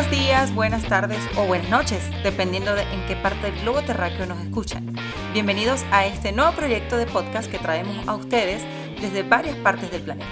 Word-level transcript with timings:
Buenos 0.00 0.18
días, 0.18 0.54
buenas 0.54 0.88
tardes 0.88 1.18
o 1.36 1.44
buenas 1.44 1.68
noches, 1.68 2.02
dependiendo 2.22 2.74
de 2.74 2.84
en 2.84 3.06
qué 3.06 3.16
parte 3.16 3.50
del 3.50 3.60
globo 3.60 3.82
terráqueo 3.82 4.24
nos 4.24 4.40
escuchan. 4.40 4.96
Bienvenidos 5.34 5.84
a 5.90 6.06
este 6.06 6.32
nuevo 6.32 6.52
proyecto 6.52 6.96
de 6.96 7.04
podcast 7.04 7.50
que 7.50 7.58
traemos 7.58 8.08
a 8.08 8.14
ustedes 8.14 8.62
desde 8.98 9.22
varias 9.22 9.56
partes 9.56 9.90
del 9.90 10.00
planeta. 10.00 10.30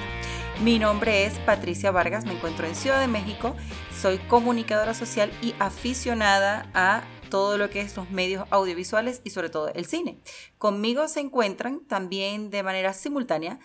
Mi 0.63 0.79
nombre 0.79 1.27
es 1.27 1.39
Patricia 1.41 1.91
Vargas, 1.91 2.25
me 2.25 2.33
encuentro 2.33 2.67
en 2.67 2.75
Ciudad 2.75 2.99
de 2.99 3.09
México, 3.09 3.55
soy 3.95 4.17
comunicadora 4.17 4.95
social 4.95 5.31
y 5.43 5.55
aficionada 5.59 6.71
a 6.73 7.03
todo 7.29 7.59
lo 7.59 7.69
que 7.69 7.83
es 7.83 7.95
los 7.95 8.11
medios 8.11 8.49
audiovisuales 8.49 9.21
y 9.23 9.31
sobre 9.31 9.51
todo 9.51 9.69
el 9.75 9.85
cine. 9.85 10.19
Conmigo 10.57 11.09
se 11.09 11.21
encuentran 11.21 11.81
también 11.87 12.49
de 12.49 12.63
manera 12.63 12.95
simultánea 12.95 13.59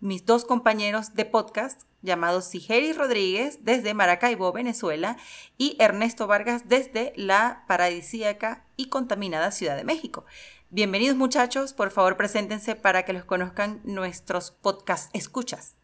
mis 0.00 0.26
dos 0.26 0.44
compañeros 0.44 1.14
de 1.14 1.24
podcast 1.24 1.82
llamados 2.02 2.44
Sigeri 2.44 2.92
Rodríguez 2.92 3.64
desde 3.64 3.94
Maracaibo, 3.94 4.52
Venezuela, 4.52 5.16
y 5.58 5.76
Ernesto 5.80 6.26
Vargas 6.26 6.68
desde 6.68 7.12
la 7.16 7.64
paradisíaca 7.66 8.64
y 8.76 8.88
contaminada 8.88 9.50
Ciudad 9.50 9.76
de 9.76 9.84
México. 9.84 10.24
Bienvenidos 10.70 11.16
muchachos, 11.16 11.72
por 11.72 11.90
favor 11.90 12.16
preséntense 12.16 12.76
para 12.76 13.04
que 13.04 13.12
los 13.12 13.24
conozcan 13.24 13.80
nuestros 13.84 14.50
podcast 14.50 15.14
escuchas. 15.14 15.74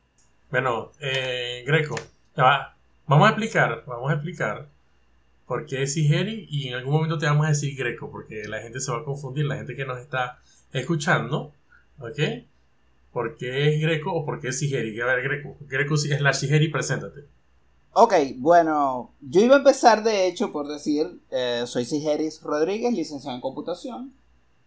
Bueno, 0.50 0.92
eh, 1.00 1.64
Greco, 1.66 1.96
vamos 2.36 3.26
a 3.26 3.30
explicar, 3.30 3.84
vamos 3.86 4.10
a 4.10 4.14
explicar 4.14 4.68
por 5.46 5.66
qué 5.66 5.82
es 5.82 5.94
Sigeri 5.94 6.46
y 6.50 6.68
en 6.68 6.74
algún 6.74 6.94
momento 6.94 7.18
te 7.18 7.26
vamos 7.26 7.46
a 7.46 7.50
decir 7.50 7.76
Greco, 7.76 8.10
porque 8.10 8.44
la 8.46 8.60
gente 8.60 8.80
se 8.80 8.92
va 8.92 8.98
a 8.98 9.04
confundir, 9.04 9.46
la 9.46 9.56
gente 9.56 9.74
que 9.74 9.86
nos 9.86 9.98
está 9.98 10.40
escuchando, 10.72 11.52
¿ok? 11.98 12.18
¿Por 13.12 13.36
qué 13.36 13.68
es 13.74 13.80
Greco 13.80 14.12
o 14.12 14.24
por 14.24 14.40
qué 14.40 14.48
es 14.48 14.58
Sigeri? 14.58 14.98
A 15.00 15.06
ver, 15.06 15.22
Greco. 15.22 15.56
Greco 15.60 15.94
es 15.94 16.20
la 16.20 16.32
Sigeri, 16.32 16.68
preséntate. 16.68 17.28
Ok, 17.94 18.14
bueno, 18.38 19.12
yo 19.20 19.42
iba 19.42 19.56
a 19.56 19.58
empezar 19.58 20.02
de 20.02 20.26
hecho 20.26 20.50
por 20.50 20.66
decir, 20.66 21.20
eh, 21.30 21.64
soy 21.66 21.84
Sigeris 21.84 22.40
Rodríguez, 22.40 22.94
licenciado 22.94 23.34
en 23.36 23.42
computación. 23.42 24.14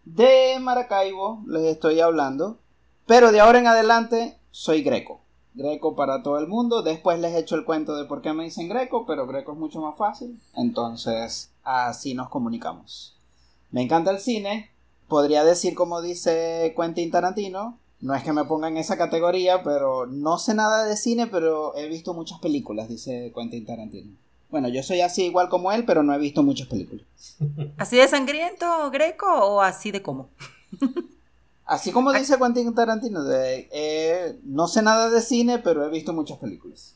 De 0.03 0.59
Maracaibo 0.61 1.43
les 1.47 1.63
estoy 1.63 1.99
hablando, 1.99 2.59
pero 3.07 3.31
de 3.31 3.39
ahora 3.39 3.57
en 3.57 3.65
adelante 3.65 4.37
soy 4.51 4.83
Greco. 4.83 5.21
Greco 5.55 5.95
para 5.95 6.21
todo 6.21 6.37
el 6.37 6.47
mundo. 6.47 6.83
Después 6.83 7.19
les 7.19 7.35
echo 7.35 7.55
el 7.55 7.65
cuento 7.65 7.95
de 7.95 8.05
por 8.05 8.21
qué 8.21 8.33
me 8.33 8.43
dicen 8.43 8.69
Greco, 8.69 9.05
pero 9.07 9.25
Greco 9.25 9.53
es 9.53 9.57
mucho 9.57 9.81
más 9.81 9.97
fácil. 9.97 10.39
Entonces, 10.53 11.51
así 11.63 12.13
nos 12.13 12.29
comunicamos. 12.29 13.17
Me 13.71 13.81
encanta 13.81 14.11
el 14.11 14.19
cine. 14.19 14.69
Podría 15.07 15.43
decir, 15.43 15.73
como 15.75 16.01
dice 16.01 16.73
Quentin 16.77 17.09
Tarantino, 17.09 17.79
no 18.05 18.13
es 18.13 18.23
que 18.23 18.33
me 18.33 18.45
ponga 18.45 18.67
en 18.67 18.77
esa 18.77 18.97
categoría, 18.97 19.63
pero 19.63 20.05
no 20.05 20.37
sé 20.37 20.53
nada 20.53 20.85
de 20.85 20.95
cine, 20.95 21.25
pero 21.25 21.75
he 21.75 21.87
visto 21.87 22.13
muchas 22.13 22.37
películas, 22.37 22.87
dice 22.87 23.33
Quentin 23.35 23.65
Tarantino. 23.65 24.11
Bueno, 24.51 24.67
yo 24.67 24.83
soy 24.83 25.01
así 25.01 25.23
igual 25.23 25.49
como 25.49 25.71
él, 25.71 25.85
pero 25.85 26.03
no 26.03 26.13
he 26.13 26.19
visto 26.19 26.43
muchas 26.43 26.67
películas. 26.67 27.03
¿Así 27.77 27.97
de 27.97 28.07
sangriento, 28.07 28.91
Greco, 28.91 29.25
o 29.25 29.59
así 29.59 29.89
de 29.89 30.03
cómo? 30.03 30.29
así 31.65 31.91
como 31.91 32.13
dice 32.13 32.37
Quentin 32.37 32.75
Tarantino, 32.75 33.23
de, 33.23 33.69
eh, 33.71 34.39
no 34.43 34.67
sé 34.67 34.83
nada 34.83 35.09
de 35.09 35.21
cine, 35.21 35.57
pero 35.57 35.83
he 35.83 35.89
visto 35.89 36.13
muchas 36.13 36.37
películas. 36.37 36.95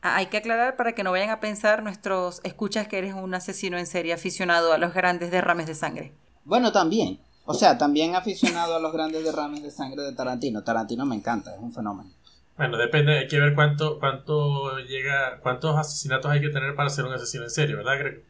Ah, 0.00 0.16
hay 0.16 0.26
que 0.26 0.38
aclarar 0.38 0.74
para 0.74 0.96
que 0.96 1.04
no 1.04 1.12
vayan 1.12 1.30
a 1.30 1.38
pensar 1.38 1.84
nuestros 1.84 2.40
escuchas 2.42 2.88
que 2.88 2.98
eres 2.98 3.14
un 3.14 3.32
asesino 3.32 3.78
en 3.78 3.86
serie 3.86 4.12
aficionado 4.12 4.72
a 4.72 4.78
los 4.78 4.92
grandes 4.92 5.30
derrames 5.30 5.68
de 5.68 5.76
sangre. 5.76 6.12
Bueno, 6.44 6.72
también. 6.72 7.20
O 7.44 7.54
sea, 7.54 7.76
también 7.76 8.14
aficionado 8.14 8.76
a 8.76 8.80
los 8.80 8.92
grandes 8.92 9.24
derrames 9.24 9.62
de 9.62 9.70
sangre 9.70 10.02
de 10.02 10.12
Tarantino. 10.12 10.62
Tarantino 10.62 11.04
me 11.06 11.16
encanta, 11.16 11.54
es 11.54 11.60
un 11.60 11.72
fenómeno. 11.72 12.10
Bueno, 12.56 12.76
depende, 12.76 13.18
hay 13.18 13.28
que 13.28 13.40
ver 13.40 13.54
cuánto, 13.54 13.98
cuánto 13.98 14.78
llega, 14.78 15.40
cuántos 15.40 15.76
asesinatos 15.76 16.30
hay 16.30 16.40
que 16.40 16.50
tener 16.50 16.74
para 16.74 16.90
ser 16.90 17.04
un 17.04 17.12
asesino 17.12 17.44
en 17.44 17.50
serie, 17.50 17.74
¿verdad, 17.74 17.98
Greg? 17.98 18.24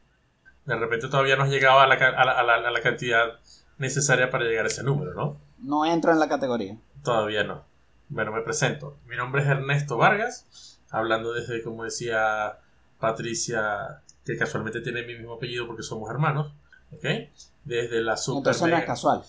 De 0.65 0.77
repente 0.77 1.09
todavía 1.09 1.37
no 1.37 1.43
has 1.43 1.51
llegado 1.51 1.81
a 1.81 1.87
la, 1.87 1.95
a, 1.95 2.71
la, 2.71 2.81
cantidad 2.81 3.41
necesaria 3.79 4.31
para 4.31 4.45
llegar 4.45 4.65
a 4.65 4.69
ese 4.69 4.85
número, 4.85 5.13
¿no? 5.13 5.37
No 5.59 5.85
entro 5.85 6.13
en 6.13 6.21
la 6.21 6.29
categoría. 6.29 6.79
Todavía 7.03 7.43
no. 7.43 7.65
Bueno, 8.09 8.31
me 8.31 8.43
presento. 8.43 8.97
Mi 9.07 9.17
nombre 9.17 9.43
es 9.43 9.49
Ernesto 9.49 9.97
Vargas, 9.97 10.79
hablando 10.91 11.33
desde, 11.33 11.63
como 11.63 11.83
decía 11.83 12.59
Patricia, 13.01 14.03
que 14.25 14.37
casualmente 14.37 14.81
tiene 14.81 15.03
mi 15.03 15.15
mismo 15.15 15.35
apellido 15.35 15.67
porque 15.67 15.83
somos 15.83 16.09
hermanos, 16.09 16.53
desde 17.65 18.03
la 18.03 18.17
super. 18.17 18.53
Entonces 18.53 18.85
casual. 18.85 19.23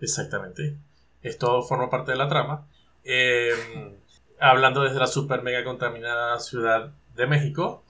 Exactamente. 0.00 0.76
Esto 1.22 1.62
forma 1.62 1.90
parte 1.90 2.12
de 2.12 2.18
la 2.18 2.28
trama. 2.28 2.66
Em, 3.04 3.96
hablando 4.40 4.82
desde 4.82 4.98
la 4.98 5.06
super 5.06 5.42
mega 5.42 5.64
contaminada 5.64 6.38
Ciudad 6.40 6.92
de 7.14 7.26
México. 7.26 7.84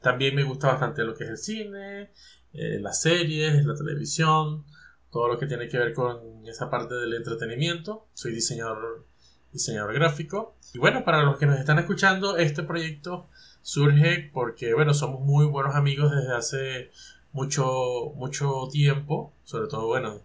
También 0.00 0.34
me 0.34 0.42
gusta 0.42 0.68
bastante 0.68 1.04
lo 1.04 1.14
que 1.14 1.24
es 1.24 1.30
el 1.30 1.38
cine, 1.38 2.10
eh, 2.52 2.78
las 2.80 3.00
series, 3.00 3.64
la 3.64 3.74
televisión, 3.74 4.64
todo 5.10 5.28
lo 5.28 5.38
que 5.38 5.46
tiene 5.46 5.68
que 5.68 5.78
ver 5.78 5.94
con 5.94 6.46
esa 6.46 6.68
parte 6.68 6.94
del 6.94 7.14
entretenimiento. 7.14 8.08
Soy 8.14 8.32
diseñador, 8.32 9.06
diseñador 9.52 9.94
gráfico. 9.94 10.56
Y 10.74 10.78
bueno, 10.78 11.04
para 11.04 11.22
los 11.22 11.38
que 11.38 11.46
nos 11.46 11.58
están 11.58 11.78
escuchando, 11.78 12.36
este 12.36 12.62
proyecto 12.62 13.28
surge 13.62 14.30
porque, 14.32 14.74
bueno, 14.74 14.92
somos 14.92 15.20
muy 15.20 15.46
buenos 15.46 15.76
amigos 15.76 16.10
desde 16.10 16.34
hace 16.34 16.90
mucho, 17.32 18.12
mucho 18.14 18.68
tiempo, 18.70 19.32
sobre 19.44 19.68
todo, 19.68 19.86
bueno, 19.86 20.20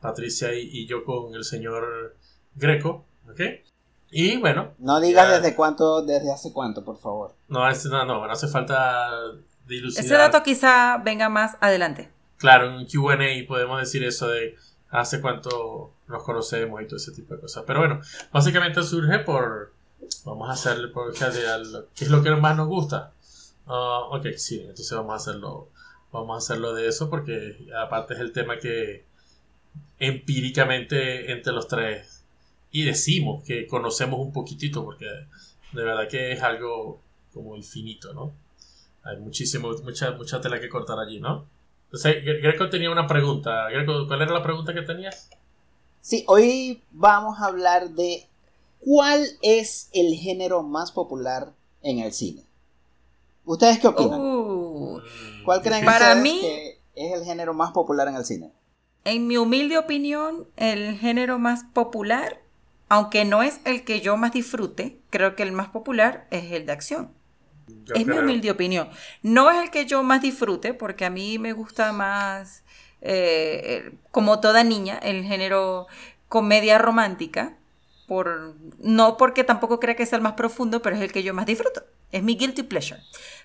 Patricia 0.00 0.54
y, 0.54 0.86
yo 0.86 1.04
con 1.04 1.34
el 1.34 1.44
señor 1.44 2.16
Greco, 2.54 3.04
¿ok? 3.30 3.40
Y 4.10 4.36
bueno. 4.36 4.74
No 4.78 5.00
digas 5.00 5.30
desde 5.30 5.56
cuánto, 5.56 6.02
desde 6.02 6.32
hace 6.32 6.52
cuánto, 6.52 6.84
por 6.84 6.98
favor. 6.98 7.34
No, 7.48 7.60
no, 7.70 8.04
no, 8.04 8.26
no 8.26 8.32
hace 8.32 8.48
falta 8.48 9.08
dilucidar. 9.66 10.04
Ese 10.04 10.14
dato 10.14 10.42
quizá 10.42 10.98
venga 10.98 11.28
más 11.28 11.56
adelante. 11.60 12.10
Claro, 12.36 12.66
en 12.66 12.74
un 12.74 12.86
QA 12.86 13.46
podemos 13.46 13.80
decir 13.80 14.04
eso 14.04 14.28
de 14.28 14.56
hace 14.90 15.20
cuánto 15.20 15.92
nos 16.08 16.22
conocemos 16.24 16.82
y 16.82 16.86
todo 16.86 16.96
ese 16.96 17.12
tipo 17.12 17.34
de 17.34 17.40
cosas. 17.40 17.64
Pero 17.66 17.78
bueno, 17.78 18.00
básicamente 18.32 18.82
surge 18.82 19.20
por. 19.20 19.72
Vamos 20.24 20.50
a 20.50 20.52
hacerle 20.52 20.88
por 20.88 21.14
qué 21.14 21.24
es 22.04 22.10
lo 22.10 22.22
que 22.22 22.30
más 22.32 22.56
nos 22.56 22.68
gusta. 22.68 23.12
Ah, 23.66 24.00
ok, 24.10 24.26
sí, 24.36 24.60
entonces 24.60 24.92
vamos 24.92 25.12
a 25.12 25.16
hacerlo 25.16 25.68
vamos 26.12 26.34
a 26.34 26.38
hacerlo 26.38 26.74
de 26.74 26.86
eso 26.88 27.10
porque 27.10 27.56
aparte 27.76 28.14
es 28.14 28.20
el 28.20 28.32
tema 28.32 28.58
que 28.58 29.04
empíricamente 29.98 31.32
entre 31.32 31.52
los 31.52 31.66
tres 31.66 32.24
y 32.70 32.84
decimos 32.84 33.42
que 33.44 33.66
conocemos 33.66 34.20
un 34.20 34.32
poquitito 34.32 34.84
porque 34.84 35.06
de 35.72 35.84
verdad 35.84 36.08
que 36.08 36.32
es 36.32 36.42
algo 36.42 37.00
como 37.32 37.56
infinito, 37.56 38.12
¿no? 38.12 38.32
Hay 39.04 39.16
muchísimo, 39.16 39.72
mucha, 39.82 40.12
mucha 40.12 40.40
tela 40.40 40.60
que 40.60 40.68
cortar 40.68 40.98
allí, 40.98 41.18
¿no? 41.18 41.46
Entonces, 41.86 42.24
Greco 42.24 42.70
tenía 42.70 42.90
una 42.90 43.06
pregunta. 43.06 43.68
Greco, 43.70 44.06
¿cuál 44.06 44.22
era 44.22 44.32
la 44.32 44.42
pregunta 44.42 44.72
que 44.72 44.82
tenías? 44.82 45.28
Sí, 46.00 46.24
hoy 46.26 46.82
vamos 46.90 47.38
a 47.38 47.46
hablar 47.46 47.90
de 47.90 48.26
cuál 48.80 49.24
es 49.42 49.90
el 49.92 50.14
género 50.14 50.62
más 50.62 50.92
popular 50.92 51.52
en 51.82 51.98
el 51.98 52.12
cine. 52.12 52.44
¿Ustedes 53.44 53.78
qué 53.80 53.88
opinan? 53.88 54.20
Uh, 54.20 55.00
¿Cuál 55.44 55.62
creen 55.62 55.84
para 55.84 56.14
mí, 56.14 56.40
que 56.40 56.80
es 56.94 57.12
el 57.12 57.24
género 57.24 57.54
más 57.54 57.72
popular 57.72 58.08
en 58.08 58.14
el 58.14 58.24
cine? 58.24 58.52
En 59.04 59.26
mi 59.26 59.36
humilde 59.36 59.78
opinión, 59.78 60.46
el 60.56 60.96
género 60.96 61.38
más 61.38 61.64
popular, 61.64 62.40
aunque 62.88 63.24
no 63.24 63.42
es 63.42 63.60
el 63.64 63.84
que 63.84 64.00
yo 64.00 64.16
más 64.16 64.32
disfrute, 64.32 64.98
creo 65.10 65.34
que 65.34 65.42
el 65.42 65.52
más 65.52 65.68
popular 65.68 66.26
es 66.30 66.52
el 66.52 66.66
de 66.66 66.72
acción. 66.72 67.10
es 67.94 68.06
mi 68.06 68.16
humilde 68.16 68.50
opinión. 68.50 68.88
No 69.22 69.50
es 69.50 69.60
el 69.60 69.70
que 69.70 69.86
yo 69.86 70.02
más 70.04 70.22
disfrute, 70.22 70.72
porque 70.72 71.04
a 71.04 71.10
mí 71.10 71.38
me 71.38 71.52
gusta 71.52 71.92
más, 71.92 72.62
eh, 73.00 73.92
como 74.12 74.38
toda 74.38 74.62
niña, 74.62 74.98
el 74.98 75.24
género 75.24 75.88
comedia 76.28 76.78
romántica. 76.78 77.56
Por, 78.06 78.54
no 78.78 79.16
porque 79.16 79.42
tampoco 79.42 79.80
crea 79.80 79.96
que 79.96 80.06
sea 80.06 80.16
el 80.16 80.22
más 80.22 80.34
profundo, 80.34 80.82
pero 80.82 80.96
es 80.96 81.02
el 81.02 81.12
que 81.12 81.22
yo 81.22 81.34
más 81.34 81.46
disfruto. 81.46 81.82
Es 82.12 82.22
mi 82.22 82.36
guilty 82.36 82.62
pleasure. 82.62 83.00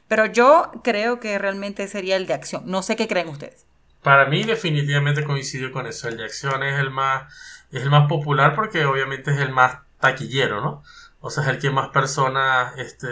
Pero 0.07 0.25
yo 0.25 0.71
creo 0.83 1.19
que 1.19 1.37
realmente 1.37 1.87
sería 1.87 2.15
el 2.15 2.27
de 2.27 2.33
acción. 2.33 2.63
No 2.65 2.83
sé 2.83 2.95
qué 2.95 3.07
creen 3.07 3.29
ustedes. 3.29 3.65
Para 4.03 4.25
mí 4.27 4.43
definitivamente 4.43 5.23
coincido 5.23 5.71
con 5.71 5.87
eso. 5.87 6.07
El 6.07 6.17
de 6.17 6.25
acción 6.25 6.63
es 6.63 6.79
el 6.79 6.91
más, 6.91 7.33
es 7.71 7.81
el 7.83 7.89
más 7.89 8.07
popular 8.07 8.55
porque 8.55 8.85
obviamente 8.85 9.31
es 9.31 9.39
el 9.39 9.51
más 9.51 9.79
taquillero, 9.99 10.61
¿no? 10.61 10.83
O 11.19 11.29
sea, 11.29 11.43
es 11.43 11.49
el 11.49 11.59
que 11.59 11.69
más 11.71 11.89
personas, 11.89 12.77
este, 12.77 13.07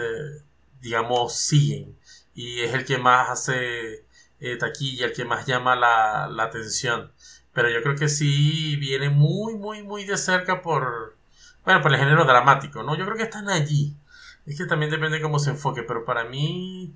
digamos, 0.80 1.34
siguen. 1.36 1.98
Y 2.34 2.60
es 2.60 2.74
el 2.74 2.84
que 2.84 2.98
más 2.98 3.30
hace 3.30 4.04
eh, 4.40 4.56
taquilla, 4.58 5.06
el 5.06 5.12
que 5.12 5.24
más 5.24 5.46
llama 5.46 5.76
la, 5.76 6.28
la 6.28 6.44
atención. 6.44 7.12
Pero 7.52 7.70
yo 7.70 7.82
creo 7.82 7.96
que 7.96 8.08
sí 8.08 8.76
viene 8.76 9.10
muy, 9.10 9.54
muy, 9.56 9.82
muy 9.82 10.04
de 10.04 10.16
cerca 10.16 10.62
por, 10.62 11.16
bueno, 11.64 11.80
por 11.82 11.92
el 11.92 11.98
género 11.98 12.24
dramático, 12.24 12.82
¿no? 12.82 12.96
Yo 12.96 13.04
creo 13.04 13.16
que 13.16 13.24
están 13.24 13.48
allí. 13.48 13.96
Es 14.46 14.56
que 14.56 14.66
también 14.66 14.90
depende 14.90 15.16
de 15.16 15.22
cómo 15.22 15.38
se 15.38 15.50
enfoque, 15.50 15.82
pero 15.82 16.04
para 16.04 16.24
mí 16.24 16.94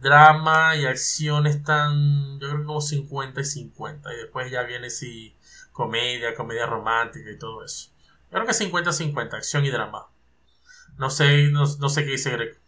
drama 0.00 0.76
y 0.76 0.86
acción 0.86 1.46
están, 1.46 2.38
yo 2.40 2.48
creo 2.48 2.60
que 2.60 2.66
como 2.66 2.80
50 2.80 3.40
y 3.40 3.44
50. 3.44 4.12
Y 4.12 4.16
después 4.16 4.50
ya 4.50 4.62
viene 4.62 4.90
si 4.90 5.34
comedia, 5.72 6.34
comedia 6.34 6.66
romántica 6.66 7.30
y 7.30 7.38
todo 7.38 7.64
eso. 7.64 7.90
Yo 8.30 8.42
creo 8.42 8.46
que 8.46 8.52
50-50, 8.52 9.34
acción 9.34 9.64
y 9.64 9.70
drama. 9.70 10.06
No 10.98 11.08
sé, 11.10 11.48
no, 11.50 11.66
sé 11.66 12.04
qué 12.04 12.10
dice 12.10 12.30
Greco. 12.30 12.58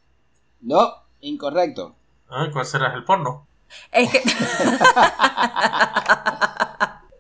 No, 0.61 0.95
incorrecto. 1.21 1.97
Ah, 2.29 2.49
¿Cuál 2.53 2.65
será 2.65 2.95
el 2.95 3.05
porno? 3.05 3.47
Es 3.93 4.11
que. 4.11 4.23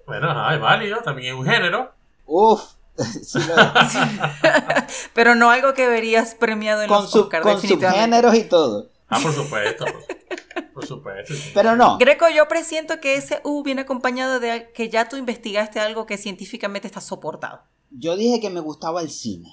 Bueno, 0.07 0.29
ajá, 0.29 0.55
es 0.57 0.61
válido, 0.61 1.01
también 1.03 1.35
es 1.35 1.41
un 1.41 1.47
género. 1.47 1.93
Uf. 2.27 2.73
sí 3.23 3.39
Pero 5.15 5.35
no 5.35 5.51
algo 5.51 5.75
que 5.75 5.87
verías 5.87 6.35
premiado 6.35 6.83
en 6.83 6.89
con 6.89 7.03
los 7.03 7.11
su- 7.11 7.21
Oscars, 7.23 7.43
con 7.43 7.55
definitivamente. 7.57 7.99
subgéneros 8.05 8.35
y 8.35 8.45
todo. 8.45 8.91
Ah, 9.09 9.19
por 9.23 9.33
supuesto. 9.33 9.85
Por, 9.85 10.73
por 10.73 10.87
supuesto. 10.87 11.35
Pero 11.55 11.77
no. 11.77 11.99
Greco, 11.99 12.27
yo 12.29 12.47
presiento 12.49 13.01
que 13.01 13.17
ese 13.17 13.41
U 13.45 13.63
viene 13.63 13.83
acompañado 13.83 14.39
de 14.41 14.71
que 14.73 14.89
ya 14.89 15.09
tú 15.09 15.17
investigaste 15.17 15.81
algo 15.81 16.07
que 16.07 16.17
científicamente 16.17 16.87
está 16.87 17.01
soportado. 17.01 17.61
Yo 17.91 18.17
dije 18.17 18.41
que 18.41 18.51
me 18.51 18.61
gustaba 18.61 19.01
el 19.01 19.11
cine. 19.11 19.53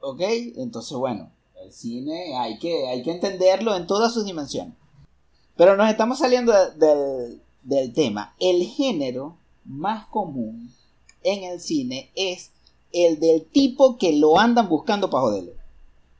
¿Ok? 0.00 0.20
Entonces, 0.56 0.96
bueno, 0.98 1.30
el 1.64 1.72
cine 1.72 2.36
hay 2.38 2.58
que, 2.58 2.88
hay 2.88 3.02
que 3.02 3.10
entenderlo 3.12 3.74
en 3.74 3.86
todas 3.86 4.12
sus 4.12 4.26
dimensiones. 4.26 4.74
Pero 5.56 5.76
nos 5.76 5.88
estamos 5.88 6.18
saliendo 6.18 6.52
de- 6.52 6.72
del, 6.86 7.42
del 7.62 7.92
tema. 7.94 8.34
El 8.38 8.64
género 8.66 9.38
más 9.64 10.06
común 10.08 10.70
en 11.22 11.44
el 11.44 11.58
cine 11.60 12.10
es 12.14 12.50
el 12.94 13.18
del 13.20 13.44
tipo 13.46 13.98
que 13.98 14.16
lo 14.16 14.38
andan 14.38 14.68
buscando 14.68 15.10
para 15.10 15.22
joderlo. 15.22 15.52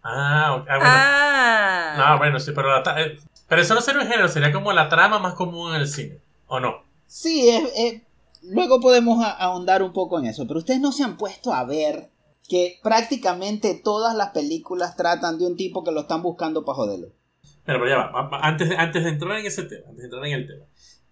Ah, 0.02 0.56
ok, 0.58 0.66
ah, 0.68 0.78
bueno. 0.78 0.94
Ah. 0.96 1.94
No, 1.96 2.18
bueno, 2.18 2.40
sí, 2.40 2.52
pero, 2.54 2.68
la 2.82 3.00
eh, 3.02 3.18
pero 3.48 3.62
eso 3.62 3.74
no 3.74 3.80
sería 3.80 4.02
un 4.02 4.08
género, 4.08 4.28
sería 4.28 4.52
como 4.52 4.72
la 4.72 4.88
trama 4.88 5.18
más 5.18 5.34
común 5.34 5.74
en 5.74 5.80
el 5.80 5.88
cine, 5.88 6.18
¿o 6.46 6.60
no? 6.60 6.82
Sí, 7.06 7.48
es- 7.48 7.72
es- 7.76 8.02
luego 8.42 8.80
podemos 8.80 9.24
ahondar 9.24 9.82
un 9.82 9.92
poco 9.92 10.18
en 10.18 10.26
eso, 10.26 10.46
pero 10.46 10.58
ustedes 10.58 10.80
no 10.80 10.92
se 10.92 11.04
han 11.04 11.16
puesto 11.16 11.54
a 11.54 11.64
ver 11.64 12.10
que 12.48 12.78
prácticamente 12.82 13.74
todas 13.82 14.14
las 14.14 14.30
películas 14.30 14.96
tratan 14.96 15.38
de 15.38 15.46
un 15.46 15.56
tipo 15.56 15.82
que 15.84 15.92
lo 15.92 16.00
están 16.02 16.22
buscando 16.22 16.64
para 16.64 16.76
joderlo. 16.76 17.08
Pero, 17.64 17.78
pero 17.78 17.88
ya 17.88 17.96
va, 17.96 18.28
antes 18.42 18.68
de, 18.68 18.76
antes 18.76 19.02
de 19.04 19.08
entrar 19.10 19.38
en 19.38 19.46
ese 19.46 19.62
tema, 19.62 19.84
antes 19.88 19.98
de 19.98 20.04
entrar 20.04 20.26
en 20.26 20.32
el 20.34 20.46
tema, 20.46 20.66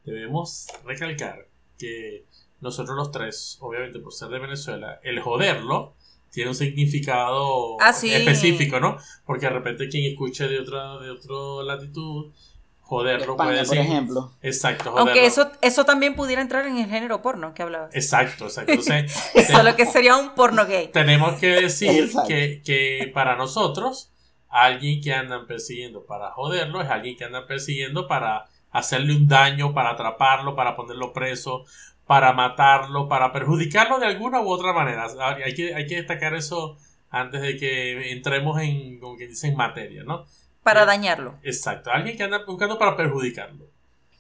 debemos 0.05 0.67
recalcar 0.85 1.47
que 1.79 2.27
nosotros 2.63 2.97
los 2.97 3.11
tres, 3.11 3.59
obviamente 3.61 3.99
por 3.99 4.13
ser 4.15 4.29
de 4.29 4.39
Venezuela, 4.39 4.99
el 5.03 5.21
joderlo 5.21 5.95
tiene 6.31 6.49
un 6.51 6.57
significado 6.57 7.77
Ah, 7.81 7.93
sí. 7.93 8.13
específico, 8.15 8.81
¿no? 8.81 8.97
Porque 9.27 9.47
de 9.47 9.53
repente 9.53 9.89
quien 9.91 10.11
escuche 10.11 10.49
de 10.49 10.59
otra, 10.61 10.97
de 10.99 11.11
otra 11.11 11.65
latitud, 11.65 12.33
joderlo 12.81 13.37
puede 13.37 13.61
España, 13.61 13.67
por 13.69 13.77
decir. 13.77 13.93
ejemplo. 13.93 14.33
Exacto, 14.43 14.85
joderlo. 14.93 15.01
Aunque 15.11 15.27
eso, 15.27 15.51
eso 15.61 15.85
también 15.85 16.15
pudiera 16.15 16.41
entrar 16.41 16.67
en 16.67 16.79
el 16.79 16.89
género 16.89 17.21
porno 17.23 17.53
que 17.55 17.63
hablabas. 17.63 17.95
Exacto, 17.95 18.45
exacto. 18.47 18.73
Entonces, 18.73 19.13
Solo 19.51 19.77
que 19.77 19.85
sería 19.87 20.17
un 20.17 20.35
porno 20.35 20.65
gay. 20.67 20.89
tenemos 20.89 21.39
que 21.39 21.49
decir 21.49 22.11
que, 22.27 22.63
que 22.65 23.11
para 23.13 23.37
nosotros, 23.37 24.11
alguien 24.49 25.03
que 25.03 25.13
andan 25.15 25.47
persiguiendo 25.47 26.05
para 26.05 26.31
joderlo 26.31 26.81
es 26.83 26.89
alguien 26.91 27.17
que 27.17 27.25
andan 27.25 27.47
persiguiendo 27.47 28.07
para 28.07 28.47
hacerle 28.71 29.15
un 29.15 29.29
daño, 29.29 29.75
para 29.75 29.91
atraparlo, 29.91 30.55
para 30.57 30.75
ponerlo 30.77 31.13
preso, 31.13 31.65
para 32.07 32.33
matarlo, 32.33 33.09
para 33.09 33.33
perjudicarlo 33.33 33.99
de 33.99 34.07
alguna 34.07 34.41
u 34.41 34.51
otra 34.51 34.73
manera. 34.73 35.07
Ah, 35.21 35.37
Hay 35.45 35.55
que, 35.55 35.75
hay 35.75 35.87
que 35.87 35.97
destacar 35.97 36.35
eso 36.35 36.77
antes 37.11 37.41
de 37.43 37.57
que 37.57 38.13
entremos 38.13 38.61
en, 38.61 38.99
como 39.01 39.17
que 39.17 39.29
dicen, 39.29 39.57
materia, 39.57 40.03
¿no? 40.05 40.25
Para 40.63 40.85
dañarlo. 40.85 41.39
Exacto, 41.43 41.91
alguien 41.91 42.17
que 42.17 42.23
anda 42.25 42.45
buscando 42.47 42.79
para 42.79 42.97
perjudicarlo. 42.97 43.67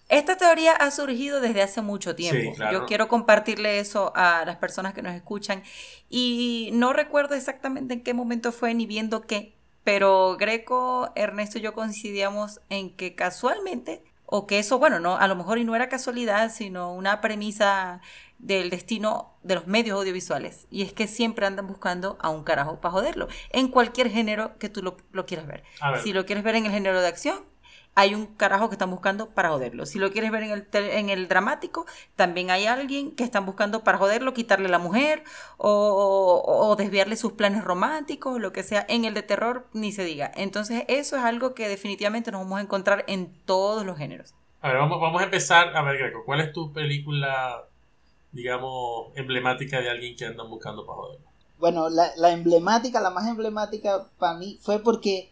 Esta 0.08 0.36
teoría 0.36 0.72
ha 0.72 0.90
surgido 0.90 1.40
desde 1.40 1.62
hace 1.62 1.80
mucho 1.80 2.14
tiempo. 2.14 2.50
Sí, 2.50 2.56
claro. 2.56 2.80
Yo 2.80 2.86
quiero 2.86 3.08
compartirle 3.08 3.78
eso 3.78 4.12
a 4.14 4.44
las 4.44 4.56
personas 4.56 4.92
que 4.92 5.00
nos 5.02 5.14
escuchan 5.14 5.62
y 6.10 6.70
no 6.74 6.92
recuerdo 6.92 7.34
exactamente 7.34 7.94
en 7.94 8.02
qué 8.02 8.12
momento 8.12 8.52
fue 8.52 8.74
ni 8.74 8.84
viendo 8.84 9.22
qué, 9.22 9.54
pero 9.84 10.36
Greco, 10.38 11.10
Ernesto 11.14 11.58
y 11.58 11.62
yo 11.62 11.72
coincidíamos 11.72 12.60
en 12.68 12.94
que 12.94 13.14
casualmente, 13.14 14.04
o 14.34 14.46
que 14.46 14.58
eso, 14.58 14.78
bueno, 14.78 14.98
no, 14.98 15.18
a 15.18 15.28
lo 15.28 15.36
mejor 15.36 15.58
y 15.58 15.64
no 15.64 15.76
era 15.76 15.90
casualidad, 15.90 16.50
sino 16.50 16.94
una 16.94 17.20
premisa 17.20 18.00
del 18.38 18.70
destino 18.70 19.36
de 19.42 19.56
los 19.56 19.66
medios 19.66 19.98
audiovisuales. 19.98 20.66
Y 20.70 20.80
es 20.80 20.94
que 20.94 21.06
siempre 21.06 21.44
andan 21.44 21.66
buscando 21.66 22.16
a 22.18 22.30
un 22.30 22.42
carajo 22.42 22.80
para 22.80 22.92
joderlo, 22.92 23.28
en 23.50 23.68
cualquier 23.68 24.08
género 24.08 24.56
que 24.56 24.70
tú 24.70 24.82
lo, 24.82 24.96
lo 25.12 25.26
quieras 25.26 25.46
ver. 25.46 25.64
Ver. 25.82 26.00
Si 26.00 26.14
lo 26.14 26.24
quieres 26.24 26.44
ver 26.44 26.54
en 26.54 26.64
el 26.64 26.72
género 26.72 27.02
de 27.02 27.08
acción, 27.08 27.44
hay 27.94 28.14
un 28.14 28.26
carajo 28.26 28.68
que 28.68 28.74
están 28.74 28.90
buscando 28.90 29.30
para 29.30 29.50
joderlo. 29.50 29.86
Si 29.86 29.98
lo 29.98 30.10
quieres 30.12 30.30
ver 30.30 30.44
en 30.44 30.50
el, 30.52 30.66
en 30.72 31.10
el 31.10 31.28
dramático, 31.28 31.86
también 32.16 32.50
hay 32.50 32.66
alguien 32.66 33.14
que 33.14 33.24
están 33.24 33.44
buscando 33.46 33.84
para 33.84 33.98
joderlo, 33.98 34.32
quitarle 34.34 34.68
la 34.68 34.78
mujer 34.78 35.24
o, 35.58 35.70
o- 35.70 36.68
o 36.68 36.76
desviarle 36.76 37.16
sus 37.16 37.32
planes 37.32 37.64
románticos, 37.64 38.40
lo 38.40 38.52
que 38.52 38.62
sea. 38.62 38.84
En 38.88 39.04
el 39.04 39.14
de 39.14 39.22
terror, 39.22 39.66
ni 39.72 39.92
se 39.92 40.04
diga. 40.04 40.30
Entonces, 40.36 40.84
eso 40.88 41.16
es 41.16 41.22
algo 41.24 41.54
que 41.54 41.68
definitivamente 41.68 42.32
nos 42.32 42.42
vamos 42.42 42.58
a 42.58 42.62
encontrar 42.62 43.04
en 43.08 43.32
todos 43.44 43.84
los 43.84 43.98
géneros. 43.98 44.34
A 44.62 44.68
ver, 44.68 44.78
vamos, 44.78 44.98
vamos 45.00 45.20
a 45.20 45.24
empezar. 45.24 45.76
A 45.76 45.82
ver, 45.82 45.98
Greco, 45.98 46.24
¿cuál 46.24 46.40
es 46.40 46.52
tu 46.52 46.72
película, 46.72 47.68
digamos, 48.32 49.12
emblemática 49.16 49.80
de 49.80 49.90
alguien 49.90 50.16
que 50.16 50.26
andan 50.26 50.50
buscando 50.50 50.86
para 50.86 50.96
joderlo? 50.98 51.28
Bueno, 51.58 51.88
la, 51.88 52.10
la 52.16 52.32
emblemática, 52.32 53.00
la 53.00 53.10
más 53.10 53.26
emblemática 53.28 54.10
para 54.18 54.38
mí 54.38 54.58
fue 54.62 54.80
porque 54.80 55.31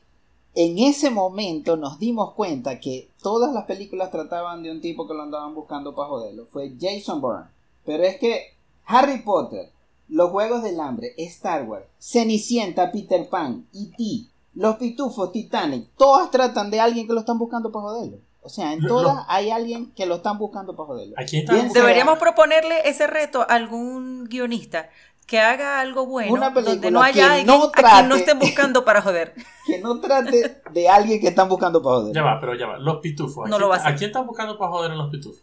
en 0.54 0.78
ese 0.78 1.10
momento 1.10 1.76
nos 1.76 1.98
dimos 1.98 2.32
cuenta 2.34 2.80
que 2.80 3.08
todas 3.22 3.52
las 3.52 3.64
películas 3.64 4.10
trataban 4.10 4.62
de 4.62 4.70
un 4.72 4.80
tipo 4.80 5.06
que 5.06 5.14
lo 5.14 5.22
andaban 5.22 5.54
buscando 5.54 5.94
para 5.94 6.08
joderlo. 6.08 6.46
Fue 6.52 6.72
Jason 6.80 7.20
Bourne. 7.20 7.46
Pero 7.84 8.02
es 8.04 8.18
que 8.18 8.54
Harry 8.86 9.18
Potter, 9.22 9.70
Los 10.08 10.30
Juegos 10.30 10.62
del 10.62 10.80
Hambre, 10.80 11.14
Star 11.18 11.64
Wars, 11.68 11.84
Cenicienta, 11.98 12.90
Peter 12.90 13.28
Pan, 13.28 13.66
E.T., 13.72 14.28
Los 14.54 14.76
Pitufos, 14.76 15.30
Titanic, 15.32 15.88
todas 15.96 16.30
tratan 16.30 16.70
de 16.70 16.80
alguien 16.80 17.06
que 17.06 17.12
lo 17.12 17.20
están 17.20 17.38
buscando 17.38 17.70
para 17.70 17.84
joderlo. 17.84 18.18
O 18.42 18.48
sea, 18.48 18.72
en 18.72 18.80
todas 18.86 19.24
hay 19.28 19.50
alguien 19.50 19.92
que 19.92 20.06
lo 20.06 20.16
están 20.16 20.38
buscando 20.38 20.74
para 20.74 20.86
joderlo. 20.88 21.14
¿A 21.18 21.24
quién 21.24 21.44
Bien 21.44 21.56
estamos 21.56 21.72
sea- 21.74 21.82
Deberíamos 21.82 22.18
proponerle 22.18 22.88
ese 22.88 23.06
reto 23.06 23.42
a 23.42 23.44
algún 23.54 24.24
guionista 24.24 24.88
que 25.30 25.38
haga 25.40 25.78
algo 25.80 26.06
bueno 26.06 26.32
Una 26.34 26.52
película 26.52 26.74
donde 26.74 26.90
no 26.90 27.00
que 27.00 27.06
haya 27.06 27.30
alguien 27.34 27.46
no 27.46 27.52
a 27.64 27.70
quien 27.70 28.08
no 28.08 28.14
trate- 28.16 28.18
estén 28.18 28.38
buscando 28.40 28.84
para 28.84 29.00
joder. 29.00 29.32
Que 29.66 29.78
no 29.78 30.00
trate 30.00 30.60
de 30.72 30.88
alguien 30.88 31.20
que 31.20 31.28
están 31.28 31.48
buscando 31.48 31.80
para 31.80 31.96
joderlo. 31.98 32.14
Ya 32.14 32.22
va, 32.22 32.40
pero 32.40 32.54
ya 32.56 32.66
va. 32.66 32.78
Los 32.78 32.96
pitufos. 32.98 33.46
¿A, 33.46 33.48
No 33.48 33.56
quién, 33.56 33.60
lo 33.60 33.68
va 33.68 33.76
a 33.76 33.78
hacer. 33.78 33.92
¿a 33.92 33.96
quién 33.96 34.10
están 34.10 34.26
buscando 34.26 34.58
para 34.58 34.70
joder 34.72 34.90
en 34.90 34.98
los 34.98 35.10
pitufos? 35.10 35.40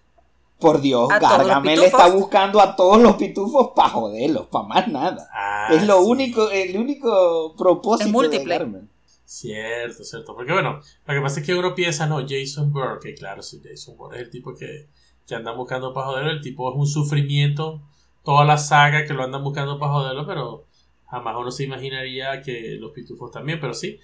Por 0.59 0.81
Dios, 0.81 1.09
A 1.11 1.19
Gargamel 1.19 1.83
está 1.83 2.07
buscando 2.09 2.59
a 2.59 2.75
todos 2.75 2.99
los 3.01 3.15
pitufos 3.15 3.69
para 3.75 3.89
joderlos, 3.89 4.47
para 4.47 4.67
más 4.67 4.87
nada. 4.89 5.29
Ah, 5.31 5.67
es 5.71 5.85
lo 5.87 5.99
sí. 6.01 6.05
único, 6.09 6.49
el 6.49 6.75
único 6.77 7.55
propósito 7.55 8.07
Es 8.07 8.11
múltiple. 8.11 8.39
de 8.53 8.59
Gargamel. 8.59 8.89
Cierto, 9.23 10.03
cierto. 10.03 10.35
Porque 10.35 10.51
bueno, 10.53 10.79
lo 11.05 11.13
que 11.13 11.21
pasa 11.21 11.39
es 11.41 11.45
que 11.45 11.53
uno 11.55 11.75
piensa, 11.75 12.07
no, 12.07 12.25
Jason 12.27 12.73
Bourne, 12.73 12.97
que 13.01 13.13
claro, 13.13 13.41
sí, 13.43 13.61
Jason 13.63 13.95
Bourne 13.97 14.17
es 14.17 14.23
el 14.23 14.29
tipo 14.31 14.53
que, 14.55 14.89
que 15.27 15.35
andan 15.35 15.55
buscando 15.55 15.93
para 15.93 16.07
joderlo. 16.07 16.31
El 16.31 16.41
tipo 16.41 16.69
es 16.71 16.75
un 16.77 16.87
sufrimiento, 16.87 17.81
toda 18.27 18.43
la 18.43 18.57
saga 18.57 19.05
que 19.05 19.13
lo 19.13 19.23
andan 19.23 19.41
buscando 19.41 19.79
para 19.79 19.93
joderlo, 19.93 20.27
pero 20.27 20.65
jamás 21.09 21.33
uno 21.37 21.49
se 21.49 21.63
imaginaría 21.63 22.41
que 22.41 22.75
los 22.77 22.91
pitufos 22.91 23.31
también, 23.31 23.57
pero 23.61 23.73
sí, 23.73 24.01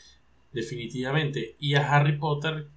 definitivamente. 0.54 1.58
Y 1.60 1.76
a 1.76 1.92
Harry 1.94 2.18
Potter 2.18 2.68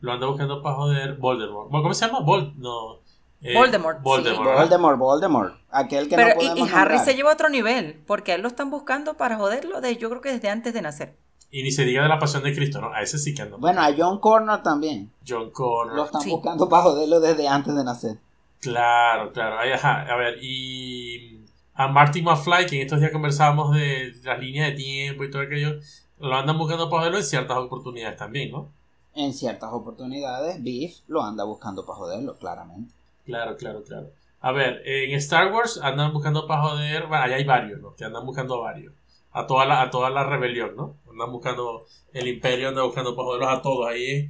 lo 0.00 0.12
anda 0.12 0.26
buscando 0.26 0.60
para 0.62 0.74
joder 0.74 1.14
Voldemort. 1.14 1.70
¿Cómo 1.70 1.94
se 1.94 2.06
llama? 2.06 2.20
Vol 2.22 2.54
no, 2.56 2.96
eh, 3.40 3.54
Voldemort, 3.54 3.98
sí. 3.98 4.02
Voldemort. 4.02 4.58
Voldemort, 4.58 4.98
Voldemort. 4.98 5.54
Aquel 5.70 6.08
que 6.08 6.16
Pero, 6.16 6.28
no 6.34 6.34
y, 6.42 6.46
podemos 6.48 6.58
y 6.58 6.72
Harry 6.72 6.94
nombrar. 6.94 7.04
se 7.04 7.14
lleva 7.14 7.30
a 7.30 7.34
otro 7.34 7.48
nivel, 7.50 8.02
porque 8.04 8.32
a 8.32 8.34
él 8.34 8.42
lo 8.42 8.48
están 8.48 8.70
buscando 8.70 9.14
para 9.16 9.36
joderlo, 9.36 9.80
de, 9.80 9.96
yo 9.96 10.08
creo 10.10 10.20
que 10.20 10.32
desde 10.32 10.50
antes 10.50 10.74
de 10.74 10.82
nacer. 10.82 11.16
Y 11.52 11.62
ni 11.62 11.70
se 11.70 11.84
diga 11.84 12.02
de 12.02 12.08
la 12.08 12.18
pasión 12.18 12.42
de 12.42 12.52
Cristo, 12.52 12.80
¿no? 12.80 12.92
A 12.92 13.00
ese 13.02 13.16
sí 13.18 13.32
que 13.32 13.42
anda. 13.42 13.58
Bueno, 13.58 13.80
a 13.80 13.94
John 13.96 14.18
Connor 14.18 14.60
también. 14.64 15.12
John 15.26 15.50
Connor. 15.52 15.94
Lo 15.94 16.04
están 16.06 16.20
Sí. 16.20 16.30
buscando 16.30 16.68
para 16.68 16.82
joderlo 16.82 17.20
desde 17.20 17.46
antes 17.46 17.72
de 17.76 17.84
nacer. 17.84 18.18
Claro, 18.66 19.32
claro. 19.32 19.58
Ay, 19.60 19.70
ajá. 19.70 20.02
A 20.12 20.16
ver, 20.16 20.38
y 20.42 21.40
a 21.74 21.86
Martin 21.86 22.24
McFly, 22.24 22.66
que 22.66 22.76
en 22.76 22.82
estos 22.82 22.98
días 22.98 23.12
conversábamos 23.12 23.74
de 23.74 24.12
las 24.24 24.40
líneas 24.40 24.70
de 24.70 24.76
tiempo 24.76 25.22
y 25.22 25.30
todo 25.30 25.42
aquello, 25.42 25.78
lo 26.18 26.34
andan 26.34 26.58
buscando 26.58 26.90
para 26.90 27.02
joderlo 27.02 27.18
en 27.18 27.24
ciertas 27.24 27.56
oportunidades 27.58 28.16
también, 28.16 28.50
¿no? 28.50 28.72
En 29.14 29.32
ciertas 29.32 29.70
oportunidades, 29.72 30.62
Beef 30.62 30.96
lo 31.06 31.22
anda 31.22 31.44
buscando 31.44 31.86
para 31.86 31.96
joderlo, 31.96 32.36
claramente. 32.36 32.92
Claro, 33.24 33.56
claro, 33.56 33.84
claro. 33.84 34.08
A 34.40 34.50
ver, 34.52 34.82
en 34.84 35.12
Star 35.16 35.52
Wars 35.52 35.78
andan 35.80 36.12
buscando 36.12 36.46
para 36.46 36.62
joder, 36.62 37.06
bueno, 37.06 37.24
ahí 37.24 37.32
hay 37.34 37.44
varios, 37.44 37.80
¿no? 37.80 37.94
Que 37.94 38.04
andan 38.04 38.26
buscando 38.26 38.56
a 38.56 38.72
varios. 38.72 38.92
A 39.32 39.46
toda 39.46 39.64
la, 39.64 39.82
a 39.82 39.90
toda 39.90 40.10
la 40.10 40.24
rebelión, 40.24 40.74
¿no? 40.76 40.96
Andan 41.08 41.30
buscando, 41.30 41.86
el 42.12 42.26
imperio 42.26 42.68
anda 42.68 42.82
buscando 42.82 43.14
para 43.14 43.26
joderlos 43.26 43.58
a 43.58 43.62
todos. 43.62 43.86
Ahí 43.86 44.28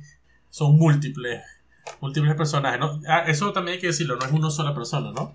son 0.51 0.77
múltiples, 0.77 1.43
múltiples 2.01 2.35
personajes, 2.35 2.81
¿no? 2.81 3.01
Ah, 3.09 3.25
eso 3.27 3.53
también 3.53 3.75
hay 3.75 3.81
que 3.81 3.89
decirlo, 3.89 4.17
no 4.17 4.25
es 4.25 4.33
una 4.33 4.51
sola 4.51 4.75
persona, 4.75 5.13
¿no? 5.13 5.33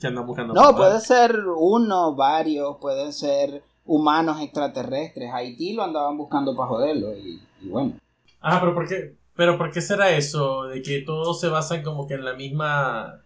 Que 0.00 0.06
andan 0.06 0.26
buscando 0.26 0.54
No, 0.54 0.74
puede 0.76 1.00
ser 1.00 1.38
uno, 1.56 2.14
varios, 2.14 2.76
pueden 2.78 3.12
ser 3.12 3.62
humanos 3.84 4.40
extraterrestres. 4.40 5.30
Haití 5.32 5.72
lo 5.72 5.82
andaban 5.82 6.16
buscando 6.16 6.56
para 6.56 6.68
joderlo 6.68 7.14
y, 7.16 7.40
y 7.60 7.68
bueno. 7.68 7.94
Ah, 8.40 8.58
pero 8.60 8.74
¿por 8.74 8.88
qué? 8.88 9.14
Pero 9.34 9.58
¿por 9.58 9.70
qué 9.70 9.80
será 9.80 10.10
eso 10.10 10.64
de 10.64 10.82
que 10.82 11.00
todos 11.00 11.40
se 11.40 11.48
basan 11.48 11.82
como 11.82 12.06
que 12.06 12.14
en 12.14 12.24
la 12.24 12.34
misma 12.34 13.20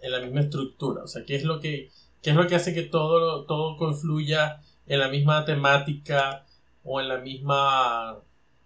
en 0.00 0.12
la 0.12 0.20
misma 0.20 0.40
estructura? 0.40 1.04
O 1.04 1.06
sea, 1.06 1.24
¿qué 1.24 1.36
es 1.36 1.44
lo 1.44 1.60
que 1.60 1.90
qué 2.22 2.30
es 2.30 2.36
lo 2.36 2.46
que 2.46 2.54
hace 2.54 2.74
que 2.74 2.82
todo 2.82 3.44
todo 3.44 3.76
confluya 3.76 4.60
en 4.86 5.00
la 5.00 5.08
misma 5.08 5.44
temática 5.44 6.44
o 6.84 7.00
en 7.00 7.08
la 7.08 7.18
misma 7.18 8.18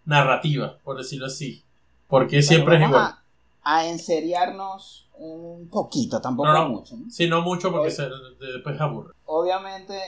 narrativa, 0.04 0.78
por 0.84 0.96
decirlo 0.96 1.26
así? 1.26 1.64
Porque 2.10 2.42
siempre 2.42 2.76
es 2.76 2.82
igual. 2.82 3.02
A, 3.02 3.22
a 3.62 3.86
enseriarnos 3.86 5.08
un 5.20 5.68
poquito, 5.68 6.20
tampoco 6.20 6.68
mucho. 6.68 6.96
¿no? 6.96 7.10
Sí, 7.10 7.28
no 7.28 7.42
mucho 7.42 7.70
porque 7.70 7.90
se, 7.90 8.08
después 8.40 8.80
aburre. 8.80 9.14
Obviamente, 9.26 9.98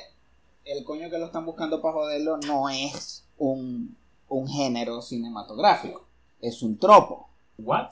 el 0.64 0.84
coño 0.84 1.10
que 1.10 1.18
lo 1.18 1.26
están 1.26 1.44
buscando 1.44 1.80
para 1.80 1.94
joderlo 1.94 2.38
no 2.38 2.68
es 2.68 3.24
un, 3.38 3.96
un 4.28 4.48
género 4.48 5.02
cinematográfico, 5.02 6.06
es 6.40 6.62
un 6.62 6.78
tropo. 6.78 7.28
¿What? 7.58 7.90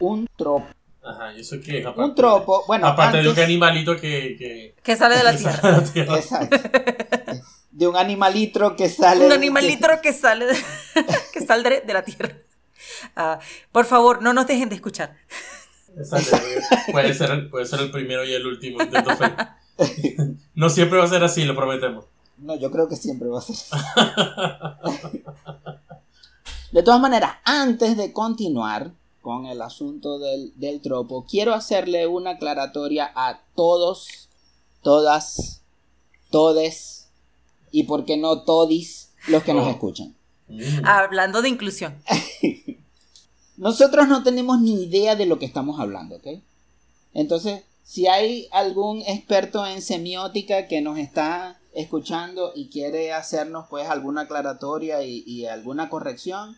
Un 0.00 0.28
tropo. 0.36 0.66
Ajá, 1.02 1.32
¿y 1.32 1.40
eso 1.40 1.56
qué 1.64 1.78
es? 1.78 1.86
un 1.96 2.14
tropo, 2.14 2.64
bueno. 2.66 2.86
Aparte 2.86 3.22
de 3.22 3.28
un 3.28 3.38
animalito 3.38 3.96
que, 3.96 4.74
que... 4.82 4.96
sale 4.96 5.16
de 5.16 5.24
la 5.24 5.36
tierra. 5.36 5.78
Exacto. 6.16 6.56
De 7.70 7.86
un 7.86 7.96
animalitro 7.96 8.76
que 8.76 8.88
sale. 8.88 9.24
Un 9.24 9.32
animalitro 9.32 10.00
que 10.02 10.12
sale 10.12 10.46
de, 10.46 10.56
que 11.32 11.40
sale 11.40 11.80
de 11.80 11.92
la 11.92 12.02
tierra. 12.02 12.36
Ah, 13.16 13.38
por 13.72 13.84
favor, 13.84 14.22
no 14.22 14.32
nos 14.32 14.46
dejen 14.46 14.68
de 14.68 14.76
escuchar. 14.76 15.16
Exacto. 15.96 16.36
Puede 16.92 17.14
ser, 17.14 17.50
puede 17.50 17.66
ser 17.66 17.80
el 17.80 17.90
primero 17.90 18.24
y 18.24 18.32
el 18.32 18.46
último 18.46 18.78
No 20.54 20.70
siempre 20.70 20.98
va 20.98 21.04
a 21.04 21.08
ser 21.08 21.24
así, 21.24 21.44
lo 21.44 21.56
prometemos. 21.56 22.04
No, 22.38 22.54
yo 22.56 22.70
creo 22.70 22.88
que 22.88 22.96
siempre 22.96 23.28
va 23.28 23.38
a 23.38 23.42
ser 23.42 23.56
así. 23.56 25.22
De 26.72 26.82
todas 26.82 27.00
maneras, 27.00 27.32
antes 27.44 27.96
de 27.96 28.12
continuar, 28.12 28.92
con 29.20 29.46
el 29.46 29.60
asunto 29.62 30.18
del, 30.18 30.80
tropo, 30.82 31.26
quiero 31.28 31.54
hacerle 31.54 32.06
una 32.06 32.30
aclaratoria 32.32 33.10
a 33.14 33.40
todos, 33.54 34.28
todas, 34.82 35.62
todes 36.30 37.08
y 37.70 37.84
por 37.84 38.04
qué 38.04 38.16
no 38.16 38.42
todis 38.42 39.10
los 39.28 39.42
que 39.42 39.52
nos 39.52 39.66
oh. 39.66 39.70
escuchan. 39.70 40.14
Mm. 40.48 40.84
Hablando 40.84 41.42
de 41.42 41.48
inclusión. 41.48 42.02
Nosotros 43.60 44.08
no 44.08 44.22
tenemos 44.22 44.60
ni 44.60 44.84
idea 44.84 45.16
de 45.16 45.26
lo 45.26 45.38
que 45.38 45.44
estamos 45.44 45.78
hablando, 45.78 46.16
¿ok? 46.16 46.28
Entonces, 47.12 47.62
si 47.84 48.06
hay 48.06 48.48
algún 48.52 49.02
experto 49.02 49.66
en 49.66 49.82
semiótica 49.82 50.66
que 50.66 50.80
nos 50.80 50.98
está 50.98 51.60
escuchando 51.74 52.52
y 52.54 52.70
quiere 52.70 53.12
hacernos 53.12 53.66
pues 53.68 53.86
alguna 53.88 54.22
aclaratoria 54.22 55.02
y 55.02 55.44
alguna 55.44 55.90
corrección, 55.90 56.56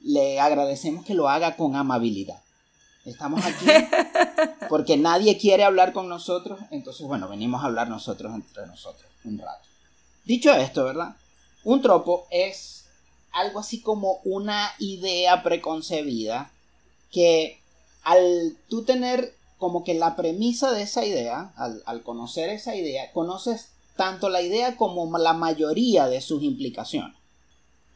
le 0.00 0.40
agradecemos 0.40 1.04
que 1.04 1.12
lo 1.12 1.28
haga 1.28 1.56
con 1.56 1.76
amabilidad. 1.76 2.40
Estamos 3.04 3.44
aquí 3.44 3.66
porque 4.70 4.96
nadie 4.96 5.36
quiere 5.36 5.64
hablar 5.64 5.92
con 5.92 6.08
nosotros, 6.08 6.58
entonces 6.70 7.06
bueno, 7.06 7.28
venimos 7.28 7.62
a 7.62 7.66
hablar 7.66 7.88
nosotros 7.90 8.34
entre 8.34 8.66
nosotros 8.66 9.10
un 9.24 9.38
rato. 9.38 9.68
Dicho 10.24 10.54
esto, 10.54 10.84
¿verdad? 10.84 11.16
Un 11.64 11.82
tropo 11.82 12.26
es 12.30 12.79
algo 13.32 13.60
así 13.60 13.80
como 13.80 14.20
una 14.24 14.70
idea 14.78 15.42
preconcebida 15.42 16.52
que 17.10 17.60
al 18.02 18.56
tú 18.68 18.84
tener 18.84 19.34
como 19.58 19.84
que 19.84 19.94
la 19.94 20.16
premisa 20.16 20.72
de 20.72 20.82
esa 20.82 21.04
idea, 21.04 21.52
al, 21.56 21.82
al 21.86 22.02
conocer 22.02 22.48
esa 22.48 22.74
idea, 22.74 23.12
conoces 23.12 23.68
tanto 23.96 24.30
la 24.30 24.40
idea 24.40 24.76
como 24.76 25.18
la 25.18 25.34
mayoría 25.34 26.06
de 26.06 26.20
sus 26.20 26.42
implicaciones. 26.42 27.14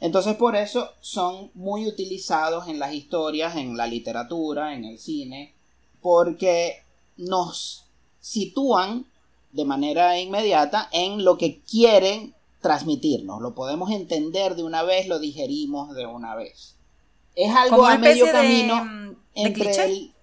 Entonces 0.00 0.36
por 0.36 0.56
eso 0.56 0.90
son 1.00 1.50
muy 1.54 1.86
utilizados 1.86 2.68
en 2.68 2.78
las 2.78 2.92
historias, 2.92 3.56
en 3.56 3.76
la 3.76 3.86
literatura, 3.86 4.74
en 4.74 4.84
el 4.84 4.98
cine, 4.98 5.54
porque 6.02 6.82
nos 7.16 7.86
sitúan 8.20 9.06
de 9.52 9.64
manera 9.64 10.18
inmediata 10.18 10.88
en 10.92 11.24
lo 11.24 11.38
que 11.38 11.60
quieren 11.60 12.33
transmitirnos. 12.64 13.42
Lo 13.42 13.54
podemos 13.54 13.90
entender 13.90 14.56
de 14.56 14.64
una 14.64 14.82
vez, 14.82 15.06
lo 15.06 15.18
digerimos 15.18 15.94
de 15.94 16.06
una 16.06 16.34
vez. 16.34 16.76
Es 17.34 17.54
algo 17.54 17.84
a 17.84 17.98
medio 17.98 18.24
camino 18.32 18.82
mm, 18.82 19.16
entre 19.34 19.84
el... 19.84 20.14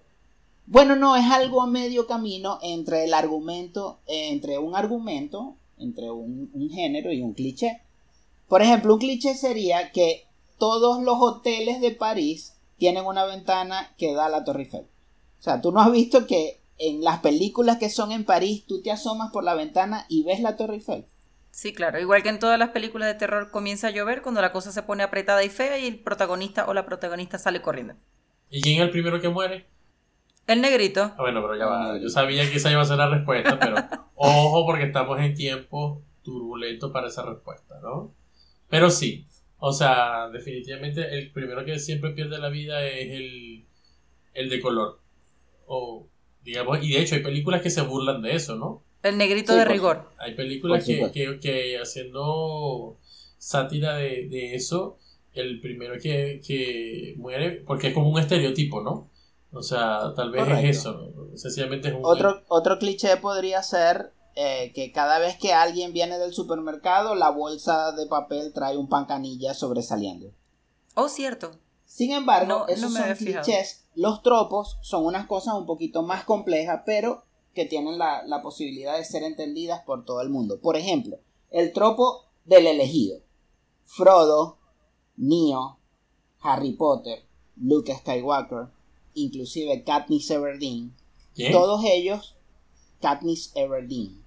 Bueno, 0.66 0.96
no, 0.96 1.14
es 1.14 1.24
algo 1.26 1.62
a 1.62 1.68
medio 1.68 2.08
camino 2.08 2.58
entre 2.60 3.04
el 3.04 3.14
argumento, 3.14 4.00
entre 4.08 4.58
un 4.58 4.74
argumento, 4.74 5.54
entre 5.78 6.10
un 6.10 6.68
género 6.68 7.12
y 7.12 7.22
un 7.22 7.32
cliché. 7.32 7.80
Por 8.48 8.60
ejemplo, 8.60 8.94
un 8.94 8.98
cliché 8.98 9.36
sería 9.36 9.92
que 9.92 10.26
todos 10.58 11.00
los 11.00 11.18
hoteles 11.20 11.80
de 11.80 11.92
París 11.92 12.54
tienen 12.76 13.06
una 13.06 13.24
ventana 13.24 13.94
que 13.96 14.14
da 14.14 14.26
a 14.26 14.30
la 14.30 14.42
Torre 14.42 14.64
Eiffel. 14.64 14.86
O 15.38 15.42
sea, 15.42 15.60
tú 15.60 15.70
no 15.70 15.80
has 15.80 15.92
visto 15.92 16.26
que 16.26 16.60
en 16.78 17.04
las 17.04 17.20
películas 17.20 17.78
que 17.78 17.88
son 17.88 18.10
en 18.10 18.24
París 18.24 18.64
tú 18.66 18.82
te 18.82 18.90
asomas 18.90 19.30
por 19.30 19.44
la 19.44 19.54
ventana 19.54 20.06
y 20.08 20.24
ves 20.24 20.40
la 20.40 20.56
Torre 20.56 20.74
Eiffel. 20.74 21.06
Sí, 21.52 21.74
claro. 21.74 22.00
Igual 22.00 22.22
que 22.22 22.30
en 22.30 22.38
todas 22.38 22.58
las 22.58 22.70
películas 22.70 23.08
de 23.08 23.14
terror 23.14 23.50
comienza 23.50 23.88
a 23.88 23.90
llover 23.90 24.22
cuando 24.22 24.40
la 24.40 24.52
cosa 24.52 24.72
se 24.72 24.82
pone 24.82 25.02
apretada 25.02 25.44
y 25.44 25.50
fea 25.50 25.78
y 25.78 25.86
el 25.86 26.00
protagonista 26.00 26.66
o 26.66 26.74
la 26.74 26.86
protagonista 26.86 27.38
sale 27.38 27.60
corriendo. 27.60 27.94
¿Y 28.50 28.62
quién 28.62 28.76
es 28.76 28.82
el 28.82 28.90
primero 28.90 29.20
que 29.20 29.28
muere? 29.28 29.66
El 30.46 30.62
negrito. 30.62 31.02
Ah, 31.02 31.16
bueno, 31.18 31.42
pero 31.42 31.56
ya 31.56 31.66
va. 31.66 31.98
Yo 32.00 32.08
sabía 32.08 32.50
que 32.50 32.56
esa 32.56 32.72
iba 32.72 32.80
a 32.80 32.86
ser 32.86 32.96
la 32.96 33.08
respuesta, 33.08 33.58
pero 33.58 33.76
ojo 34.14 34.66
porque 34.66 34.84
estamos 34.84 35.20
en 35.20 35.34
tiempo 35.34 36.02
turbulento 36.22 36.90
para 36.90 37.08
esa 37.08 37.24
respuesta, 37.24 37.78
¿no? 37.82 38.14
Pero 38.68 38.90
sí, 38.90 39.26
o 39.58 39.72
sea, 39.72 40.30
definitivamente 40.30 41.18
el 41.18 41.30
primero 41.32 41.64
que 41.64 41.78
siempre 41.78 42.12
pierde 42.12 42.38
la 42.38 42.48
vida 42.48 42.84
es 42.86 43.10
el, 43.10 43.66
el 44.32 44.48
de 44.48 44.60
color. 44.60 45.00
O, 45.66 46.08
digamos, 46.42 46.82
y 46.82 46.92
de 46.92 47.02
hecho 47.02 47.14
hay 47.14 47.22
películas 47.22 47.60
que 47.60 47.70
se 47.70 47.82
burlan 47.82 48.22
de 48.22 48.34
eso, 48.34 48.56
¿no? 48.56 48.82
El 49.02 49.18
negrito 49.18 49.54
de 49.54 49.64
rigor. 49.64 50.10
Hay 50.18 50.34
películas 50.34 50.84
que, 50.84 51.10
que, 51.12 51.40
que, 51.40 51.78
haciendo 51.78 52.98
sátira 53.38 53.96
de, 53.96 54.28
de, 54.28 54.54
eso, 54.54 54.98
el 55.32 55.60
primero 55.60 55.94
que, 56.00 56.40
que 56.46 57.14
muere, 57.18 57.62
porque 57.66 57.88
es 57.88 57.94
como 57.94 58.08
un 58.08 58.20
estereotipo, 58.20 58.80
¿no? 58.80 59.10
O 59.52 59.62
sea, 59.62 60.14
tal 60.14 60.30
vez 60.30 60.48
es 60.48 60.78
eso, 60.78 61.12
sencillamente 61.34 61.88
es 61.88 61.94
un... 61.94 62.00
Otro, 62.04 62.42
otro 62.48 62.78
cliché 62.78 63.16
podría 63.18 63.62
ser 63.62 64.12
eh, 64.34 64.72
que 64.74 64.92
cada 64.92 65.18
vez 65.18 65.36
que 65.36 65.52
alguien 65.52 65.92
viene 65.92 66.18
del 66.18 66.32
supermercado, 66.32 67.14
la 67.14 67.30
bolsa 67.30 67.92
de 67.92 68.06
papel 68.06 68.52
trae 68.54 68.78
un 68.78 68.88
pan 68.88 69.04
canilla 69.04 69.52
sobresaliendo. 69.52 70.30
Oh, 70.94 71.08
cierto. 71.08 71.50
Sin 71.84 72.12
embargo, 72.12 72.66
esos 72.68 72.94
son 72.94 73.14
clichés. 73.14 73.84
Los 73.94 74.22
tropos 74.22 74.78
son 74.80 75.04
unas 75.04 75.26
cosas 75.26 75.54
un 75.54 75.66
poquito 75.66 76.02
más 76.02 76.24
complejas, 76.24 76.82
pero 76.86 77.24
que 77.54 77.66
tienen 77.66 77.98
la, 77.98 78.22
la 78.26 78.42
posibilidad 78.42 78.96
de 78.96 79.04
ser 79.04 79.22
entendidas 79.22 79.82
por 79.84 80.04
todo 80.04 80.20
el 80.22 80.30
mundo. 80.30 80.60
Por 80.60 80.76
ejemplo, 80.76 81.18
el 81.50 81.72
tropo 81.72 82.24
del 82.44 82.66
elegido. 82.66 83.20
Frodo, 83.84 84.58
Neo, 85.16 85.78
Harry 86.40 86.72
Potter, 86.72 87.24
Luke 87.56 87.94
Skywalker, 87.94 88.68
inclusive 89.14 89.84
Katniss 89.84 90.30
Everdeen. 90.30 90.94
Todos 91.50 91.82
ellos, 91.84 92.36
Katniss 93.00 93.52
Everdeen 93.54 94.22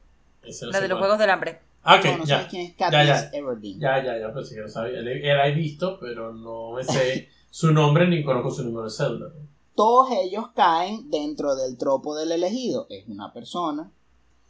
la 0.72 0.82
de 0.82 0.88
los 0.88 1.00
Juegos 1.00 1.20
del 1.20 1.30
Hambre. 1.30 1.60
Ah, 1.84 1.98
ok, 1.98 2.18
no, 2.18 2.26
ya. 2.26 2.48
quién 2.48 2.64
es 2.64 2.76
ya, 2.78 2.90
ya. 3.04 3.32
Ya, 3.80 4.04
ya, 4.04 4.20
ya, 4.20 4.34
pues 4.34 4.50
sí, 4.50 4.56
lo 4.56 4.68
sabía. 4.68 5.00
Era 5.00 5.48
he 5.48 5.52
visto, 5.54 6.00
pero 6.00 6.34
no 6.34 6.76
sé 6.82 7.30
su 7.52 7.72
nombre 7.72 8.08
ni 8.08 8.24
conozco 8.24 8.52
su 8.52 8.64
número 8.64 8.86
de 8.86 8.90
cédula. 8.90 9.28
Todos 9.76 10.10
ellos 10.12 10.46
caen 10.56 11.10
dentro 11.12 11.56
del 11.56 11.78
tropo 11.78 12.16
del 12.16 12.32
elegido. 12.32 12.88
Es 12.90 13.08
una 13.10 13.34
persona 13.34 13.92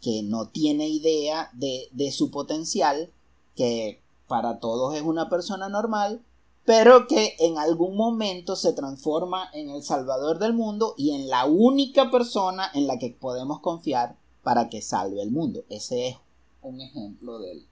que 0.01 0.22
no 0.22 0.50
tiene 0.50 0.88
idea 0.88 1.50
de, 1.53 2.12
su 2.12 2.29
potencial, 2.29 3.12
que 3.55 4.01
para 4.27 4.60
todos 4.60 4.94
es 4.96 5.01
una 5.01 5.29
persona 5.29 5.67
normal, 5.67 6.24
pero 6.63 7.08
que 7.08 7.36
en 7.39 7.58
algún 7.58 7.96
momento 7.96 8.55
se 8.55 8.74
transforma 8.74 9.50
en 9.53 9.72
el 9.72 9.82
salvador 9.82 10.38
del 10.38 10.53
mundo 10.53 10.94
y 10.96 11.12
en 11.12 11.27
la 11.27 11.46
única 11.46 12.12
persona 12.12 12.70
en 12.75 12.86
la 12.86 13.00
que 13.00 13.10
podemos 13.10 13.62
confiar 13.62 14.17
para 14.44 14.70
que 14.70 14.84
salve 14.84 15.24
el 15.24 15.32
mundo. 15.32 15.63
Ese 15.70 16.10
es 16.10 16.17
un 16.62 16.82
ejemplo 16.82 17.39
de, 17.39 17.63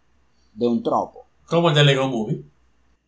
de 0.56 0.68
un 0.68 0.82
tropo. 0.82 1.26
Como 1.48 1.70
el 1.70 1.76
de 1.76 1.84
Lego 1.84 2.08
Movie. 2.08 2.53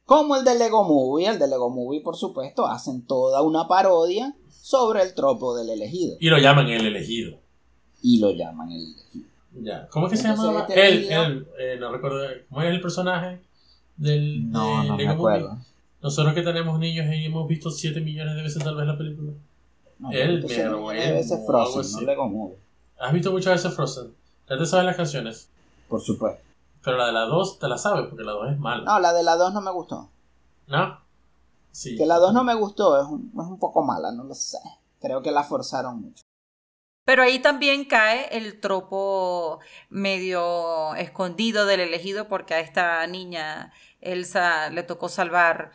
Como 0.05 0.35
el 0.35 0.43
de 0.43 0.57
Lego 0.57 0.83
Movie. 0.83 1.27
El 1.27 1.39
de 1.39 1.47
Lego 1.47 1.69
Movie, 1.69 2.01
por 2.01 2.15
supuesto, 2.15 2.67
hacen 2.67 3.05
toda 3.05 3.41
una 3.41 3.67
parodia 3.67 4.35
sobre 4.49 5.01
el 5.01 5.13
tropo 5.13 5.55
del 5.55 5.69
elegido. 5.69 6.17
Y 6.19 6.29
lo 6.29 6.37
llaman 6.37 6.67
el 6.67 6.85
elegido. 6.85 7.39
Y 8.01 8.19
lo 8.19 8.31
llaman 8.31 8.71
el 8.71 8.81
elegido. 8.81 9.25
Ya. 9.61 9.87
¿Cómo 9.89 10.07
es 10.07 10.11
que 10.11 10.17
se 10.17 10.27
llama? 10.27 10.67
Él, 10.69 11.07
él 11.09 11.47
eh, 11.59 11.77
no 11.79 11.91
recuerdo. 11.91 12.19
¿Cómo 12.49 12.61
es 12.61 12.69
el 12.69 12.81
personaje 12.81 13.41
del 13.97 14.51
no, 14.51 14.83
no 14.83 14.97
me 14.97 15.07
acuerdo. 15.07 15.57
Nosotros 16.01 16.33
que 16.33 16.41
tenemos 16.41 16.79
niños 16.79 17.07
y 17.11 17.25
hemos 17.25 17.47
visto 17.47 17.71
7 17.71 18.01
millones 18.01 18.35
de 18.35 18.43
veces 18.43 18.63
tal 18.63 18.75
vez 18.75 18.85
la 18.85 18.97
película. 18.97 19.31
No, 19.97 20.11
él, 20.11 20.43
pero, 20.47 20.89
de 20.89 21.11
veces 21.13 21.39
Frozen, 21.47 21.91
no 21.93 22.01
Lego 22.01 22.27
Movie. 22.27 22.57
¿Has 22.99 23.13
visto 23.13 23.31
muchas 23.31 23.53
veces 23.53 23.73
Frozen? 23.75 24.13
¿Ya 24.49 24.57
te 24.57 24.65
sabes 24.65 24.85
las 24.85 24.97
canciones? 24.97 25.49
Por 25.87 26.01
supuesto. 26.01 26.41
Pero 26.85 26.97
la 26.97 27.07
de 27.07 27.13
la 27.13 27.25
2 27.25 27.59
te 27.59 27.67
la 27.67 27.77
sabes 27.77 28.07
porque 28.07 28.23
la 28.23 28.31
2 28.33 28.51
es 28.51 28.59
mala. 28.59 28.83
No, 28.83 28.99
la 28.99 29.11
de 29.11 29.23
la 29.23 29.35
2 29.35 29.53
no 29.53 29.61
me 29.61 29.71
gustó. 29.71 30.11
¿No? 30.67 31.01
Sí. 31.71 31.97
Que 31.97 32.05
la 32.05 32.17
2 32.17 32.33
no 32.33 32.43
me 32.43 32.53
gustó, 32.53 33.01
es 33.01 33.07
un, 33.07 33.31
es 33.33 33.45
un 33.45 33.59
poco 33.59 33.83
mala, 33.83 34.11
no 34.11 34.23
lo 34.23 34.35
sé. 34.35 34.59
Creo 35.01 35.21
que 35.21 35.31
la 35.31 35.43
forzaron 35.43 35.99
mucho. 35.99 36.23
Pero 37.05 37.21
ahí 37.21 37.39
también 37.39 37.85
cae 37.85 38.37
el 38.37 38.59
tropo 38.59 39.59
medio 39.89 40.95
escondido 40.95 41.65
del 41.65 41.81
elegido 41.81 42.27
porque 42.27 42.53
a 42.55 42.59
esta 42.59 43.05
niña 43.05 43.71
Elsa 44.01 44.69
le 44.69 44.83
tocó 44.83 45.09
salvar 45.09 45.71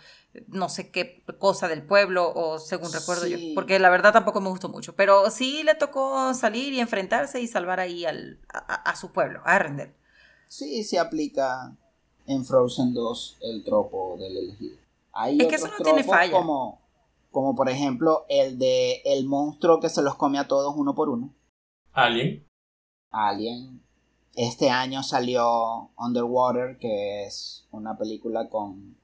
no 0.48 0.68
sé 0.68 0.90
qué 0.90 1.22
cosa 1.38 1.68
del 1.68 1.82
pueblo, 1.82 2.32
o 2.32 2.58
según 2.58 2.92
recuerdo 2.92 3.26
yo, 3.26 3.36
porque 3.54 3.78
la 3.78 3.90
verdad 3.90 4.12
tampoco 4.12 4.40
me 4.40 4.48
gustó 4.48 4.68
mucho, 4.68 4.94
pero 4.94 5.28
sí 5.30 5.62
le 5.64 5.74
tocó 5.74 6.34
salir 6.34 6.72
y 6.72 6.80
enfrentarse 6.80 7.40
y 7.40 7.48
salvar 7.48 7.80
ahí 7.80 8.04
al, 8.04 8.38
a, 8.48 8.94
su 8.94 9.12
pueblo, 9.12 9.40
a 9.44 9.56
Arendelle. 9.56 9.94
Sí, 10.50 10.82
se 10.82 10.98
aplica 10.98 11.76
en 12.26 12.44
Frozen 12.44 12.92
2 12.92 13.38
el 13.40 13.62
tropo 13.62 14.16
del 14.18 14.36
elegido. 14.36 14.76
Hay 15.12 15.38
es 15.38 15.46
que 15.46 15.54
eso 15.54 15.68
no 15.68 15.78
tiene 15.84 16.02
falla. 16.02 16.32
Como, 16.32 16.80
como 17.30 17.54
por 17.54 17.68
ejemplo 17.68 18.26
el 18.28 18.58
de 18.58 19.00
el 19.04 19.26
monstruo 19.26 19.78
que 19.78 19.88
se 19.88 20.02
los 20.02 20.16
come 20.16 20.40
a 20.40 20.48
todos 20.48 20.74
uno 20.76 20.92
por 20.96 21.08
uno. 21.08 21.32
Alien. 21.92 22.44
Alien. 23.12 23.80
Este 24.34 24.70
año 24.70 25.04
salió 25.04 25.90
Underwater, 25.96 26.78
que 26.78 27.26
es 27.26 27.68
una 27.70 27.96
película 27.96 28.48
con 28.48 28.96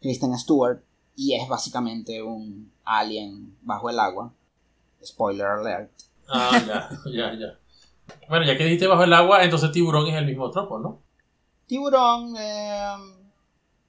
Kristen 0.00 0.36
Stewart 0.36 0.82
y 1.14 1.34
es 1.34 1.48
básicamente 1.48 2.20
un 2.20 2.72
alien 2.84 3.56
bajo 3.62 3.90
el 3.90 4.00
agua. 4.00 4.32
Spoiler 5.04 5.46
alert. 5.46 5.92
Ah, 6.28 6.50
ya, 6.66 6.90
ya, 7.06 7.34
ya. 7.34 7.58
Bueno, 8.28 8.46
ya 8.46 8.56
que 8.56 8.64
dijiste 8.64 8.86
bajo 8.86 9.04
el 9.04 9.12
agua, 9.12 9.42
entonces 9.42 9.72
tiburón 9.72 10.06
es 10.06 10.16
el 10.16 10.26
mismo 10.26 10.50
tropo, 10.50 10.78
¿no? 10.78 11.02
Tiburón, 11.66 12.34
eh, 12.38 12.96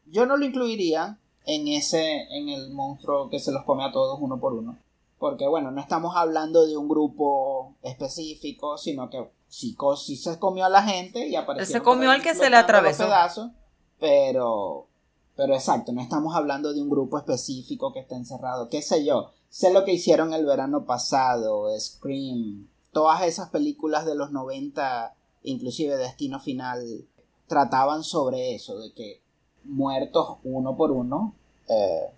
yo 0.06 0.26
no 0.26 0.38
lo 0.38 0.46
incluiría 0.46 1.18
en 1.46 1.68
ese, 1.68 2.24
en 2.32 2.50
el 2.50 2.72
monstruo 2.72 3.30
que 3.30 3.40
se 3.40 3.52
los 3.52 3.64
come 3.64 3.84
a 3.84 3.92
todos 3.92 4.20
uno 4.22 4.40
por 4.40 4.54
uno. 4.54 4.78
Porque 5.18 5.48
bueno, 5.48 5.72
no 5.72 5.80
estamos 5.80 6.16
hablando 6.16 6.66
de 6.66 6.78
un 6.78 6.90
grupo 6.90 7.76
específico, 7.84 8.78
sino 8.78 9.10
que 9.10 9.30
sí, 9.48 9.76
se 10.16 10.40
comió 10.40 10.66
a 10.66 10.70
la 10.70 10.84
gente 10.84 11.28
y 11.28 11.36
apareció. 11.36 11.78
Se 11.78 11.84
comió 11.84 12.12
al 12.12 12.22
que 12.22 12.34
se 12.34 12.50
le 12.50 12.58
atravesó. 12.58 13.08
pero 14.00 14.88
pero 15.36 15.54
exacto, 15.54 15.92
no 15.92 16.02
estamos 16.02 16.36
hablando 16.36 16.74
de 16.74 16.82
un 16.82 16.90
grupo 16.90 17.18
específico 17.18 17.94
que 17.94 18.02
está 18.02 18.16
encerrado, 18.16 18.70
qué 18.70 18.82
sé 18.82 19.06
yo. 19.06 19.32
Sé 19.50 19.74
lo 19.74 19.84
que 19.86 19.94
hicieron 19.94 20.34
el 20.34 20.46
verano 20.46 20.86
pasado, 20.86 21.68
Scream, 21.80 22.68
todas 22.92 23.24
esas 23.24 23.50
películas 23.50 24.06
de 24.06 24.16
los 24.16 24.32
90, 24.32 25.16
inclusive 25.44 25.96
Destino 25.98 26.40
Final, 26.40 27.08
trataban 27.48 28.04
sobre 28.04 28.56
eso, 28.56 28.80
de 28.80 28.94
que 28.94 29.22
muertos 29.64 30.38
uno 30.44 30.76
por 30.76 30.92
uno, 30.92 31.36
eh, 31.68 32.12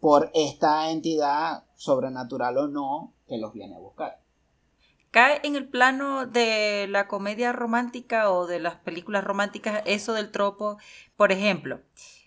por 0.00 0.30
esta 0.34 0.90
entidad 0.90 1.64
sobrenatural 1.74 2.58
o 2.58 2.68
no, 2.68 3.12
que 3.26 3.38
los 3.38 3.52
viene 3.52 3.76
a 3.76 3.78
buscar. 3.78 4.20
¿Cae 5.10 5.40
en 5.44 5.56
el 5.56 5.68
plano 5.68 6.26
de 6.26 6.86
la 6.88 7.06
comedia 7.06 7.52
romántica 7.52 8.30
o 8.30 8.46
de 8.46 8.60
las 8.60 8.76
películas 8.76 9.22
románticas 9.22 9.82
eso 9.84 10.14
del 10.14 10.30
tropo? 10.30 10.78
Por 11.16 11.32
ejemplo, 11.32 11.80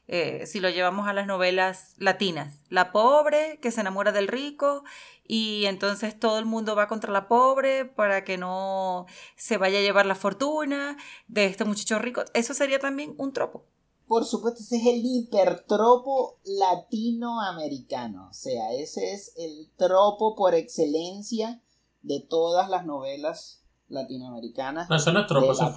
eh, 0.08 0.46
si 0.46 0.60
lo 0.60 0.70
llevamos 0.70 1.08
a 1.08 1.14
las 1.14 1.26
novelas 1.26 1.96
latinas. 1.98 2.62
La 2.70 2.92
pobre 2.92 3.60
que 3.60 3.72
se 3.72 3.82
enamora 3.82 4.12
del 4.12 4.28
rico 4.28 4.84
y 5.28 5.66
entonces 5.66 6.20
todo 6.20 6.40
el 6.40 6.46
mundo 6.46 6.76
va 6.76 6.88
contra 6.88 7.12
la 7.12 7.28
pobre 7.28 7.86
para 7.86 8.24
que 8.24 8.38
no 8.38 9.06
se 9.36 9.58
vaya 9.58 9.80
a 9.80 9.82
llevar 9.82 10.06
la 10.06 10.16
fortuna 10.16 10.98
de 11.28 11.46
este 11.46 11.66
muchacho 11.66 12.00
rico. 12.00 12.24
Eso 12.34 12.54
sería 12.54 12.80
también 12.80 13.16
un 13.18 13.34
tropo. 13.34 13.66
Por 14.08 14.24
supuesto, 14.26 14.62
ese 14.62 14.78
es 14.78 14.86
el 14.86 15.02
hipertropo 15.04 16.40
latinoamericano. 16.46 18.28
O 18.30 18.34
sea, 18.34 18.72
ese 18.74 19.14
es 19.14 19.34
el 19.36 19.72
tropo 19.78 20.36
por 20.36 20.54
excelencia 20.54 21.64
de 22.04 22.20
todas 22.20 22.70
las 22.70 22.86
novelas 22.86 23.64
latinoamericanas. 23.88 24.90
No, 24.90 24.96
eso 24.96 25.12
no 25.12 25.22
es 25.22 25.28
tropo, 25.28 25.52
eso, 25.52 25.74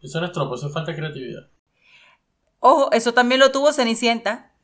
eso 0.00 0.20
no 0.20 0.26
es 0.26 0.32
tropo, 0.32 0.54
eso 0.54 0.66
es 0.66 0.74
falta 0.74 0.90
de 0.90 0.98
creatividad. 0.98 1.48
Ojo, 2.60 2.92
eso 2.92 3.14
también 3.14 3.40
lo 3.40 3.52
tuvo 3.52 3.72
Cenicienta. 3.72 4.55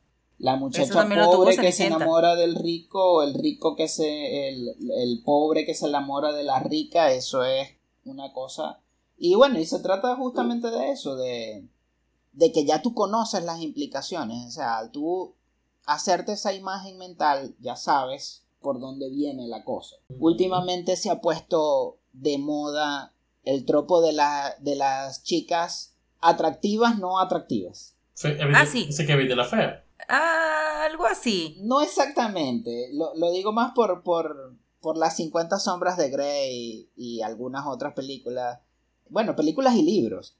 La 0.42 0.56
muchacha 0.56 1.08
pobre 1.08 1.56
que 1.56 1.70
se 1.70 1.87
enamora 1.87 2.35
del 2.35 2.57
rico, 2.57 3.22
el 3.22 3.33
rico 3.33 3.76
que 3.76 3.87
se. 3.87 4.48
El, 4.48 5.22
pobre 5.24 5.64
que 5.64 5.72
se 5.72 5.87
enamora 5.87 6.33
de 6.33 6.42
la 6.42 6.59
rica, 6.59 7.12
eso 7.12 7.44
es 7.44 7.68
una 8.05 8.33
cosa. 8.33 8.81
Y 9.16 9.37
bueno, 9.37 9.61
y 9.61 9.64
se 9.64 9.78
trata 9.78 10.16
justamente 10.16 10.68
de 10.72 10.90
eso, 10.90 11.14
de, 11.14 11.64
de 12.33 12.50
que 12.50 12.64
ya 12.64 12.83
tú 12.83 12.92
conoces 12.92 13.44
las 13.44 13.61
implicaciones. 13.61 14.44
O 14.48 14.50
sea, 14.50 14.90
tú 14.90 15.37
hacerte 15.87 16.33
esa 16.33 16.52
imagen 16.52 16.98
mental, 16.98 17.55
ya 17.61 17.76
sabes 17.76 18.42
por 18.61 18.81
dónde 18.81 19.11
viene 19.11 19.46
la 19.46 19.62
cosa. 19.62 19.94
Últimamente 20.18 20.96
se 20.96 21.11
ha 21.11 21.20
puesto 21.20 21.98
de 22.12 22.38
moda 22.38 23.14
el 23.44 23.64
tropo 23.64 24.00
de, 24.00 24.12
la, 24.12 24.57
de 24.59 24.74
las 24.74 25.22
chicas 25.22 25.94
atractivas, 26.20 26.98
no 26.98 27.20
atractivas 27.20 27.92
ah, 28.55 28.66
sí. 28.66 28.88
Que 29.07 29.16
de 29.16 29.37
la 29.37 29.44
fea. 29.44 29.85
Ah, 30.08 30.84
algo 30.84 31.06
así. 31.06 31.56
No 31.60 31.80
exactamente. 31.80 32.90
Lo, 32.92 33.30
digo 33.32 33.52
más 33.52 33.72
por, 33.74 34.02
por, 34.02 34.54
por 34.80 34.96
las 34.96 35.16
50 35.16 35.58
sombras 35.58 35.96
de 35.96 36.10
Grey 36.10 36.90
y 36.96 37.22
algunas 37.22 37.66
otras 37.66 37.94
películas. 37.94 38.60
Bueno, 39.08 39.36
películas 39.36 39.74
y 39.76 39.82
libros. 39.82 40.36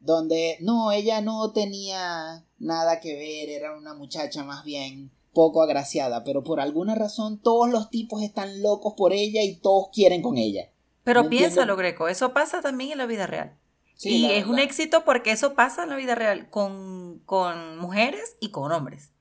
Donde 0.00 0.58
no, 0.60 0.92
ella 0.92 1.20
no 1.20 1.52
tenía 1.52 2.44
nada 2.58 3.00
que 3.00 3.14
ver, 3.14 3.48
era 3.48 3.76
una 3.76 3.94
muchacha 3.94 4.44
más 4.44 4.64
bien 4.64 5.10
poco 5.32 5.62
agraciada, 5.62 6.24
pero 6.24 6.44
por 6.44 6.60
alguna 6.60 6.94
razón 6.94 7.40
todos 7.40 7.70
los 7.70 7.90
tipos 7.90 8.22
están 8.22 8.62
locos 8.62 8.94
por 8.96 9.12
ella 9.12 9.42
y 9.42 9.56
todos 9.56 9.88
quieren 9.92 10.22
con 10.22 10.36
ella. 10.36 10.70
Pero 11.04 11.28
piénsalo, 11.28 11.76
Greco, 11.76 12.08
eso 12.08 12.32
pasa 12.32 12.60
también 12.62 12.92
en 12.92 12.98
la 12.98 13.06
vida 13.06 13.26
real 13.26 13.58
y 14.02 14.30
es 14.32 14.46
un 14.46 14.58
éxito 14.58 15.04
porque 15.04 15.30
eso 15.30 15.54
pasa 15.54 15.84
en 15.84 15.90
la 15.90 15.96
vida 15.96 16.14
real 16.14 16.50
con, 16.50 17.20
con, 17.26 17.78
mujeres 17.78 18.36
y 18.40 18.50
con 18.50 18.72
hombres. 18.72 19.12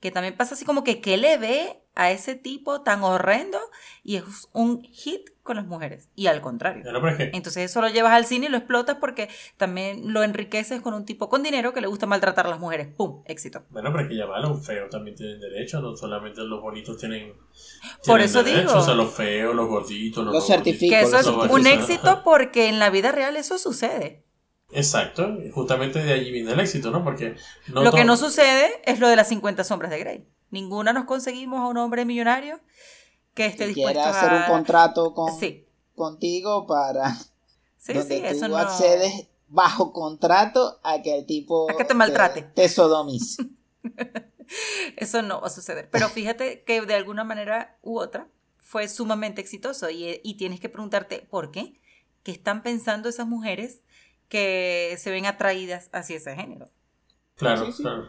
Que 0.00 0.10
también 0.10 0.36
pasa 0.36 0.54
así 0.54 0.64
como 0.64 0.84
que, 0.84 1.00
¿qué 1.00 1.16
le 1.16 1.38
ve 1.38 1.82
a 1.94 2.10
ese 2.10 2.34
tipo 2.34 2.82
tan 2.82 3.02
horrendo? 3.02 3.58
Y 4.02 4.16
es 4.16 4.48
un 4.52 4.82
hit 4.82 5.30
con 5.46 5.56
las 5.56 5.66
mujeres. 5.66 6.10
Y 6.14 6.26
al 6.26 6.42
contrario. 6.42 6.84
Entonces 7.32 7.70
eso 7.70 7.80
lo 7.80 7.88
llevas 7.88 8.12
al 8.12 8.26
cine 8.26 8.46
y 8.46 8.48
lo 8.50 8.58
explotas 8.58 8.96
porque 8.96 9.30
también 9.56 10.12
lo 10.12 10.22
enriqueces 10.22 10.82
con 10.82 10.92
un 10.92 11.06
tipo 11.06 11.30
con 11.30 11.42
dinero 11.42 11.72
que 11.72 11.80
le 11.80 11.86
gusta 11.86 12.04
maltratar 12.04 12.46
a 12.46 12.50
las 12.50 12.60
mujeres. 12.60 12.88
¡Pum! 12.94 13.22
Éxito. 13.24 13.62
Bueno, 13.70 13.90
pero 13.90 14.04
es 14.04 14.08
que 14.10 14.16
ya 14.16 14.26
va, 14.26 14.40
los 14.40 14.66
feos 14.66 14.90
también 14.90 15.16
tienen 15.16 15.40
derecho, 15.40 15.80
no 15.80 15.96
solamente 15.96 16.42
los 16.42 16.60
bonitos 16.60 16.98
tienen. 16.98 17.32
Por 18.04 18.20
eso 18.20 18.42
digo. 18.42 18.74
O 18.74 18.82
sea, 18.82 18.94
los 18.94 19.14
feos, 19.14 19.54
los 19.54 19.68
gorditos, 19.68 20.24
los. 20.24 20.34
Los 20.34 20.46
certificados. 20.46 21.10
Que 21.10 21.18
eso 21.20 21.44
es 21.44 21.50
un 21.50 21.66
éxito 21.66 22.22
porque 22.22 22.68
en 22.68 22.78
la 22.78 22.90
vida 22.90 23.12
real 23.12 23.36
eso 23.36 23.56
sucede. 23.56 24.26
Exacto, 24.72 25.38
justamente 25.52 26.02
de 26.02 26.12
allí 26.12 26.32
viene 26.32 26.52
el 26.52 26.60
éxito, 26.60 26.90
¿no? 26.90 27.04
Porque 27.04 27.36
lo 27.68 27.92
que 27.92 28.04
no 28.04 28.16
sucede 28.16 28.82
es 28.84 28.98
lo 28.98 29.08
de 29.08 29.14
las 29.14 29.28
50 29.28 29.62
sombras 29.62 29.92
de 29.92 30.00
Grey. 30.00 30.28
Ninguna 30.50 30.92
nos 30.92 31.04
conseguimos 31.04 31.60
a 31.60 31.68
un 31.68 31.76
hombre 31.76 32.04
millonario 32.04 32.60
que 33.36 33.46
esté 33.46 33.68
dispuesto 33.68 34.00
a 34.00 34.08
hacer 34.10 34.32
un 34.32 34.46
contrato 34.46 35.14
con, 35.14 35.32
contigo 35.94 36.66
para 36.66 37.14
sí, 37.78 37.92
donde 37.92 38.34
sí, 38.34 38.40
tú 38.40 38.56
accedes 38.56 39.28
bajo 39.46 39.92
contrato 39.92 40.80
a 40.82 41.00
que 41.02 41.16
el 41.18 41.26
tipo 41.26 41.70
a 41.70 41.76
que 41.76 41.84
te 41.84 41.94
maltrate, 41.94 42.42
te, 42.42 42.68
sodomice. 42.68 43.44
eso 44.96 45.22
no 45.22 45.40
va 45.40 45.46
a 45.46 45.50
suceder. 45.50 45.88
Pero 45.92 46.08
fíjate 46.08 46.64
que 46.64 46.80
de 46.80 46.94
alguna 46.94 47.22
manera 47.22 47.78
u 47.82 48.00
otra 48.00 48.28
fue 48.58 48.88
sumamente 48.88 49.40
exitoso 49.40 49.88
y, 49.88 50.20
y 50.24 50.34
tienes 50.36 50.58
que 50.58 50.68
preguntarte 50.68 51.28
por 51.30 51.52
qué. 51.52 51.80
¿Qué 52.24 52.32
están 52.32 52.64
pensando 52.64 53.08
esas 53.08 53.28
mujeres 53.28 53.82
que 54.28 54.96
se 54.98 55.10
ven 55.10 55.26
atraídas 55.26 55.88
hacia 55.92 56.16
ese 56.16 56.34
género. 56.34 56.70
Claro, 57.36 57.68
claro. 57.76 58.08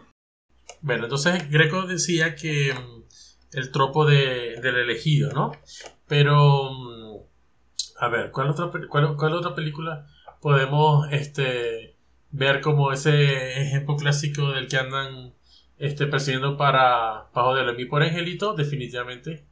Bueno, 0.82 1.06
entonces 1.06 1.50
Greco 1.50 1.84
decía 1.84 2.36
que 2.36 2.74
mm, 2.74 3.07
el 3.52 3.72
tropo 3.72 4.06
de, 4.06 4.60
del 4.62 4.78
elegido, 4.78 5.32
¿no? 5.34 5.52
Pero, 6.08 6.72
mm, 6.72 7.18
a 8.00 8.08
ver, 8.10 8.32
¿cuál 8.32 8.50
otra, 8.50 8.70
cuál, 8.90 9.34
otra 9.34 9.56
película 9.56 10.08
podemos 10.42 11.08
este, 11.12 11.96
ver 12.32 12.62
como 12.62 12.92
ese 12.92 13.62
ejemplo 13.62 13.96
clásico 13.96 14.52
del 14.52 14.68
que 14.68 14.78
andan 14.78 15.34
este, 15.78 16.08
persiguiendo 16.08 16.58
para, 16.58 17.28
joderlo? 17.34 17.72
A 17.72 17.76
mí 17.76 17.86
por 17.86 18.04
Angelito, 18.04 18.54
definitivamente, 18.54 19.46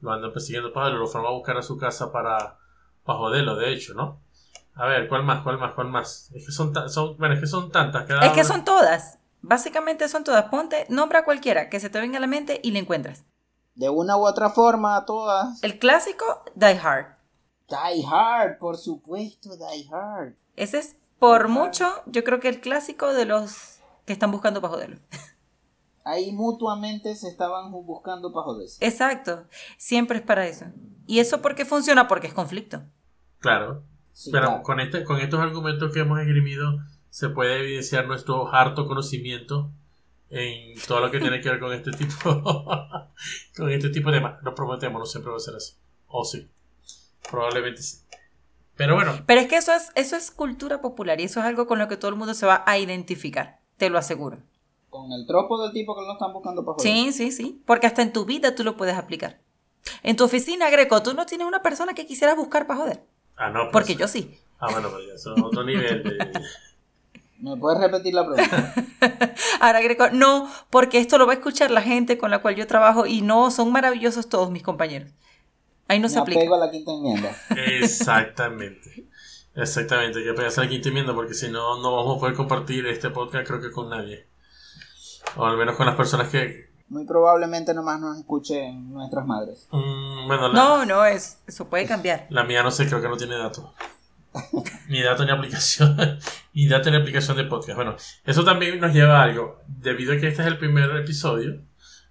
lo 0.00 0.12
andan 0.12 0.32
persiguiendo 0.32 0.72
para 0.72 0.90
lo 0.90 1.06
fueron 1.06 1.28
a 1.28 1.34
buscar 1.34 1.56
a 1.56 1.62
su 1.62 1.76
casa 1.76 2.12
para, 2.12 2.58
para 3.04 3.18
joderlo, 3.18 3.56
de 3.56 3.72
hecho, 3.72 3.94
¿no? 3.94 4.20
A 4.74 4.86
ver, 4.86 5.08
¿cuál 5.08 5.24
más? 5.24 5.42
¿Cuál 5.42 5.58
más? 5.58 5.72
¿Cuál 5.72 5.88
más? 5.88 6.30
Es 6.34 6.44
que 6.44 6.52
son, 6.52 6.74
son, 6.90 7.16
bueno, 7.16 7.34
es 7.34 7.40
que 7.40 7.46
son 7.46 7.72
tantas. 7.72 8.06
es 8.22 8.32
que 8.32 8.44
son 8.44 8.62
todas. 8.62 9.18
Básicamente 9.48 10.08
son 10.08 10.24
todas. 10.24 10.46
Ponte, 10.46 10.86
nombra 10.88 11.24
cualquiera 11.24 11.70
que 11.70 11.78
se 11.78 11.88
te 11.88 12.00
venga 12.00 12.18
a 12.18 12.20
la 12.20 12.26
mente 12.26 12.60
y 12.64 12.72
la 12.72 12.80
encuentras. 12.80 13.24
De 13.76 13.88
una 13.88 14.16
u 14.16 14.26
otra 14.26 14.50
forma, 14.50 15.04
todas. 15.04 15.62
El 15.62 15.78
clásico, 15.78 16.24
Die 16.56 16.78
Hard. 16.78 17.06
Die 17.68 18.04
Hard, 18.10 18.58
por 18.58 18.76
supuesto, 18.76 19.50
Die 19.56 19.88
Hard. 19.92 20.34
Ese 20.56 20.78
es, 20.78 20.96
por 21.20 21.46
mucho, 21.46 21.86
yo 22.06 22.24
creo 22.24 22.40
que 22.40 22.48
el 22.48 22.60
clásico 22.60 23.12
de 23.12 23.24
los 23.24 23.78
que 24.04 24.12
están 24.12 24.32
buscando 24.32 24.60
para 24.60 24.74
joderlo. 24.74 24.96
Ahí 26.04 26.32
mutuamente 26.32 27.14
se 27.14 27.28
estaban 27.28 27.70
buscando 27.70 28.32
para 28.32 28.46
joderse. 28.46 28.84
Exacto. 28.84 29.44
Siempre 29.76 30.18
es 30.18 30.24
para 30.24 30.46
eso. 30.46 30.66
¿Y 31.06 31.20
eso 31.20 31.40
por 31.40 31.54
qué 31.54 31.64
funciona? 31.64 32.08
Porque 32.08 32.26
es 32.26 32.34
conflicto. 32.34 32.82
Claro. 33.38 33.84
Pero 34.32 34.62
con, 34.62 34.80
este, 34.80 35.04
con 35.04 35.20
estos 35.20 35.38
argumentos 35.38 35.92
que 35.92 36.00
hemos 36.00 36.18
esgrimido 36.18 36.78
se 37.10 37.28
puede 37.30 37.60
evidenciar 37.60 38.06
nuestro 38.06 38.52
harto 38.52 38.86
conocimiento 38.86 39.70
en 40.28 40.78
todo 40.86 41.00
lo 41.00 41.10
que 41.10 41.20
tiene 41.20 41.40
que 41.40 41.50
ver 41.50 41.60
con 41.60 41.72
este 41.72 41.92
tipo 41.92 42.42
con 43.56 43.70
este 43.70 43.90
tipo 43.90 44.10
de 44.10 44.18
temas. 44.18 44.42
Lo 44.42 44.54
prometemos, 44.54 44.98
no 44.98 45.06
siempre 45.06 45.30
va 45.30 45.36
a 45.36 45.40
ser 45.40 45.54
así. 45.54 45.74
O 46.08 46.24
sí. 46.24 46.48
Probablemente 47.30 47.82
sí. 47.82 47.98
Pero 48.76 48.94
bueno. 48.94 49.12
Pero 49.26 49.40
es 49.40 49.48
que 49.48 49.56
eso 49.56 49.72
es, 49.72 49.90
eso 49.94 50.16
es 50.16 50.30
cultura 50.30 50.80
popular 50.80 51.20
y 51.20 51.24
eso 51.24 51.40
es 51.40 51.46
algo 51.46 51.66
con 51.66 51.78
lo 51.78 51.88
que 51.88 51.96
todo 51.96 52.10
el 52.10 52.16
mundo 52.16 52.34
se 52.34 52.46
va 52.46 52.62
a 52.66 52.78
identificar, 52.78 53.60
te 53.78 53.88
lo 53.88 53.98
aseguro. 53.98 54.38
Con 54.90 55.12
el 55.12 55.26
tropo 55.26 55.62
del 55.62 55.72
tipo 55.72 55.94
que 55.94 56.02
lo 56.02 56.12
están 56.12 56.32
buscando 56.32 56.64
para 56.64 56.76
joder. 56.76 56.92
Sí, 56.92 57.12
sí, 57.12 57.32
sí. 57.32 57.62
Porque 57.66 57.86
hasta 57.86 58.02
en 58.02 58.12
tu 58.12 58.24
vida 58.24 58.54
tú 58.54 58.64
lo 58.64 58.76
puedes 58.76 58.96
aplicar. 58.96 59.40
En 60.02 60.16
tu 60.16 60.24
oficina, 60.24 60.70
Greco, 60.70 61.02
tú 61.02 61.14
no 61.14 61.26
tienes 61.26 61.46
una 61.46 61.62
persona 61.62 61.94
que 61.94 62.06
quisieras 62.06 62.36
buscar 62.36 62.66
para 62.66 62.80
joder. 62.80 63.02
Ah, 63.36 63.50
no. 63.50 63.60
Pues, 63.60 63.72
Porque 63.72 63.94
yo 63.96 64.08
sí. 64.08 64.38
Ah, 64.58 64.68
bueno, 64.70 64.88
pero 64.90 65.14
eso 65.14 65.34
es 65.34 65.42
otro 65.42 65.64
nivel 65.64 66.02
de... 66.02 66.18
¿Me 67.40 67.56
puedes 67.56 67.80
repetir 67.80 68.14
la 68.14 68.26
pregunta? 68.26 68.74
Ahora, 69.60 69.80
Greco, 69.80 70.10
no, 70.10 70.50
porque 70.70 70.98
esto 70.98 71.18
lo 71.18 71.26
va 71.26 71.32
a 71.32 71.36
escuchar 71.36 71.70
la 71.70 71.82
gente 71.82 72.18
con 72.18 72.30
la 72.30 72.40
cual 72.40 72.56
yo 72.56 72.66
trabajo 72.66 73.06
y 73.06 73.20
no, 73.20 73.50
son 73.50 73.72
maravillosos 73.72 74.28
todos 74.28 74.50
mis 74.50 74.62
compañeros. 74.62 75.10
Ahí 75.88 76.00
no 76.00 76.08
se 76.08 76.18
aplica. 76.18 76.40
Pego 76.40 76.56
a 76.56 76.58
la 76.58 76.70
quinta 76.70 76.92
enmienda. 76.92 77.30
Exactamente. 77.56 79.06
Exactamente, 79.54 80.18
hay 80.18 80.24
que 80.26 80.34
pegarse 80.34 80.60
a 80.60 80.64
la 80.64 80.70
quinta 80.70 80.88
enmienda 80.88 81.14
porque 81.14 81.32
si 81.32 81.48
no, 81.48 81.80
no 81.80 81.96
vamos 81.96 82.16
a 82.16 82.20
poder 82.20 82.34
compartir 82.34 82.86
este 82.86 83.08
podcast 83.08 83.46
creo 83.46 83.60
que 83.60 83.70
con 83.70 83.88
nadie. 83.88 84.26
O 85.36 85.46
al 85.46 85.56
menos 85.56 85.76
con 85.76 85.86
las 85.86 85.96
personas 85.96 86.28
que... 86.28 86.66
Muy 86.88 87.04
probablemente 87.04 87.74
nomás 87.74 87.98
nos 87.98 88.18
escuchen 88.18 88.92
nuestras 88.92 89.26
madres. 89.26 89.66
Mm, 89.72 90.26
bueno, 90.26 90.48
la, 90.48 90.54
No, 90.54 90.84
no, 90.84 91.04
es, 91.04 91.38
eso 91.46 91.68
puede 91.68 91.86
cambiar. 91.86 92.26
la 92.28 92.44
mía 92.44 92.62
no 92.62 92.70
sé, 92.70 92.86
creo 92.86 93.00
que 93.00 93.08
no 93.08 93.16
tiene 93.16 93.36
datos. 93.36 93.64
ni 94.88 95.02
datos 95.02 95.26
ni 95.26 95.32
aplicación. 95.32 96.18
ni 96.54 96.68
datos 96.68 96.92
ni 96.92 96.98
aplicación 96.98 97.36
de 97.36 97.44
podcast. 97.44 97.76
Bueno, 97.76 97.96
eso 98.24 98.44
también 98.44 98.80
nos 98.80 98.92
lleva 98.92 99.20
a 99.20 99.22
algo. 99.22 99.62
Debido 99.66 100.12
a 100.12 100.18
que 100.18 100.28
este 100.28 100.42
es 100.42 100.48
el 100.48 100.58
primer 100.58 100.90
episodio, 100.96 101.60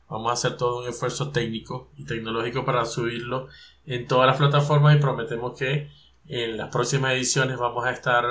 vamos 0.09 0.29
a 0.29 0.33
hacer 0.33 0.57
todo 0.57 0.83
un 0.83 0.89
esfuerzo 0.89 1.31
técnico 1.31 1.91
y 1.97 2.05
tecnológico 2.05 2.65
para 2.65 2.85
subirlo 2.85 3.47
en 3.85 4.07
todas 4.07 4.27
las 4.27 4.37
plataformas 4.37 4.95
y 4.95 4.99
prometemos 4.99 5.57
que 5.57 5.89
en 6.27 6.57
las 6.57 6.69
próximas 6.69 7.13
ediciones 7.13 7.57
vamos 7.57 7.85
a 7.85 7.91
estar 7.91 8.25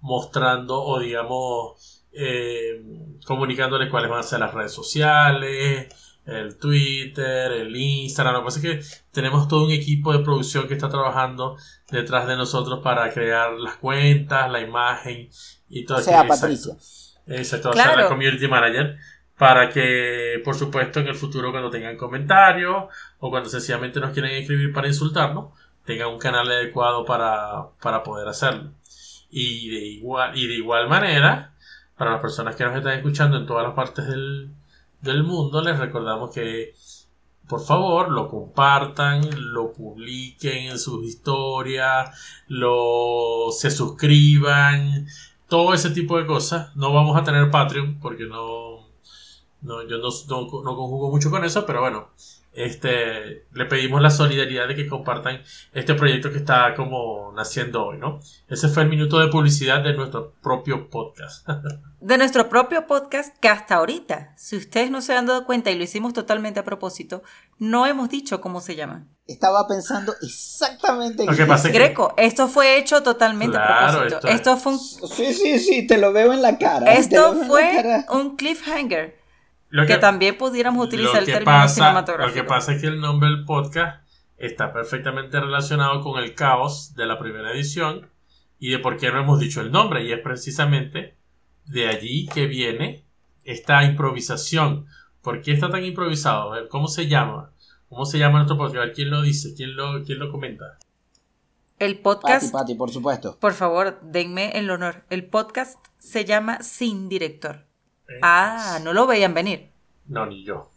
mostrando 0.00 0.82
o 0.82 0.98
digamos 0.98 2.04
eh, 2.12 2.82
comunicándoles 3.24 3.90
cuáles 3.90 4.10
van 4.10 4.20
a 4.20 4.24
ser 4.24 4.40
las 4.40 4.54
redes 4.54 4.72
sociales, 4.72 5.88
el 6.28 6.58
Twitter, 6.58 7.52
el 7.52 7.74
Instagram. 7.74 8.34
Lo 8.34 8.40
que 8.40 8.44
pasa 8.44 8.58
es 8.60 8.64
que 8.64 8.96
tenemos 9.12 9.48
todo 9.48 9.64
un 9.64 9.70
equipo 9.72 10.12
de 10.12 10.20
producción 10.24 10.68
que 10.68 10.74
está 10.74 10.88
trabajando 10.88 11.56
detrás 11.90 12.26
de 12.26 12.36
nosotros 12.36 12.80
para 12.82 13.12
crear 13.12 13.52
las 13.52 13.76
cuentas, 13.76 14.50
la 14.50 14.60
imagen 14.60 15.28
y 15.68 15.84
todo 15.84 15.98
O 15.98 16.02
sea, 16.02 16.20
aquello. 16.20 16.34
Patricia. 16.34 16.74
Exacto, 17.26 17.70
o 17.70 17.72
sea, 17.72 17.84
Claro. 17.84 18.02
la 18.02 18.08
community 18.08 18.46
manager. 18.48 18.96
Para 19.36 19.70
que, 19.70 20.40
por 20.44 20.56
supuesto, 20.56 20.98
en 21.00 21.06
el 21.06 21.14
futuro, 21.14 21.52
cuando 21.52 21.70
tengan 21.70 21.96
comentarios 21.96 22.86
o 23.20 23.30
cuando 23.30 23.48
sencillamente 23.48 24.00
nos 24.00 24.10
quieren 24.10 24.32
escribir 24.32 24.72
para 24.72 24.88
insultarnos, 24.88 25.52
tengan 25.84 26.08
un 26.08 26.18
canal 26.18 26.50
adecuado 26.50 27.04
para, 27.04 27.68
para 27.80 28.02
poder 28.02 28.26
hacerlo. 28.28 28.72
Y 29.30 29.70
de, 29.70 29.86
igual, 29.86 30.36
y 30.36 30.46
de 30.48 30.54
igual 30.54 30.88
manera, 30.88 31.54
para 31.96 32.12
las 32.12 32.20
personas 32.20 32.56
que 32.56 32.64
nos 32.64 32.76
están 32.76 32.94
escuchando 32.94 33.36
en 33.36 33.46
todas 33.46 33.64
las 33.64 33.74
partes 33.74 34.08
del, 34.08 34.50
del 35.00 35.24
mundo, 35.24 35.62
les 35.62 35.78
recordamos 35.78 36.30
que 36.32 36.74
por 37.48 37.60
favor 37.64 38.10
lo 38.10 38.28
compartan, 38.28 39.22
lo 39.52 39.72
publiquen 39.72 40.70
en 40.70 40.78
sus 40.78 41.04
historias, 41.04 42.10
lo 42.46 43.48
se 43.50 43.70
suscriban, 43.70 45.06
todo 45.48 45.72
ese 45.74 45.90
tipo 45.90 46.18
de 46.18 46.26
cosas. 46.26 46.76
No 46.76 46.92
vamos 46.92 47.16
a 47.16 47.24
tener 47.24 47.50
Patreon 47.50 47.98
porque 48.00 48.26
no, 48.26 48.86
no 49.62 49.82
yo 49.88 49.98
no, 49.98 50.08
no, 50.28 50.62
no 50.62 50.76
conjugo 50.76 51.10
mucho 51.10 51.30
con 51.30 51.44
eso, 51.44 51.64
pero 51.64 51.80
bueno, 51.80 52.08
este 52.64 53.46
le 53.52 53.64
pedimos 53.66 54.00
la 54.02 54.10
solidaridad 54.10 54.68
de 54.68 54.74
que 54.76 54.86
compartan 54.86 55.42
este 55.72 55.94
proyecto 55.94 56.30
que 56.32 56.38
está 56.38 56.74
como 56.74 57.32
naciendo 57.34 57.86
hoy, 57.86 57.98
¿no? 57.98 58.20
Ese 58.48 58.68
fue 58.68 58.82
el 58.84 58.88
minuto 58.88 59.18
de 59.18 59.28
publicidad 59.28 59.82
de 59.82 59.94
nuestro 59.94 60.32
propio 60.42 60.88
podcast. 60.90 61.46
De 62.00 62.16
nuestro 62.16 62.48
propio 62.48 62.86
podcast 62.86 63.36
que 63.40 63.48
hasta 63.48 63.74
ahorita, 63.74 64.32
si 64.36 64.56
ustedes 64.56 64.88
no 64.88 65.02
se 65.02 65.16
han 65.16 65.26
dado 65.26 65.44
cuenta 65.44 65.72
y 65.72 65.76
lo 65.76 65.82
hicimos 65.82 66.12
totalmente 66.12 66.60
a 66.60 66.64
propósito, 66.64 67.24
no 67.58 67.86
hemos 67.86 68.08
dicho 68.08 68.40
cómo 68.40 68.60
se 68.60 68.76
llama. 68.76 69.08
Estaba 69.26 69.66
pensando 69.66 70.14
exactamente 70.22 71.24
en 71.24 71.28
Lo 71.30 71.36
que 71.36 71.44
pasa 71.44 71.66
es 71.66 71.72
que 71.72 71.78
Greco, 71.80 72.14
esto 72.16 72.46
fue 72.46 72.78
hecho 72.78 73.02
totalmente 73.02 73.56
Claro, 73.56 73.74
a 73.74 73.90
propósito. 74.06 74.16
esto 74.28 74.28
Esto, 74.28 74.54
es- 74.54 74.62
fue 74.62 74.72
un, 74.74 74.78
Sí, 74.78 75.34
sí, 75.34 75.58
sí, 75.58 75.86
te 75.88 75.98
lo 75.98 76.12
veo 76.12 76.32
en 76.32 76.40
la 76.40 76.56
cara. 76.56 76.92
esto 76.94 77.34
fue 77.48 77.68
cara. 77.74 78.06
un 78.12 78.36
cliffhanger. 78.36 79.17
Lo 79.70 79.86
Que 79.86 79.96
también 79.98 80.36
pudiéramos 80.38 80.86
utilizar 80.86 81.18
el 81.20 81.26
término 81.26 81.44
pasa- 81.44 81.74
cinematográfico. 81.74 82.36
Lo 82.36 82.42
que 82.42 82.48
pasa 82.48 82.72
es 82.74 82.80
que 82.80 82.86
el 82.88 83.00
nombre 83.00 83.28
del 83.30 83.44
podcast 83.44 84.02
está 84.36 84.72
perfectamente 84.72 85.38
relacionado 85.40 86.00
con 86.00 86.22
el 86.22 86.34
caos 86.34 86.94
de 86.94 87.06
la 87.06 87.18
primera 87.18 87.52
edición 87.52 88.08
y 88.58 88.70
de 88.70 88.78
por 88.78 88.96
qué 88.96 89.10
no 89.10 89.20
hemos 89.20 89.40
dicho 89.40 89.60
el 89.60 89.70
nombre. 89.70 90.04
Y 90.04 90.12
es 90.12 90.20
precisamente 90.20 91.16
de 91.66 91.88
allí 91.88 92.26
que 92.28 92.46
viene 92.46 93.04
esta 93.44 93.84
improvisación. 93.84 94.86
¿Por 95.22 95.42
qué 95.42 95.52
está 95.52 95.68
tan 95.70 95.84
improvisado? 95.84 96.52
A 96.52 96.56
ver, 96.60 96.68
¿cómo 96.68 96.88
se 96.88 97.06
llama? 97.08 97.50
¿Cómo 97.88 98.04
se 98.06 98.18
llama 98.18 98.38
nuestro 98.38 98.56
podcast? 98.56 98.76
A 98.76 98.84
ver, 98.86 98.92
¿quién 98.94 99.10
lo 99.10 99.22
dice? 99.22 99.54
¿Quién 99.54 99.76
lo, 99.76 100.02
quién 100.04 100.18
lo 100.18 100.30
comenta? 100.30 100.78
El 101.78 101.94
Pati, 101.98 102.02
podcast, 102.02 102.52
Pati, 102.52 102.74
por 102.74 102.90
supuesto. 102.90 103.38
por 103.38 103.52
favor, 103.52 104.00
denme 104.02 104.50
el 104.58 104.68
honor. 104.70 105.04
El 105.10 105.26
podcast 105.26 105.78
se 105.98 106.24
llama 106.24 106.60
Sin 106.62 107.08
Director. 107.08 107.67
¿Eh? 108.08 108.18
Ah, 108.22 108.78
no 108.82 108.92
lo 108.92 109.06
veían 109.06 109.34
venir. 109.34 109.70
No, 110.06 110.26
ni 110.26 110.44
yo. 110.44 110.70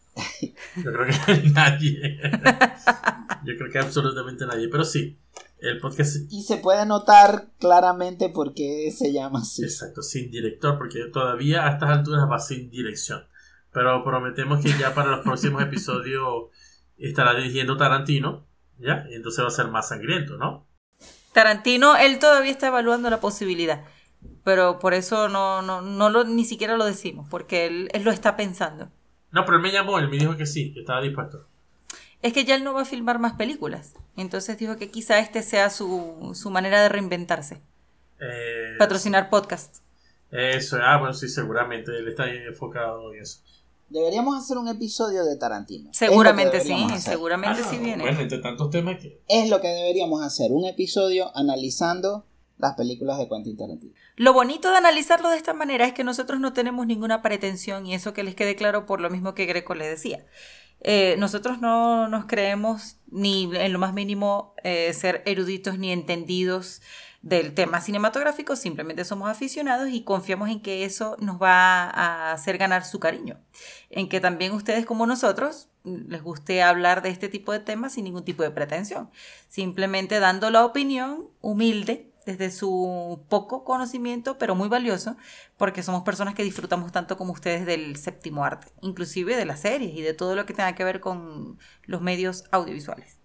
Yo 0.75 0.91
creo 0.91 1.05
que 1.07 1.49
nadie. 1.53 2.19
Yo 3.45 3.57
creo 3.57 3.71
que 3.71 3.79
absolutamente 3.79 4.45
nadie. 4.45 4.67
Pero 4.69 4.83
sí, 4.83 5.17
el 5.59 5.79
podcast 5.79 6.17
Y 6.29 6.43
se 6.43 6.57
puede 6.57 6.85
notar 6.85 7.51
claramente 7.59 8.29
por 8.29 8.53
qué 8.53 8.91
se 8.91 9.13
llama 9.13 9.39
así. 9.39 9.63
Exacto, 9.63 10.01
sin 10.01 10.31
director, 10.31 10.77
porque 10.77 11.05
todavía 11.05 11.67
a 11.67 11.73
estas 11.73 11.89
alturas 11.89 12.29
va 12.29 12.39
sin 12.39 12.69
dirección. 12.69 13.23
Pero 13.71 14.03
prometemos 14.03 14.61
que 14.61 14.77
ya 14.77 14.93
para 14.93 15.11
los 15.11 15.23
próximos 15.23 15.61
episodios 15.61 16.49
estará 16.97 17.33
dirigiendo 17.33 17.77
Tarantino, 17.77 18.45
¿ya? 18.77 19.05
Y 19.09 19.15
entonces 19.15 19.43
va 19.43 19.47
a 19.47 19.51
ser 19.51 19.67
más 19.67 19.87
sangriento, 19.87 20.35
¿no? 20.37 20.67
Tarantino, 21.31 21.95
él 21.95 22.19
todavía 22.19 22.51
está 22.51 22.67
evaluando 22.67 23.09
la 23.09 23.21
posibilidad. 23.21 23.85
Pero 24.43 24.79
por 24.79 24.93
eso 24.93 25.29
no, 25.29 25.61
no, 25.61 25.81
no 25.81 26.09
lo, 26.09 26.23
ni 26.23 26.45
siquiera 26.45 26.75
lo 26.75 26.85
decimos, 26.85 27.27
porque 27.29 27.65
él, 27.67 27.89
él 27.93 28.03
lo 28.03 28.11
está 28.11 28.35
pensando. 28.35 28.89
No, 29.31 29.45
pero 29.45 29.57
él 29.57 29.63
me 29.63 29.71
llamó, 29.71 29.99
él 29.99 30.09
me 30.09 30.17
dijo 30.17 30.35
que 30.35 30.45
sí, 30.45 30.73
que 30.73 30.81
estaba 30.81 31.01
dispuesto. 31.01 31.47
Es 32.21 32.33
que 32.33 32.43
ya 32.45 32.55
él 32.55 32.63
no 32.63 32.73
va 32.73 32.81
a 32.81 32.85
filmar 32.85 33.19
más 33.19 33.33
películas. 33.33 33.93
Entonces 34.15 34.57
dijo 34.57 34.75
que 34.77 34.91
quizá 34.91 35.19
este 35.19 35.41
sea 35.41 35.69
su, 35.69 36.31
su 36.35 36.49
manera 36.51 36.81
de 36.81 36.89
reinventarse. 36.89 37.61
Eh, 38.19 38.75
Patrocinar 38.77 39.29
podcast. 39.29 39.77
Eso, 40.29 40.77
ah, 40.81 40.97
bueno, 40.97 41.13
sí, 41.13 41.27
seguramente 41.27 41.91
él 41.97 42.07
está 42.07 42.29
enfocado 42.29 43.13
en 43.13 43.21
eso. 43.21 43.39
Deberíamos 43.89 44.37
hacer 44.41 44.57
un 44.57 44.69
episodio 44.69 45.25
de 45.25 45.35
Tarantino. 45.35 45.89
Seguramente 45.93 46.61
sí, 46.61 46.71
hacer. 46.71 47.01
seguramente 47.01 47.61
Ah, 47.63 47.67
sí 47.69 47.77
viene. 47.77 48.03
Bueno, 48.03 48.21
entre 48.21 48.37
tantos 48.37 48.69
temas 48.69 48.97
que... 49.01 49.21
Es 49.27 49.49
lo 49.49 49.59
que 49.59 49.67
deberíamos 49.67 50.23
hacer. 50.23 50.51
Un 50.51 50.65
episodio 50.65 51.35
analizando 51.35 52.25
las 52.61 52.75
películas 52.75 53.17
de 53.17 53.27
Quentin 53.27 53.57
Tarantino. 53.57 53.93
Lo 54.15 54.33
bonito 54.33 54.71
de 54.71 54.77
analizarlo 54.77 55.29
de 55.29 55.37
esta 55.37 55.53
manera 55.53 55.85
es 55.85 55.93
que 55.93 56.03
nosotros 56.03 56.39
no 56.39 56.53
tenemos 56.53 56.87
ninguna 56.87 57.21
pretensión 57.21 57.85
y 57.85 57.93
eso 57.93 58.13
que 58.13 58.23
les 58.23 58.35
quede 58.35 58.55
claro 58.55 58.85
por 58.85 59.01
lo 59.01 59.09
mismo 59.09 59.33
que 59.33 59.45
Greco 59.45 59.75
le 59.75 59.87
decía. 59.87 60.25
Eh, 60.83 61.15
nosotros 61.19 61.59
no 61.59 62.07
nos 62.07 62.25
creemos 62.25 62.97
ni 63.11 63.49
en 63.55 63.71
lo 63.73 63.79
más 63.79 63.93
mínimo 63.93 64.55
eh, 64.63 64.93
ser 64.93 65.21
eruditos 65.25 65.77
ni 65.77 65.91
entendidos 65.91 66.81
del 67.21 67.53
tema 67.53 67.81
cinematográfico, 67.81 68.55
simplemente 68.55 69.05
somos 69.05 69.29
aficionados 69.29 69.89
y 69.89 70.03
confiamos 70.03 70.49
en 70.49 70.59
que 70.59 70.85
eso 70.85 71.17
nos 71.19 71.39
va 71.39 71.83
a 71.83 72.31
hacer 72.31 72.57
ganar 72.57 72.83
su 72.83 72.99
cariño, 72.99 73.37
en 73.91 74.09
que 74.09 74.19
también 74.19 74.53
ustedes 74.53 74.87
como 74.87 75.05
nosotros 75.05 75.67
les 75.83 76.23
guste 76.23 76.63
hablar 76.63 77.03
de 77.03 77.09
este 77.09 77.29
tipo 77.29 77.51
de 77.51 77.59
temas 77.59 77.93
sin 77.93 78.05
ningún 78.05 78.25
tipo 78.25 78.41
de 78.41 78.49
pretensión, 78.49 79.11
simplemente 79.49 80.19
dando 80.19 80.49
la 80.49 80.65
opinión 80.65 81.27
humilde 81.41 82.10
desde 82.25 82.51
su 82.51 83.23
poco 83.29 83.63
conocimiento, 83.63 84.37
pero 84.37 84.55
muy 84.55 84.69
valioso, 84.69 85.15
porque 85.57 85.83
somos 85.83 86.03
personas 86.03 86.35
que 86.35 86.43
disfrutamos 86.43 86.91
tanto 86.91 87.17
como 87.17 87.33
ustedes 87.33 87.65
del 87.65 87.95
séptimo 87.97 88.43
arte, 88.45 88.67
inclusive 88.81 89.35
de 89.35 89.45
las 89.45 89.61
series 89.61 89.95
y 89.95 90.01
de 90.01 90.13
todo 90.13 90.35
lo 90.35 90.45
que 90.45 90.53
tenga 90.53 90.75
que 90.75 90.83
ver 90.83 90.99
con 90.99 91.57
los 91.85 92.01
medios 92.01 92.43
audiovisuales. 92.51 93.17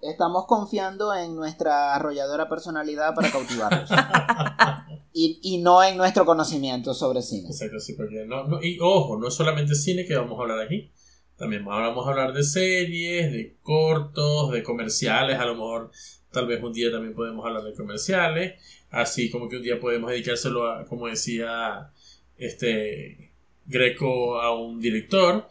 Estamos 0.00 0.46
confiando 0.46 1.14
en 1.14 1.36
nuestra 1.36 1.94
arrolladora 1.94 2.48
personalidad 2.48 3.14
para 3.14 3.30
cautivarlos. 3.30 3.88
y, 5.12 5.38
y 5.42 5.58
no 5.58 5.82
en 5.84 5.96
nuestro 5.96 6.24
conocimiento 6.24 6.92
sobre 6.92 7.22
cine. 7.22 7.48
Exacto, 7.48 7.78
sí, 7.78 7.92
porque 7.94 8.24
no, 8.26 8.44
no- 8.44 8.60
y 8.62 8.78
ojo, 8.80 9.16
no 9.18 9.28
es 9.28 9.34
solamente 9.34 9.76
cine 9.76 10.04
que 10.04 10.16
vamos 10.16 10.38
a 10.38 10.42
hablar 10.42 10.60
aquí. 10.60 10.90
También 11.36 11.64
vamos 11.64 12.04
a 12.06 12.10
hablar 12.10 12.32
de 12.32 12.42
series, 12.42 13.32
de 13.32 13.56
cortos, 13.62 14.50
de 14.50 14.62
comerciales, 14.64 15.38
a 15.38 15.44
lo 15.46 15.54
mejor 15.54 15.90
tal 16.32 16.46
vez 16.46 16.62
un 16.62 16.72
día 16.72 16.90
también 16.90 17.14
podemos 17.14 17.44
hablar 17.44 17.62
de 17.62 17.74
comerciales, 17.74 18.54
así 18.90 19.30
como 19.30 19.48
que 19.48 19.56
un 19.56 19.62
día 19.62 19.78
podemos 19.78 20.10
dedicárselo 20.10 20.66
a, 20.66 20.84
como 20.86 21.06
decía 21.08 21.90
este 22.36 23.32
Greco 23.66 24.40
a 24.40 24.54
un 24.58 24.80
director. 24.80 25.48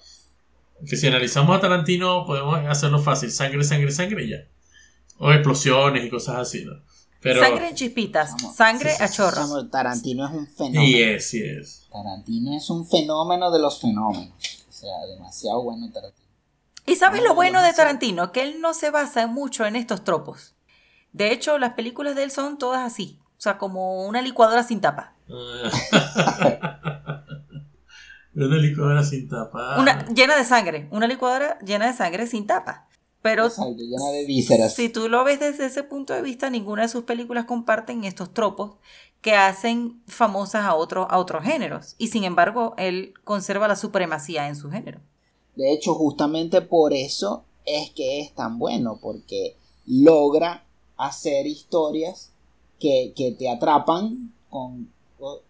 Que 0.88 0.98
si 0.98 1.08
analizamos 1.08 1.56
a 1.56 1.62
Tarantino 1.62 2.26
podemos 2.26 2.60
hacerlo 2.68 3.00
fácil, 3.00 3.32
sangre, 3.32 3.64
sangre, 3.64 3.92
sangre 3.92 4.24
y 4.24 4.30
ya. 4.30 4.48
O 5.20 5.32
explosiones 5.32 6.04
y 6.04 6.10
cosas 6.10 6.38
así, 6.38 6.66
¿no? 6.66 6.74
Pero, 7.22 7.40
Sangre 7.40 7.70
en 7.70 7.76
chispitas, 7.76 8.32
Vamos. 8.32 8.56
sangre 8.56 8.94
a 9.00 9.08
chorros. 9.08 9.70
Tarantino 9.70 10.26
es 10.26 10.34
un 10.34 10.48
fenómeno. 10.48 10.84
y 10.84 11.04
es, 11.04 11.30
sí 11.30 11.40
es. 11.44 11.88
Tarantino 11.92 12.58
es 12.58 12.68
un 12.72 12.88
fenómeno 12.88 13.52
de 13.52 13.60
los 13.60 13.80
fenómenos. 13.80 14.34
O 14.68 14.72
sea, 14.72 15.06
demasiado 15.08 15.62
bueno 15.62 15.88
Tarantino. 15.94 16.28
Y 16.88 16.96
sabes 16.96 17.22
lo 17.22 17.30
No, 17.30 17.36
bueno 17.36 17.60
no 17.62 17.66
de. 17.68 17.74
Tarantino, 17.74 18.32
que 18.32 18.42
él 18.42 18.60
no 18.60 18.74
se 18.74 18.90
basa 18.90 19.28
mucho 19.28 19.68
en 19.68 19.76
estos 19.76 20.04
tropos. 20.04 20.56
De 21.12 21.32
hecho, 21.32 21.58
las 21.58 21.74
películas 21.74 22.16
de 22.16 22.24
él 22.24 22.32
son 22.32 22.58
todas 22.58 22.86
así, 22.86 23.20
o 23.38 23.42
sea, 23.42 23.58
como 23.58 24.06
una 24.08 24.22
licuadora 24.22 24.64
sin 24.64 24.82
tapa. 24.82 25.14
Una 28.34 28.58
licuadora 28.58 29.04
sin 29.04 29.28
tapa. 29.28 29.78
Una 29.80 30.06
llena 30.08 30.38
de 30.38 30.46
sangre, 30.46 30.88
una 30.92 31.06
licuadora 31.08 31.60
llena 31.60 31.88
de 31.88 31.94
sangre 31.94 32.28
sin 32.28 32.48
tapa. 32.48 32.88
Pero 33.22 33.50
llena 33.50 34.10
de 34.14 34.26
vísceras. 34.26 34.74
si 34.74 34.90
tú 34.90 35.08
lo 35.10 35.24
ves 35.24 35.40
desde 35.40 35.66
ese 35.66 35.84
punto 35.84 36.14
de 36.14 36.22
vista, 36.22 36.50
ninguna 36.50 36.84
de 36.84 36.88
sus 36.88 37.04
películas 37.04 37.46
comparten 37.46 38.04
estos 38.04 38.34
tropos 38.34 38.78
que 39.22 39.36
hacen 39.36 40.02
famosas 40.08 40.64
a, 40.66 40.74
otro- 40.76 41.08
a 41.12 41.18
otros 41.20 41.44
géneros. 41.44 41.96
Y 42.00 42.08
sin 42.08 42.24
embargo, 42.24 42.74
él 42.78 43.14
conserva 43.24 43.68
la 43.68 43.76
supremacía 43.76 44.48
en 44.48 44.56
su 44.56 44.72
género. 44.72 45.02
De 45.56 45.72
hecho, 45.74 45.94
justamente 45.94 46.62
por 46.62 46.94
eso 46.94 47.44
es 47.66 47.92
que 47.92 48.22
es 48.22 48.34
tan 48.34 48.58
bueno, 48.58 48.98
porque 49.00 49.58
logra 49.86 50.66
hacer 51.08 51.48
historias 51.48 52.32
que, 52.80 53.14
que 53.16 53.32
te 53.32 53.50
atrapan 53.50 54.34
con... 54.50 54.92
o- 55.20 55.42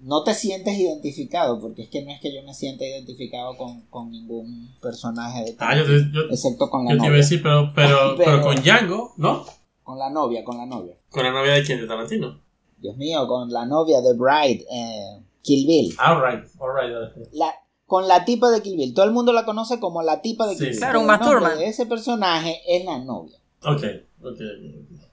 No 0.00 0.24
te 0.24 0.34
sientes 0.34 0.76
identificado, 0.78 1.60
porque 1.60 1.82
es 1.82 1.88
que 1.88 2.02
no 2.04 2.10
es 2.10 2.20
que 2.20 2.34
yo 2.34 2.42
me 2.42 2.54
sienta 2.54 2.84
identificado 2.84 3.56
con, 3.56 3.82
con 3.90 4.10
ningún 4.10 4.74
personaje 4.82 5.44
de 5.44 5.56
Ah, 5.60 5.76
yo 5.76 5.84
yo- 5.86 6.28
excepto 6.30 6.68
con 6.70 6.84
la 6.84 6.92
yo 6.92 6.96
te 6.98 7.04
iba 7.04 7.04
a 7.06 7.08
novia. 7.10 7.22
decir, 7.22 7.42
pero, 7.42 7.72
pero, 7.74 7.96
pero, 8.16 8.30
Pero- 8.32 8.42
con 8.42 8.56
Django, 8.56 9.12
¿no? 9.16 9.44
Con 9.84 9.98
la 9.98 10.10
novia, 10.10 10.44
con 10.44 10.56
la 10.56 10.66
novia. 10.66 10.94
Con 11.10 11.24
la 11.24 11.32
novia 11.32 11.52
de 11.54 11.64
quién, 11.64 11.80
de 11.80 11.86
Tarantino. 11.86 12.40
Dios 12.78 12.96
mío, 12.96 13.26
con 13.28 13.50
la 13.52 13.66
novia 13.66 14.00
de 14.00 14.12
Bride, 14.14 14.64
eh, 14.72 15.22
Kill 15.42 15.66
Bill. 15.66 15.94
Alright, 15.98 16.44
alright. 16.60 17.16
La, 17.32 17.52
con 17.86 18.06
la 18.08 18.24
tipa 18.24 18.50
de 18.50 18.62
Kill 18.62 18.76
Bill. 18.76 18.94
Todo 18.94 19.04
el 19.06 19.12
mundo 19.12 19.32
la 19.32 19.44
conoce 19.44 19.80
como 19.80 20.02
la 20.02 20.20
tipa 20.22 20.46
de 20.46 20.54
Sí. 20.54 20.58
Kill 20.60 20.68
Bill. 20.70 20.78
Claro, 20.78 21.00
un 21.00 21.62
ese 21.62 21.86
personaje 21.86 22.60
es 22.68 22.84
la 22.84 22.98
novia. 23.00 23.36
Ok, 23.62 23.82
ok. 24.22 24.40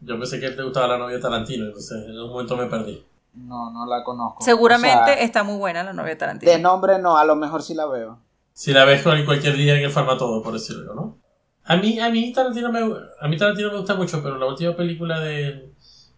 Yo 0.02 0.18
pensé 0.18 0.40
que 0.40 0.52
te 0.52 0.64
gustaba 0.64 0.88
la 0.88 0.98
novia 0.98 1.18
de 1.18 1.22
Tarantino, 1.22 1.66
entonces 1.66 2.06
en 2.08 2.20
un 2.20 2.30
momento 2.30 2.56
me 2.56 2.68
perdí. 2.68 3.04
No, 3.34 3.72
no 3.72 3.86
la 3.86 4.04
conozco. 4.04 4.44
Seguramente 4.44 5.02
O 5.02 5.06
sea, 5.06 5.14
está 5.16 5.44
muy 5.44 5.58
buena 5.58 5.84
la 5.84 5.94
novia 5.94 6.12
de 6.12 6.16
Tarantino. 6.16 6.52
de 6.52 6.60
nombre 6.60 7.00
no, 7.00 7.18
a 7.18 7.26
lo 7.26 7.36
mejor 7.36 7.62
sí 7.62 7.74
la 7.76 7.86
veo. 7.86 8.20
Si 8.54 8.74
la 8.74 8.86
ves 8.86 9.04
con 9.04 9.24
cualquier 9.26 9.56
día 9.56 9.76
en 9.78 9.84
el 9.84 9.92
Farmatodo, 9.92 10.42
por 10.42 10.54
decirlo, 10.54 10.96
¿no? 10.96 11.18
A 11.66 11.76
mí, 11.78 12.00
a 12.00 12.10
mí 12.10 12.32
Tarantino 12.32 12.72
me, 12.72 12.80
a 12.80 13.28
mí 13.28 13.38
Tarantino 13.38 13.72
me 13.72 13.78
gusta 13.78 13.94
mucho, 13.96 14.24
pero 14.24 14.38
la 14.38 14.48
última 14.48 14.76
película 14.76 15.20
de 15.20 15.72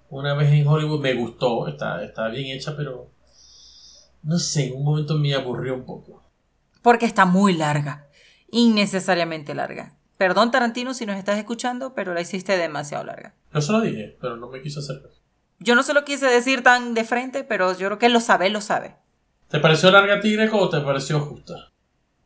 Una 0.10 0.34
vez 0.36 0.52
en 0.52 0.66
Hollywood 0.68 1.02
me 1.02 1.14
gustó, 1.16 1.68
está, 1.68 2.04
está 2.04 2.30
bien 2.30 2.56
hecha, 2.56 2.76
pero 2.78 3.10
no 4.24 4.38
sé, 4.38 4.68
en 4.68 4.78
un 4.78 4.84
momento 4.84 5.16
me 5.18 5.34
aburrió 5.34 5.74
un 5.74 5.86
poco. 5.86 6.22
Porque 6.82 7.06
está 7.06 7.26
muy 7.26 7.54
larga. 7.54 8.08
Innecesariamente 8.52 9.54
larga. 9.54 9.99
Perdón, 10.20 10.52
Tarantino, 10.52 10.94
si 10.94 11.06
nos 11.06 11.16
estás 11.16 11.38
escuchando, 11.38 11.94
pero 11.94 12.14
la 12.14 12.20
hiciste 12.20 12.58
demasiado 12.58 13.06
larga. 13.06 13.36
Yo 13.54 13.62
se 13.62 13.72
lo 13.72 13.80
dije, 13.80 14.18
pero 14.20 14.36
no 14.36 14.50
me 14.50 14.62
quiso 14.62 14.82
hacer 14.82 15.02
caso. 15.02 15.22
Yo 15.60 15.76
no 15.76 15.84
se 15.84 15.94
lo 15.94 16.04
quise 16.04 16.26
decir 16.26 16.62
tan 16.62 16.94
de 16.94 17.06
frente, 17.06 17.46
pero 17.46 17.72
yo 17.72 17.88
creo 17.88 18.00
que 18.00 18.08
él 18.08 18.12
lo 18.12 18.20
sabe, 18.20 18.50
lo 18.50 18.60
sabe. 18.60 18.98
¿Te 19.48 19.62
pareció 19.62 19.90
larga 19.92 20.16
a 20.16 20.20
ti, 20.20 20.34
Greco, 20.36 20.60
o 20.60 20.70
te 20.70 20.82
pareció 20.82 21.22
justa? 21.22 21.72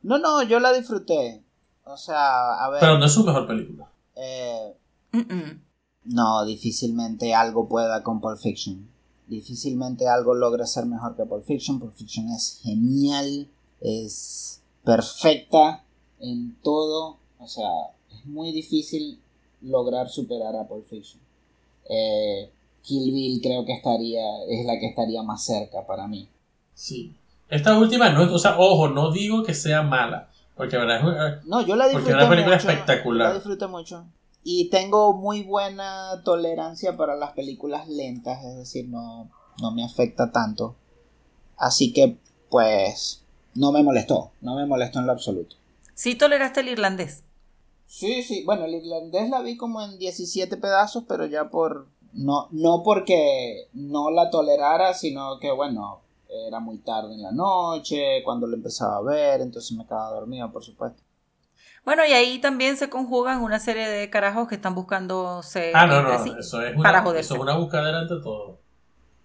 No, 0.02 0.18
no, 0.18 0.42
yo 0.42 0.60
la 0.60 0.74
disfruté. 0.74 1.44
O 1.84 1.96
sea, 1.96 2.66
a 2.66 2.70
ver. 2.72 2.80
Pero 2.80 2.98
no 2.98 3.06
es 3.06 3.12
su 3.12 3.24
mejor 3.24 3.46
película. 3.46 3.88
eh, 4.16 4.74
no, 6.06 6.46
difícilmente 6.46 7.36
algo 7.36 7.70
pueda 7.70 8.02
con 8.02 8.22
Pulp 8.22 8.40
Fiction. 8.40 8.90
Difícilmente 9.28 10.08
algo 10.10 10.34
logre 10.34 10.66
ser 10.66 10.88
mejor 10.88 11.16
que 11.16 11.26
Pulp 11.26 11.46
Fiction. 11.46 11.80
Pulp 11.80 11.94
Fiction 11.94 12.28
es 12.30 12.60
genial, 12.64 13.52
es 13.82 14.64
perfecta 14.84 15.84
en 16.20 16.56
todo. 16.64 17.20
O 17.44 17.48
sea, 17.48 17.70
es 18.12 18.26
muy 18.26 18.52
difícil 18.52 19.20
lograr 19.62 20.10
superar 20.10 20.56
a 20.56 20.68
Pulp 20.68 20.88
Fiction. 20.88 21.22
Eh, 21.90 22.50
Kill 22.82 23.12
Bill 23.14 23.42
creo 23.42 23.66
que 23.66 23.74
estaría, 23.74 24.22
es 24.50 24.66
la 24.66 24.80
que 24.80 24.88
estaría 24.88 25.22
más 25.24 25.44
cerca 25.46 25.86
para 25.86 26.08
mí. 26.08 26.28
Sí. 26.74 27.16
Esta 27.50 27.78
última, 27.78 28.10
no, 28.10 28.24
es- 28.24 28.32
o 28.32 28.40
sea, 28.40 28.58
ojo, 28.60 28.90
no 28.90 29.12
digo 29.12 29.44
que 29.44 29.54
sea 29.54 29.82
mala, 29.84 30.30
porque 30.56 30.76
la 30.78 30.86
verdad 30.86 31.38
es 31.40 31.46
No, 31.46 31.62
yo 31.62 31.76
la 31.76 31.86
Porque 31.86 31.98
disfruté 31.98 32.10
es 32.12 32.16
una 32.24 32.30
película 32.30 32.56
mucho, 32.58 32.70
espectacular. 32.70 33.28
La 33.30 33.34
disfruté 33.36 33.68
mucho. 33.68 34.06
Y 34.44 34.70
tengo 34.70 35.14
muy 35.14 35.44
buena 35.44 36.22
tolerancia 36.26 36.98
para 36.98 37.16
las 37.16 37.32
películas 37.32 37.88
lentas, 37.88 38.44
es 38.44 38.56
decir, 38.58 38.88
no, 38.90 39.30
no 39.62 39.72
me 39.72 39.84
afecta 39.86 40.32
tanto. 40.32 40.76
Así 41.58 41.94
que, 41.94 42.18
pues, 42.50 43.22
no 43.56 43.72
me 43.72 43.84
molestó, 43.84 44.32
no 44.42 44.56
me 44.56 44.66
molestó 44.66 45.00
en 45.00 45.06
lo 45.06 45.14
absoluto. 45.14 45.56
Sí 45.94 46.16
toleraste 46.16 46.60
el 46.62 46.70
irlandés. 46.70 47.24
Sí, 47.94 48.24
sí, 48.24 48.44
bueno, 48.44 48.66
el 48.66 48.74
irlandés 48.74 49.30
la 49.30 49.42
vi 49.44 49.56
como 49.56 49.80
en 49.80 50.00
17 50.00 50.58
pedazos, 50.58 51.04
pero 51.08 51.28
ya 51.28 51.50
por... 51.50 51.86
No, 52.14 52.48
no 52.50 52.82
porque 52.84 53.68
no 53.74 54.10
la 54.10 54.32
tolerara, 54.32 54.96
sino 54.96 55.38
que, 55.40 55.52
bueno, 55.52 56.02
era 56.48 56.60
muy 56.60 56.80
tarde 56.80 57.14
en 57.14 57.22
la 57.22 57.32
noche, 57.32 58.24
cuando 58.24 58.48
lo 58.48 58.56
empezaba 58.56 58.98
a 58.98 59.02
ver, 59.02 59.42
entonces 59.42 59.78
me 59.78 59.86
quedaba 59.86 60.10
dormido, 60.10 60.52
por 60.52 60.64
supuesto. 60.64 61.04
Bueno, 61.86 62.04
y 62.04 62.14
ahí 62.14 62.40
también 62.40 62.78
se 62.78 62.90
conjugan 62.90 63.44
una 63.44 63.60
serie 63.60 63.88
de 63.88 64.10
carajos 64.10 64.48
que 64.48 64.56
están 64.56 64.74
buscándose 64.74 65.72
Ah, 65.76 65.86
no, 65.86 66.02
no, 66.02 66.14
eso 66.40 66.64
es, 66.64 66.76
para 66.76 66.98
una, 66.98 67.04
joderse. 67.04 67.26
eso 67.26 67.36
es 67.36 67.42
una 67.42 67.58
buscadera 67.58 68.00
ante 68.00 68.16
todo. 68.24 68.63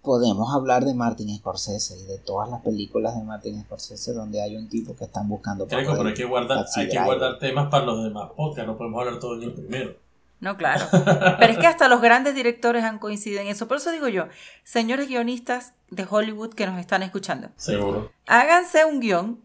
Podemos 0.01 0.53
hablar 0.53 0.85
de 0.85 0.93
Martin 0.93 1.35
Scorsese 1.37 1.97
y 1.99 2.05
de 2.05 2.17
todas 2.19 2.49
las 2.49 2.61
películas 2.61 3.15
de 3.15 3.23
Martin 3.23 3.61
Scorsese 3.63 4.13
donde 4.13 4.41
hay 4.41 4.55
un 4.55 4.69
tipo 4.69 4.95
que 4.95 5.03
están 5.05 5.27
buscando 5.27 5.67
para 5.67 5.81
Greco, 5.81 5.95
pero 5.97 6.09
hay 6.09 6.15
que 6.15 6.25
guardar, 6.25 6.65
hay 6.75 6.87
que 6.89 7.03
guardar 7.03 7.37
temas 7.39 7.69
para 7.69 7.85
los 7.85 8.03
demás 8.03 8.29
podcasts, 8.35 8.67
no 8.67 8.77
podemos 8.77 8.99
hablar 9.01 9.19
todo 9.19 9.35
en 9.35 9.43
el 9.43 9.53
primero. 9.53 9.95
No, 10.41 10.55
claro. 10.55 10.85
Pero 11.37 11.51
es 11.51 11.57
que 11.59 11.67
hasta 11.67 11.89
los 11.89 11.99
grandes 12.01 12.33
directores 12.33 12.85
han 12.85 12.97
coincidido 12.97 13.41
en 13.41 13.47
eso. 13.47 13.67
Por 13.67 13.75
eso 13.75 13.91
digo 13.91 14.07
yo, 14.07 14.27
señores 14.63 15.09
guionistas 15.09 15.73
de 15.91 16.07
Hollywood 16.09 16.53
que 16.53 16.65
nos 16.65 16.79
están 16.79 17.03
escuchando, 17.03 17.49
Seguro. 17.57 18.09
háganse 18.25 18.85
un 18.85 19.01
guion 19.01 19.41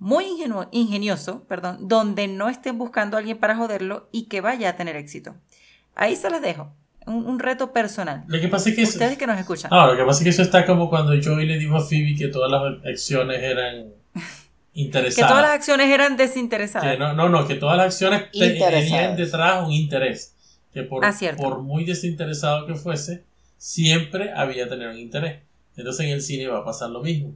muy 0.00 0.24
ingenuo- 0.24 0.66
ingenioso, 0.72 1.44
perdón, 1.44 1.86
donde 1.86 2.26
no 2.26 2.48
estén 2.48 2.76
buscando 2.78 3.16
a 3.16 3.20
alguien 3.20 3.38
para 3.38 3.54
joderlo 3.56 4.08
y 4.10 4.24
que 4.24 4.40
vaya 4.40 4.70
a 4.70 4.76
tener 4.76 4.96
éxito. 4.96 5.36
Ahí 5.94 6.16
se 6.16 6.28
las 6.30 6.42
dejo. 6.42 6.72
Un, 7.06 7.26
un 7.26 7.38
reto 7.38 7.72
personal. 7.72 8.24
Lo 8.26 8.40
que 8.40 8.48
pasa 8.48 8.70
es 8.70 8.76
que... 8.76 8.82
eso- 8.82 8.92
Ustedes 8.92 9.18
que 9.18 9.26
nos 9.26 9.38
escuchan. 9.38 9.70
Ah, 9.72 9.86
lo 9.86 9.96
que 9.96 10.04
pasa 10.04 10.20
es 10.20 10.24
que 10.24 10.30
eso 10.30 10.42
está 10.42 10.64
como 10.64 10.88
cuando 10.88 11.12
Joey 11.22 11.46
le 11.46 11.58
dijo 11.58 11.76
a 11.76 11.80
Phoebe 11.80 12.14
que 12.16 12.28
todas 12.28 12.50
las 12.50 12.84
acciones 12.86 13.42
eran 13.42 13.86
que 14.14 14.80
interesadas. 14.80 15.30
todas 15.30 15.42
las 15.42 15.52
acciones 15.52 15.88
eran 15.90 16.16
Que 16.16 16.22
desinteresadas. 16.24 16.98
no, 16.98 17.12
no, 17.14 17.28
no, 17.28 17.46
que 17.46 17.54
todas 17.56 17.76
las 17.76 17.86
acciones 17.86 18.30
tenían 18.32 19.16
detrás 19.16 19.64
un 19.66 19.72
interés. 19.72 20.34
Que 20.72 20.82
por, 20.82 21.04
Ah, 21.04 21.14
por 21.36 21.60
muy 21.62 21.84
desinteresado 21.84 22.66
que 22.66 22.74
fuese, 22.74 23.22
siempre 23.56 24.32
había 24.32 24.68
tener 24.68 24.88
un 24.88 24.98
interés. 24.98 25.40
Entonces 25.76 26.06
en 26.06 26.12
el 26.12 26.20
cine 26.22 26.48
va 26.48 26.58
a 26.60 26.64
pasar 26.64 26.90
lo 26.90 27.00
mismo. 27.02 27.34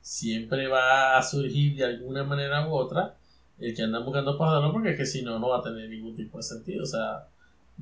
Siempre 0.00 0.66
va 0.66 1.16
a 1.18 1.22
surgir 1.22 1.76
de 1.76 1.84
alguna 1.84 2.24
manera 2.24 2.66
u 2.66 2.72
otra 2.72 3.14
el 3.58 3.76
que 3.76 3.82
anda 3.82 3.98
buscando 4.00 4.36
pasarlo 4.38 4.72
porque 4.72 4.92
es 4.92 4.96
que 4.96 5.04
si 5.06 5.22
no, 5.22 5.38
no 5.38 5.50
va 5.50 5.58
a 5.58 5.62
tener 5.62 5.88
ningún 5.90 6.16
tipo 6.16 6.38
de 6.38 6.42
sentido. 6.42 6.82
O 6.82 6.86
sea, 6.86 7.26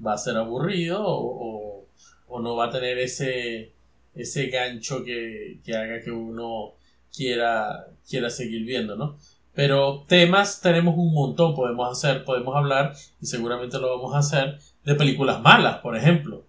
va 0.05 0.15
a 0.15 0.19
ser 0.19 0.37
aburrido 0.37 1.05
o, 1.07 1.81
o- 1.81 1.87
o 2.31 2.41
no 2.41 2.57
va 2.57 2.67
a 2.67 2.71
tener 2.71 2.99
ese, 2.99 3.73
ese 4.15 4.47
gancho 4.49 5.03
que, 5.05 5.61
que 5.65 5.75
haga 5.77 6.03
que 6.03 6.11
uno 6.11 6.75
quiera, 7.15 7.87
quiera 8.09 8.29
seguir 8.31 8.65
viendo, 8.65 8.97
¿no? 8.97 9.17
Pero 9.55 10.05
temas 10.07 10.61
tenemos 10.61 10.95
un 10.97 11.13
montón, 11.13 11.55
podemos 11.55 11.91
hacer, 11.91 12.25
podemos 12.25 12.55
hablar 12.55 12.93
y 13.21 13.27
seguramente 13.27 13.79
lo 13.79 13.89
vamos 13.97 14.15
a 14.15 14.19
hacer 14.19 14.59
de 14.85 14.95
películas 14.95 15.41
malas, 15.41 15.79
por 15.79 15.97
ejemplo. 15.97 16.45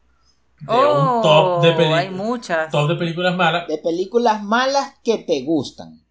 De 0.59 0.67
oh, 0.67 1.15
un 1.15 1.21
top 1.23 1.63
de, 1.63 1.71
peli- 1.71 1.93
hay 1.93 2.09
muchas. 2.09 2.69
top 2.71 2.89
de 2.89 2.95
películas 2.95 3.35
malas. 3.35 3.67
de 3.67 3.77
películas 3.77 4.43
malas 4.43 4.95
que 5.03 5.17
te 5.19 5.41
gustan 5.43 6.01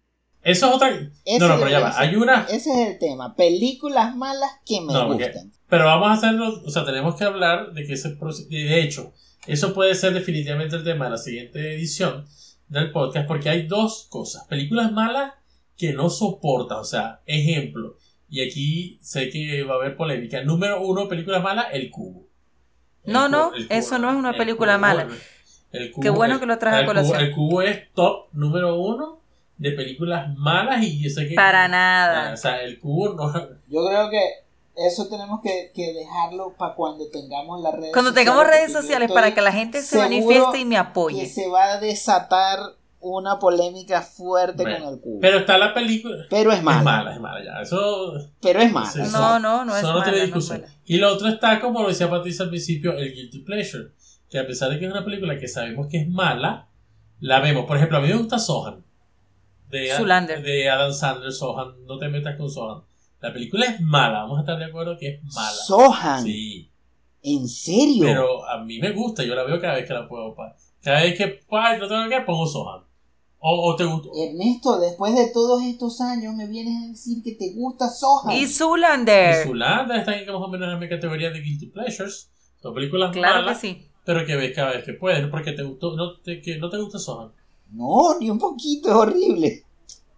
Eso 0.43 0.67
es 0.69 0.75
otra. 0.75 0.89
Ese 1.25 1.39
no, 1.39 1.47
no, 1.49 1.57
pero 1.57 1.69
ya 1.69 1.79
va. 1.79 1.89
ese- 1.89 1.99
Hay 1.99 2.15
una. 2.15 2.43
ese 2.49 2.69
es 2.83 2.87
el 2.91 2.99
tema 2.99 3.35
películas 3.35 4.15
malas 4.15 4.49
que 4.65 4.79
me 4.81 4.93
No, 4.93 5.07
porque- 5.07 5.25
gustan 5.25 5.51
Pero 5.67 5.85
vamos 5.85 6.09
a 6.09 6.13
hacerlo. 6.13 6.61
O 6.65 6.69
sea, 6.69 6.85
tenemos 6.85 7.15
que 7.15 7.25
hablar 7.25 7.73
de 7.73 7.85
que 7.85 7.93
ese 7.93 8.11
proceso. 8.11 8.47
De 8.49 8.81
hecho, 8.81 9.13
eso 9.47 9.73
puede 9.73 9.93
ser 9.95 10.13
definitivamente 10.13 10.75
el 10.77 10.83
tema 10.83 11.05
de 11.05 11.11
la 11.11 11.17
siguiente 11.17 11.73
edición 11.75 12.25
del 12.69 12.91
podcast, 12.91 13.27
porque 13.27 13.49
hay 13.49 13.67
dos 13.67 14.07
cosas. 14.09 14.45
Películas 14.47 14.91
malas 14.91 15.33
que 15.77 15.93
no 15.93 16.09
soportas. 16.09 16.77
O 16.79 16.83
sea, 16.85 17.21
ejemplo. 17.25 17.97
Y 18.29 18.41
aquí 18.47 18.97
sé 19.01 19.29
que 19.29 19.63
va 19.63 19.73
a 19.73 19.77
haber 19.77 19.95
polémica. 19.97 20.43
Número 20.43 20.81
uno, 20.81 21.07
películas 21.07 21.41
malas, 21.43 21.67
El 21.73 21.89
Cubo. 21.91 22.27
El 23.03 23.13
No, 23.13 23.25
Cubo- 23.25 23.29
no, 23.29 23.51
eso 23.69 23.97
no 23.99 24.09
es 24.09 24.15
una 24.15 24.31
el 24.31 24.37
película 24.37 24.73
Cubo, 24.73 24.81
mala. 24.81 25.03
bueno, 25.05 25.19
el 25.71 25.93
Qué 26.01 26.09
bueno 26.09 26.39
que 26.39 26.45
lo 26.45 26.57
traes 26.57 26.75
a 26.75 26.79
Cubo- 26.81 26.87
colación. 26.87 27.19
el 27.19 27.31
cubo 27.31 27.61
es 27.61 27.91
top 27.93 28.27
número 28.33 28.75
uno 28.79 29.18
de 29.59 29.71
películas 29.73 30.35
malas 30.37 30.81
y 30.81 31.03
yo 31.03 31.09
sé 31.09 31.27
que... 31.27 31.35
Para 31.35 31.67
nada. 31.67 32.33
O 32.33 32.37
sea, 32.37 32.61
el 32.63 32.79
cubo 32.79 33.13
no... 33.13 33.31
Yo 33.67 33.85
creo 33.85 34.09
que 34.09 34.21
eso 34.87 35.07
tenemos 35.09 35.41
que, 35.41 35.71
que 35.75 35.93
dejarlo 35.93 36.55
para 36.57 36.73
cuando 36.75 37.09
tengamos 37.09 37.61
las 37.61 37.73
redes 37.73 37.91
Cuando 37.91 38.11
sociales, 38.11 38.31
tengamos 38.33 38.47
redes 38.47 38.71
sociales 38.71 39.11
para 39.11 39.35
que 39.35 39.41
la 39.41 39.51
gente 39.51 39.81
se 39.81 39.97
manifieste 39.97 40.59
y 40.59 40.65
me 40.65 40.75
que 40.75 40.79
apoye. 40.79 41.25
se 41.25 41.49
va 41.49 41.73
a 41.73 41.79
desatar 41.79 42.59
una 43.01 43.37
polémica 43.37 44.01
fuerte 44.01 44.63
Bueno, 44.63 44.85
con 44.85 44.93
el 44.93 44.99
cubo. 45.01 45.19
Pero 45.19 45.39
está 45.39 45.57
la 45.57 45.73
película... 45.73 46.25
Pero 46.29 46.53
es 46.53 46.63
mala. 46.63 46.79
Es 46.79 46.85
mala, 46.85 47.13
es 47.15 47.19
mala 47.19 47.43
ya. 47.43 47.61
Eso... 47.61 48.13
Pero 48.41 48.61
es 48.61 48.71
mala. 48.71 48.89
Sí. 48.89 48.99
No, 49.11 49.39
no, 49.39 49.65
no 49.65 49.75
es 49.75 49.83
mala, 49.83 50.05
no 50.05 50.17
discusión. 50.17 50.61
mala. 50.61 50.73
Y 50.85 50.97
lo 50.97 51.13
otro 51.13 51.27
está, 51.27 51.59
como 51.59 51.81
lo 51.81 51.89
decía 51.89 52.09
Patricia 52.09 52.43
al 52.43 52.49
principio, 52.49 52.93
el 52.93 53.13
Guilty 53.13 53.39
Pleasure. 53.39 53.89
Que 54.29 54.39
a 54.39 54.47
pesar 54.47 54.69
de 54.69 54.79
que 54.79 54.85
es 54.85 54.91
una 54.91 55.03
película 55.03 55.37
que 55.37 55.49
sabemos 55.49 55.87
que 55.87 55.97
es 55.97 56.07
mala, 56.07 56.69
la 57.19 57.41
vemos. 57.41 57.65
Por 57.65 57.75
ejemplo, 57.75 57.97
a 57.97 58.01
mí 58.01 58.07
me 58.07 58.15
gusta 58.15 58.39
Sohan. 58.39 58.85
De, 59.69 59.89
Zoolander. 59.95 60.41
de 60.41 60.69
Adam 60.69 60.91
Sandler, 60.93 61.31
Sohan. 61.31 61.85
No 61.85 61.97
te 61.97 62.07
metas 62.09 62.35
con 62.37 62.49
Sohan. 62.49 62.81
La 63.21 63.31
película 63.33 63.65
es 63.65 63.81
mala, 63.81 64.21
vamos 64.21 64.37
a 64.37 64.41
estar 64.41 64.57
de 64.57 64.65
acuerdo 64.65 64.97
que 64.97 65.07
es 65.09 65.23
mala. 65.35 65.51
Sohan. 65.51 66.23
Sí, 66.23 66.69
¿En 67.21 67.47
serio? 67.47 68.05
pero 68.07 68.45
a 68.47 68.63
mí 68.63 68.79
me 68.79 68.91
gusta, 68.91 69.23
yo 69.23 69.35
la 69.35 69.43
veo 69.43 69.59
cada 69.59 69.75
vez 69.75 69.85
que 69.87 69.93
la 69.93 70.07
puedo. 70.07 70.35
Cada 70.81 71.01
vez 71.01 71.17
que 71.17 71.41
no 71.51 71.87
tengo 71.87 72.03
que 72.03 72.15
ver, 72.15 72.25
pongo 72.25 72.47
Sohan. 72.47 72.81
O, 73.41 73.71
o 73.71 73.75
te 73.75 73.85
gusta. 73.85 74.09
Ernesto, 74.15 74.79
después 74.79 75.15
de 75.15 75.31
todos 75.33 75.63
estos 75.63 76.01
años 76.01 76.33
me 76.35 76.47
vienes 76.47 76.83
a 76.83 76.87
decir 76.87 77.23
que 77.23 77.33
te 77.35 77.53
gusta 77.53 77.89
Sohan. 77.89 78.35
Y 78.35 78.43
Y 78.43 78.47
Zoolander. 78.47 79.45
Zoolander 79.45 79.99
está 79.99 80.17
en 80.17 80.25
más 80.25 80.35
o 80.41 80.47
menos 80.49 80.73
en 80.73 80.79
mi 80.79 80.89
categoría 80.89 81.29
de 81.29 81.39
Guilty 81.39 81.67
Pleasures. 81.67 82.29
Son 82.61 82.73
películas 82.73 83.11
Claro 83.11 83.39
que 83.39 83.45
malas. 83.45 83.61
sí. 83.61 83.85
pero 84.05 84.25
que 84.25 84.35
ves 84.35 84.53
cada 84.55 84.71
vez 84.71 84.83
que 84.83 84.93
puedes, 84.93 85.25
porque 85.27 85.53
te 85.53 85.63
gustó, 85.63 85.95
no 85.95 86.17
te, 86.19 86.41
que 86.41 86.57
no 86.57 86.69
te 86.69 86.77
gusta 86.77 86.99
Sohan. 86.99 87.31
No, 87.71 88.17
ni 88.19 88.29
un 88.29 88.39
poquito, 88.39 88.89
es 88.89 88.95
horrible. 88.95 89.65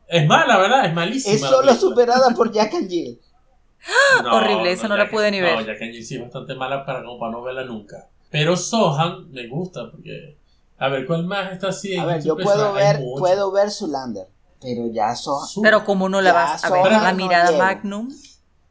Es 0.08 0.28
mala, 0.28 0.58
¿verdad? 0.58 0.86
Es 0.86 0.94
malísima. 0.94 1.36
Es 1.36 1.42
solo 1.42 1.74
superada 1.74 2.34
por 2.36 2.52
Jack 2.54 2.74
and 2.74 2.90
Jill. 2.90 3.20
Horrible, 4.32 4.72
esa 4.72 4.88
no 4.88 4.98
la 4.98 5.10
pude 5.10 5.32
ni 5.32 5.42
ver. 5.42 5.60
No, 5.60 5.66
Jack 5.66 5.82
and 5.82 5.92
Jill 5.92 6.06
sí 6.06 6.16
es 6.16 6.22
bastante 6.22 6.56
mala 6.56 6.86
para, 6.86 7.04
como 7.04 7.20
para 7.20 7.32
no 7.32 7.42
verla 7.42 7.64
nunca. 7.64 8.10
Pero 8.30 8.56
Sohan 8.56 9.32
me 9.32 9.48
gusta 9.48 9.90
porque... 9.92 10.38
A 10.78 10.88
ver, 10.90 11.06
¿cuál 11.06 11.26
más 11.26 11.52
está 11.52 11.70
así? 11.70 11.96
A 11.96 12.06
ver, 12.06 12.24
YouTube? 12.24 12.40
yo 12.40 12.44
puedo 12.44 12.74
ver, 12.74 13.00
puedo 13.18 13.52
ver 13.52 13.70
Zoolander, 13.70 14.28
pero 14.60 14.88
ya 14.92 15.16
Sohan. 15.16 15.48
Pero 15.62 15.86
como 15.86 16.10
no 16.10 16.22
la 16.22 16.34
vas 16.34 16.64
a 16.64 16.72
ver, 16.72 16.92
la 16.92 17.12
no 17.12 17.18
mirada. 17.18 17.56
Magnum. 17.58 18.10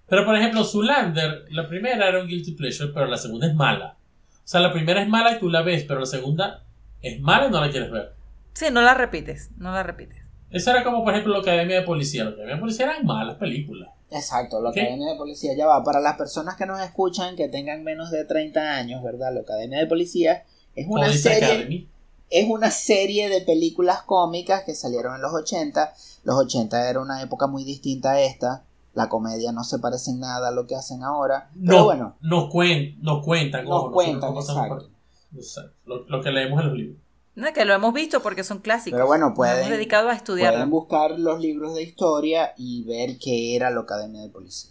Pero 0.08 0.24
por 0.26 0.34
ejemplo, 0.34 0.64
Zoolander, 0.64 1.44
la 1.50 1.68
primera 1.68 2.08
era 2.08 2.20
un 2.20 2.26
guilty 2.26 2.52
pleasure, 2.52 2.90
pero 2.92 3.06
la 3.06 3.16
segunda 3.16 3.46
es 3.46 3.54
mala. 3.54 3.96
O 4.32 4.48
sea, 4.50 4.60
la 4.60 4.72
primera 4.72 5.00
es 5.00 5.08
mala 5.08 5.36
y 5.36 5.38
tú 5.38 5.48
la 5.48 5.62
ves, 5.62 5.84
pero 5.86 6.00
la 6.00 6.06
segunda 6.06 6.64
es 7.00 7.20
mala 7.20 7.46
y 7.46 7.50
no 7.50 7.60
la 7.60 7.70
quieres 7.70 7.92
ver. 7.92 8.12
Sí, 8.54 8.66
no 8.72 8.82
la 8.82 8.94
repites, 8.94 9.50
no 9.56 9.72
la 9.72 9.82
repites. 9.82 10.18
Eso 10.50 10.70
era 10.70 10.82
como, 10.82 11.04
por 11.04 11.12
ejemplo, 11.12 11.32
la 11.34 11.40
Academia 11.40 11.76
de 11.80 11.82
Policía. 11.86 12.24
La 12.24 12.30
Academia 12.30 12.54
de 12.56 12.60
Policía 12.60 12.86
eran 12.86 13.06
malas 13.06 13.36
películas. 13.36 13.90
Exacto, 14.10 14.60
la 14.60 14.72
¿Qué? 14.72 14.80
Academia 14.82 15.12
de 15.12 15.16
Policía 15.16 15.54
ya 15.56 15.66
va. 15.66 15.84
Para 15.84 16.00
las 16.00 16.16
personas 16.16 16.56
que 16.56 16.66
nos 16.66 16.80
escuchan 16.80 17.36
que 17.36 17.48
tengan 17.48 17.84
menos 17.84 18.10
de 18.10 18.24
30 18.24 18.74
años, 18.76 19.02
¿verdad? 19.02 19.32
La 19.32 19.40
Academia 19.42 19.78
de 19.78 19.86
Policía 19.86 20.42
es 20.74 20.86
una 20.88 21.06
Police 21.06 21.22
serie 21.22 21.44
Academy. 21.46 21.88
es 22.30 22.48
una 22.50 22.70
serie 22.72 23.28
de 23.28 23.40
películas 23.42 24.02
cómicas 24.02 24.64
que 24.64 24.74
salieron 24.74 25.14
en 25.14 25.22
los 25.22 25.32
80. 25.32 25.92
Los 26.24 26.36
80 26.36 26.90
era 26.90 27.00
una 27.00 27.22
época 27.22 27.46
muy 27.46 27.62
distinta 27.64 28.12
a 28.12 28.20
esta. 28.20 28.64
La 28.94 29.08
comedia 29.08 29.52
no 29.52 29.62
se 29.62 29.78
parece 29.78 30.10
en 30.10 30.18
nada 30.18 30.48
a 30.48 30.50
lo 30.50 30.66
que 30.66 30.74
hacen 30.74 31.04
ahora. 31.04 31.48
Pero 31.54 31.78
No, 31.78 31.84
bueno, 31.84 32.16
nos, 32.20 32.50
cuen, 32.50 32.96
nos 33.00 33.24
cuentan. 33.24 33.64
nos 33.64 33.84
ojo, 33.84 33.92
cuentan, 33.92 34.34
exacto. 34.34 34.68
por- 34.68 34.90
Exacto, 35.36 35.72
Lo, 35.86 36.04
lo 36.08 36.20
que 36.20 36.32
leemos 36.32 36.60
en 36.60 36.66
los 36.66 36.76
libros. 36.76 36.98
No, 37.40 37.52
que 37.52 37.64
lo 37.64 37.74
hemos 37.74 37.92
visto 37.94 38.20
porque 38.22 38.44
son 38.44 38.58
clásicos. 38.58 38.96
Pero 38.96 39.06
bueno, 39.06 39.28
Nos 39.28 39.36
pueden, 39.36 39.58
hemos 39.58 39.70
dedicado 39.70 40.08
a 40.08 40.14
estudiarlo. 40.14 40.58
pueden 40.58 40.70
buscar 40.70 41.18
los 41.18 41.40
libros 41.40 41.74
de 41.74 41.82
historia 41.82 42.52
y 42.56 42.84
ver 42.84 43.18
qué 43.18 43.56
era 43.56 43.70
la 43.70 43.80
Academia 43.80 44.20
de 44.22 44.28
Policía. 44.28 44.70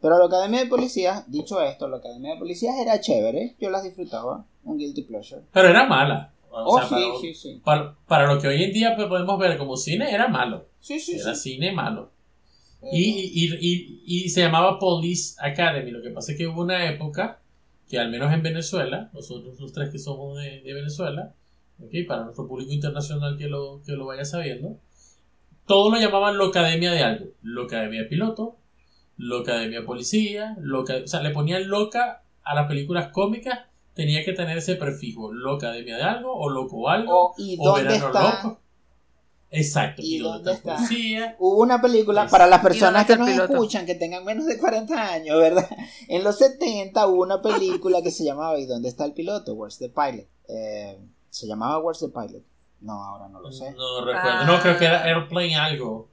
Pero 0.00 0.18
la 0.18 0.24
Academia 0.26 0.60
de 0.60 0.66
Policía, 0.66 1.24
dicho 1.28 1.60
esto, 1.62 1.86
la 1.88 1.98
Academia 1.98 2.32
de 2.34 2.38
Policía 2.40 2.72
era 2.80 3.00
chévere. 3.00 3.54
Yo 3.60 3.70
las 3.70 3.84
disfrutaba. 3.84 4.44
Un 4.64 4.78
guilty 4.78 5.02
pleasure. 5.02 5.42
Pero 5.52 5.68
era 5.68 5.86
mala. 5.86 6.32
O 6.50 6.74
Oh, 6.74 6.78
sea, 6.78 6.88
sí, 6.88 6.94
para, 6.94 7.20
sí, 7.20 7.34
sí. 7.34 7.60
para- 7.64 7.96
para 8.06 8.34
lo 8.34 8.40
que 8.40 8.48
hoy 8.48 8.62
en 8.62 8.72
día 8.72 8.94
pues, 8.96 9.08
podemos 9.08 9.38
ver 9.38 9.56
como 9.58 9.76
cine, 9.76 10.12
era 10.12 10.28
malo. 10.28 10.66
Sí, 10.80 10.98
sí, 11.00 11.16
Era 11.20 11.34
sí. 11.34 11.52
cine 11.52 11.72
malo. 11.72 12.10
Y, 12.90 13.30
y, 13.32 13.54
y, 13.60 14.02
y 14.04 14.28
se 14.28 14.40
llamaba 14.40 14.78
Police 14.78 15.36
Academy. 15.40 15.90
Lo 15.92 16.02
que 16.02 16.10
pasa 16.10 16.32
es 16.32 16.38
que 16.38 16.48
hubo 16.48 16.62
una 16.62 16.90
época 16.90 17.40
que 17.88 17.98
al 17.98 18.10
menos 18.10 18.32
en 18.32 18.42
Venezuela, 18.42 19.08
nosotros 19.14 19.60
los 19.60 19.72
tres 19.72 19.90
que 19.90 19.98
somos 19.98 20.36
de, 20.38 20.62
de 20.62 20.74
Venezuela, 20.74 21.34
¿ok? 21.84 22.06
para 22.06 22.24
nuestro 22.24 22.46
público 22.46 22.72
internacional 22.72 23.36
que 23.36 23.48
lo, 23.48 23.80
que 23.84 23.92
lo 23.92 24.06
vaya 24.06 24.24
sabiendo, 24.24 24.78
todos 25.66 25.92
lo 25.92 25.98
llamaban 26.00 26.38
la 26.38 26.46
academia 26.46 26.90
de 26.92 27.02
algo. 27.02 27.26
La 27.42 27.62
academia 27.64 28.02
de 28.02 28.08
piloto, 28.08 28.56
la 29.16 29.40
academia 29.40 29.80
de 29.80 29.86
policía, 29.86 30.56
loca, 30.60 30.94
o 31.04 31.06
sea, 31.06 31.22
le 31.22 31.30
ponían 31.30 31.68
loca 31.68 32.22
a 32.42 32.54
las 32.54 32.66
películas 32.66 33.08
cómicas, 33.12 33.60
tenía 33.94 34.24
que 34.24 34.32
tener 34.32 34.58
ese 34.58 34.76
prefijo, 34.76 35.32
la 35.32 35.54
academia 35.54 35.96
de 35.96 36.02
algo, 36.02 36.34
o 36.34 36.48
loco 36.50 36.88
algo, 36.88 37.28
O, 37.30 37.34
¿Y 37.38 37.56
o 37.60 37.64
dónde 37.64 37.84
verano 37.84 38.06
está? 38.06 38.42
loco. 38.42 38.58
Exacto, 39.54 40.00
¿Y 40.02 40.16
y, 40.16 40.18
dónde, 40.18 40.52
está, 40.52 40.76
policía. 40.76 41.36
Hubo 41.38 41.60
una 41.60 41.80
película 41.82 42.26
para 42.26 42.46
las 42.46 42.60
¿Y 42.60 42.62
dónde 42.62 42.68
personas 42.70 43.06
que 43.06 43.16
nos 43.18 43.28
piloto? 43.28 43.52
escuchan 43.52 43.84
que 43.84 43.94
tengan 43.94 44.24
menos 44.24 44.46
de 44.46 44.58
40 44.58 45.12
años, 45.12 45.38
¿verdad? 45.38 45.68
En 46.08 46.24
los 46.24 46.38
70 46.38 47.06
hubo 47.06 47.22
una 47.22 47.42
película 47.42 48.00
que 48.02 48.10
se 48.10 48.24
llamaba 48.24 48.58
¿Y 48.58 48.64
dónde 48.64 48.88
está 48.88 49.04
el 49.04 49.12
piloto? 49.12 49.52
Where's 49.52 49.78
the 49.78 49.90
pilot? 49.90 50.26
Eh, 50.48 50.98
se 51.32 51.46
llamaba 51.46 51.78
Where's 51.78 52.00
the 52.00 52.08
pilot. 52.08 52.44
No, 52.80 52.92
ahora 52.92 53.28
no 53.28 53.40
lo 53.40 53.50
sé. 53.50 53.72
No 53.72 54.04
recuerdo. 54.04 54.30
Ah. 54.30 54.44
No, 54.44 54.60
creo 54.60 54.78
que 54.78 54.84
era 54.84 55.04
Airplane 55.04 55.56
algo. 55.56 56.10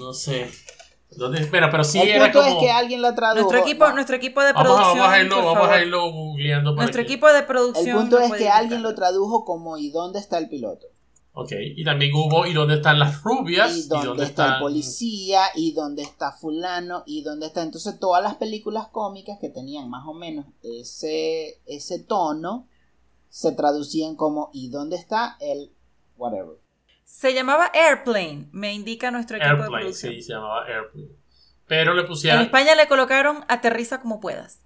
No 0.00 0.12
sé. 0.12 0.50
¿Dónde? 1.10 1.40
Espera, 1.40 1.70
pero 1.70 1.84
sí 1.84 2.00
el 2.00 2.08
era 2.08 2.24
punto 2.24 2.42
como. 2.42 2.56
es 2.56 2.64
que 2.64 2.70
alguien 2.70 3.02
la 3.02 3.14
tradujo. 3.14 3.42
Nuestro 3.42 3.58
equipo, 3.60 3.86
no. 3.86 3.94
nuestro 3.94 4.16
equipo 4.16 4.42
de 4.42 4.52
Vamos 4.52 4.72
a, 4.72 4.74
producción. 4.74 4.98
vamos 4.98 5.14
a 5.14 5.20
irlo, 5.20 5.36
por 5.36 5.44
vamos 5.44 5.58
favor. 5.58 5.74
a 5.74 5.82
irlo 5.82 6.10
googleando 6.10 6.74
para 6.74 6.82
Nuestro 6.82 7.02
equipo 7.02 7.32
de 7.32 7.42
producción. 7.42 7.88
El 7.88 7.94
punto 7.94 8.18
es 8.18 8.32
que 8.32 8.48
alguien 8.48 8.82
lo 8.82 8.94
tradujo 8.94 9.44
como 9.44 9.78
¿Y 9.78 9.90
dónde 9.90 10.18
está 10.18 10.38
el 10.38 10.48
piloto? 10.48 10.86
Ok, 11.34 11.52
y 11.76 11.84
también 11.84 12.12
hubo 12.14 12.44
¿Y 12.46 12.52
dónde 12.52 12.74
están 12.74 12.98
las 12.98 13.22
rubias? 13.22 13.76
¿Y 13.76 13.88
dónde, 13.88 14.24
está 14.24 14.56
el 14.56 14.60
policía? 14.60 15.42
¿Y 15.54 15.72
dónde 15.72 16.02
está 16.02 16.32
fulano? 16.32 17.04
¿Y 17.06 17.22
dónde 17.22 17.46
está? 17.46 17.62
Entonces 17.62 18.00
todas 18.00 18.22
las 18.22 18.34
películas 18.36 18.88
cómicas 18.88 19.38
que 19.40 19.50
tenían 19.50 19.88
más 19.88 20.04
o 20.06 20.14
menos 20.14 20.46
ese, 20.62 21.60
ese 21.66 22.00
tono 22.00 22.66
se 23.32 23.52
traducían 23.52 24.14
como 24.14 24.50
¿Y 24.52 24.68
dónde 24.68 24.96
está 24.96 25.36
el 25.40 25.72
whatever? 26.18 26.58
Se 27.02 27.32
llamaba 27.32 27.70
Airplane, 27.74 28.48
me 28.52 28.74
indica 28.74 29.10
nuestro 29.10 29.38
equipo 29.38 29.54
de 29.54 29.60
Airplane, 29.62 29.82
producción. 29.84 30.12
sí, 30.12 30.22
se 30.22 30.32
llamaba 30.34 30.66
Airplane. 30.66 31.08
Pero 31.66 31.94
le 31.94 32.02
En 32.02 32.06
pusieron. 32.08 32.42
España 32.42 32.74
le 32.74 32.86
colocaron 32.88 33.44
Aterriza 33.48 34.00
como 34.00 34.20
puedas. 34.20 34.60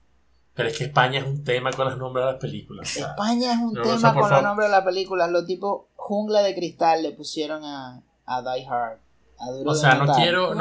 Pero 0.55 0.69
es 0.69 0.79
que 0.79 0.85
España 0.85 1.21
es 1.21 1.27
un 1.27 1.45
tema 1.45 1.71
con 1.71 1.87
los 1.89 1.97
nombres 1.97 2.27
de 2.27 2.33
las 2.33 2.41
películas. 2.41 2.91
o 2.91 2.93
sea, 2.93 3.09
España 3.11 3.53
es 3.53 3.59
un 3.61 3.73
no, 3.75 3.81
o 3.83 3.85
tema 3.85 3.99
sea, 3.99 4.15
con 4.15 4.31
los 4.31 4.43
nombres 4.43 4.69
de 4.69 4.73
las 4.77 4.85
películas. 4.85 5.31
Los 5.31 5.47
tipos 5.47 5.83
Jungla 5.95 6.41
de 6.43 6.55
Cristal 6.57 7.03
le 7.05 7.13
pusieron 7.13 7.63
a, 7.65 8.03
a 8.25 8.43
Die 8.43 8.67
Hard. 8.67 8.99
A 9.39 9.51
Duro 9.53 9.71
O 9.71 9.75
de 9.75 9.81
sea, 9.81 9.95
no 9.95 10.13
quiero, 10.13 10.51
de 10.51 10.57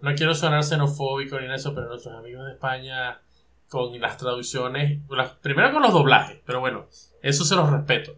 no 0.00 0.14
quiero 0.14 0.34
sonar 0.34 0.64
xenofóbico 0.64 1.38
ni 1.38 1.46
en 1.46 1.52
eso, 1.52 1.74
pero 1.74 1.88
nuestros 1.88 2.14
amigos 2.16 2.44
de 2.46 2.52
España 2.52 3.20
con 3.68 3.98
las 4.00 4.16
traducciones, 4.16 5.00
las- 5.10 5.32
primero 5.34 5.72
con 5.72 5.82
los 5.82 5.92
doblajes, 5.92 6.40
pero 6.46 6.60
bueno, 6.60 6.86
eso 7.22 7.44
se 7.44 7.54
los 7.54 7.70
respeto. 7.70 8.12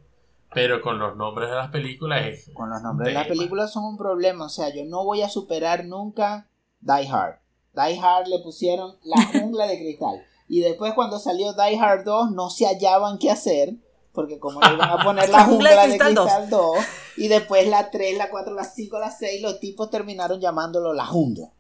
Pero 0.53 0.81
con 0.83 0.99
los 0.99 1.17
nombres 1.17 1.49
de 1.49 1.55
las 1.55 1.71
películas 1.71 2.27
es 2.27 2.51
Con 2.55 2.71
los 2.71 2.83
nombres 2.83 3.07
de 3.09 3.15
las 3.15 3.29
películas 3.29 3.73
son 3.73 3.85
un 3.85 3.97
problema. 3.97 4.47
O 4.47 4.49
sea, 4.49 4.75
yo 4.75 4.85
no 4.85 5.05
voy 5.05 5.23
a 5.23 5.29
superar 5.29 5.85
nunca 5.85 6.49
Die 6.81 7.07
Hard. 7.09 7.37
Die 7.75 8.01
Hard 8.01 8.27
le 8.27 8.41
pusieron 8.41 8.97
la 9.05 9.17
jungla 9.41 9.69
de 9.69 9.79
cristal. 9.79 10.25
Y 10.49 10.59
después 10.61 10.93
cuando 10.95 11.21
salió 11.21 11.53
Die 11.53 11.79
Hard 11.79 12.03
2 12.05 12.33
no 12.33 12.51
se 12.51 12.67
hallaban 12.67 13.19
qué 13.19 13.31
hacer. 13.31 13.75
Porque 14.13 14.41
como 14.41 14.61
le 14.61 14.75
iban 14.75 14.91
a 14.91 14.97
poner 15.05 15.29
la 15.29 15.45
jungla 15.45 15.87
de 15.87 15.97
cristal 15.99 16.51
2. 16.51 16.75
Y 17.17 17.29
después 17.29 17.69
la 17.69 17.93
3, 17.93 18.19
la 18.19 18.29
4, 18.29 18.53
la 18.53 18.65
5, 18.65 18.99
la 18.99 19.13
6, 19.13 19.41
los 19.43 19.61
tipos 19.61 19.89
terminaron 19.89 20.41
llamándolo 20.41 20.93
la 20.95 21.07
jungla. 21.07 21.53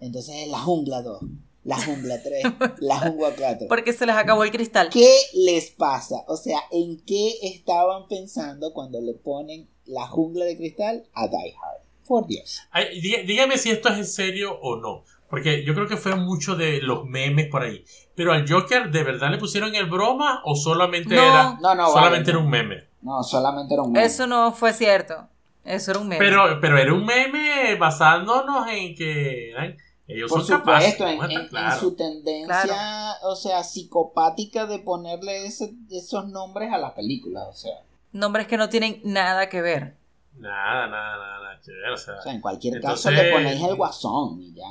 Entonces 0.00 0.34
es 0.36 0.48
la 0.48 0.58
jungla 0.58 1.02
2, 1.02 1.20
la 1.64 1.76
jungla 1.76 2.20
3, 2.22 2.42
la 2.80 2.96
jungla 2.98 3.30
4. 3.36 3.68
Porque 3.68 3.92
se 3.92 4.06
les 4.06 4.16
acabó 4.16 4.44
el 4.44 4.50
cristal. 4.50 4.88
¿Qué 4.90 5.10
les 5.34 5.70
pasa? 5.70 6.24
O 6.26 6.36
sea, 6.36 6.58
¿en 6.70 7.00
qué 7.04 7.34
estaban 7.42 8.08
pensando 8.08 8.72
cuando 8.72 9.00
le 9.00 9.14
ponen 9.14 9.68
la 9.86 10.06
jungla 10.06 10.44
de 10.44 10.56
cristal 10.56 11.04
a 11.14 11.28
Die 11.28 11.54
Hard? 11.62 11.82
Por 12.06 12.26
Dios. 12.26 12.60
Ay, 12.72 13.00
dí- 13.00 13.22
dígame 13.26 13.58
si 13.58 13.70
esto 13.70 13.88
es 13.90 13.98
en 13.98 14.06
serio 14.06 14.58
o 14.60 14.76
no. 14.76 15.04
Porque 15.30 15.64
yo 15.64 15.72
creo 15.74 15.86
que 15.88 15.96
fue 15.96 16.14
mucho 16.14 16.56
de 16.56 16.82
los 16.82 17.06
memes 17.06 17.46
por 17.48 17.62
ahí. 17.62 17.84
Pero 18.14 18.32
al 18.32 18.46
Joker, 18.46 18.90
¿de 18.90 19.02
verdad 19.02 19.30
le 19.30 19.38
pusieron 19.38 19.74
el 19.74 19.86
broma 19.86 20.42
o 20.44 20.54
solamente 20.56 21.14
No. 21.14 21.22
era 21.22 21.58
No, 21.62 21.74
no, 21.74 21.88
solamente 21.88 22.20
vale. 22.20 22.30
era 22.32 22.38
un 22.38 22.50
meme? 22.50 22.84
No, 23.00 23.22
solamente 23.22 23.72
era 23.72 23.82
un 23.82 23.92
meme. 23.92 24.04
Eso 24.04 24.26
no 24.26 24.52
fue 24.52 24.74
cierto. 24.74 25.26
Eso 25.64 25.92
era 25.92 26.00
un 26.00 26.08
meme. 26.08 26.22
Pero, 26.22 26.58
pero 26.60 26.76
era 26.76 26.92
un 26.92 27.06
meme 27.06 27.76
basándonos 27.76 28.66
en 28.68 28.94
que 28.94 29.50
eran- 29.52 29.76
ellos 30.12 30.30
Por 30.30 30.44
son 30.44 30.58
capaces. 30.58 30.92
supuesto, 30.92 31.24
en, 31.24 31.30
estar 31.42 31.72
en- 31.74 31.80
su 31.80 31.94
tendencia, 31.94 33.14
o 33.22 33.34
sea, 33.36 33.62
psicopática 33.64 34.66
de 34.66 34.78
ponerle 34.78 35.46
ese- 35.46 35.74
esos 35.90 36.28
nombres 36.28 36.72
a 36.72 36.78
las 36.78 36.92
películas, 36.92 37.44
o 37.48 37.52
sea. 37.54 37.72
Nombres 38.12 38.46
que 38.46 38.56
no 38.56 38.68
tienen 38.68 39.00
nada 39.04 39.48
que 39.48 39.62
ver. 39.62 39.96
Nada, 40.36 40.86
nada, 40.86 41.16
nada, 41.16 41.42
nada 41.42 41.60
que 41.64 41.70
ver, 41.72 41.90
o 41.92 41.96
sea. 41.96 42.14
O 42.18 42.22
sea, 42.22 42.32
en 42.32 42.40
cualquier 42.40 42.76
Entonces- 42.76 43.04
caso 43.12 43.22
le 43.22 43.30
ponéis 43.32 43.62
el 43.62 43.74
guasón 43.76 44.40
y 44.42 44.54
ya. 44.54 44.64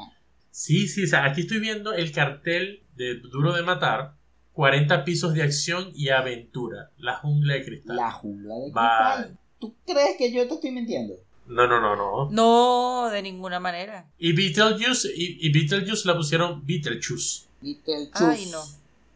Sí, 0.52 0.88
sí, 0.88 1.04
o 1.06 1.08
sea, 1.08 1.26
aquí 1.26 1.42
estoy 1.42 1.60
viendo 1.60 1.94
el 1.94 2.12
cartel 2.12 2.84
de 2.96 3.16
Duro 3.20 3.54
de 3.54 3.62
Matar, 3.64 4.14
40 4.54 5.06
pisos 5.06 5.34
de 5.34 5.44
acción 5.44 5.92
y 5.96 6.10
aventura, 6.10 6.92
la 6.98 7.16
jungla 7.18 7.54
de 7.54 7.64
cristal. 7.66 7.96
La 7.96 8.12
jungla 8.12 8.56
de 8.56 8.72
Vale. 8.72 9.16
cristal. 9.24 9.38
¿Tú 9.60 9.76
crees 9.86 10.18
que 10.18 10.32
yo 10.32 10.48
te 10.48 10.56
estoy 10.56 10.72
mintiendo? 10.72 11.14
No, 11.46 11.68
no, 11.68 11.82
no, 11.82 11.96
no. 11.96 12.30
No, 12.32 13.10
de 13.10 13.22
ninguna 13.22 13.60
manera. 13.60 14.10
Y 14.18 14.34
Beetlejuice, 14.34 15.10
y, 15.14 15.46
y 15.48 15.52
Beetlejuice 15.52 16.08
la 16.08 16.16
pusieron 16.16 16.66
Beetlejuice. 16.66 17.48
Little 17.62 18.10
Ay, 18.14 18.50
no. 18.52 18.62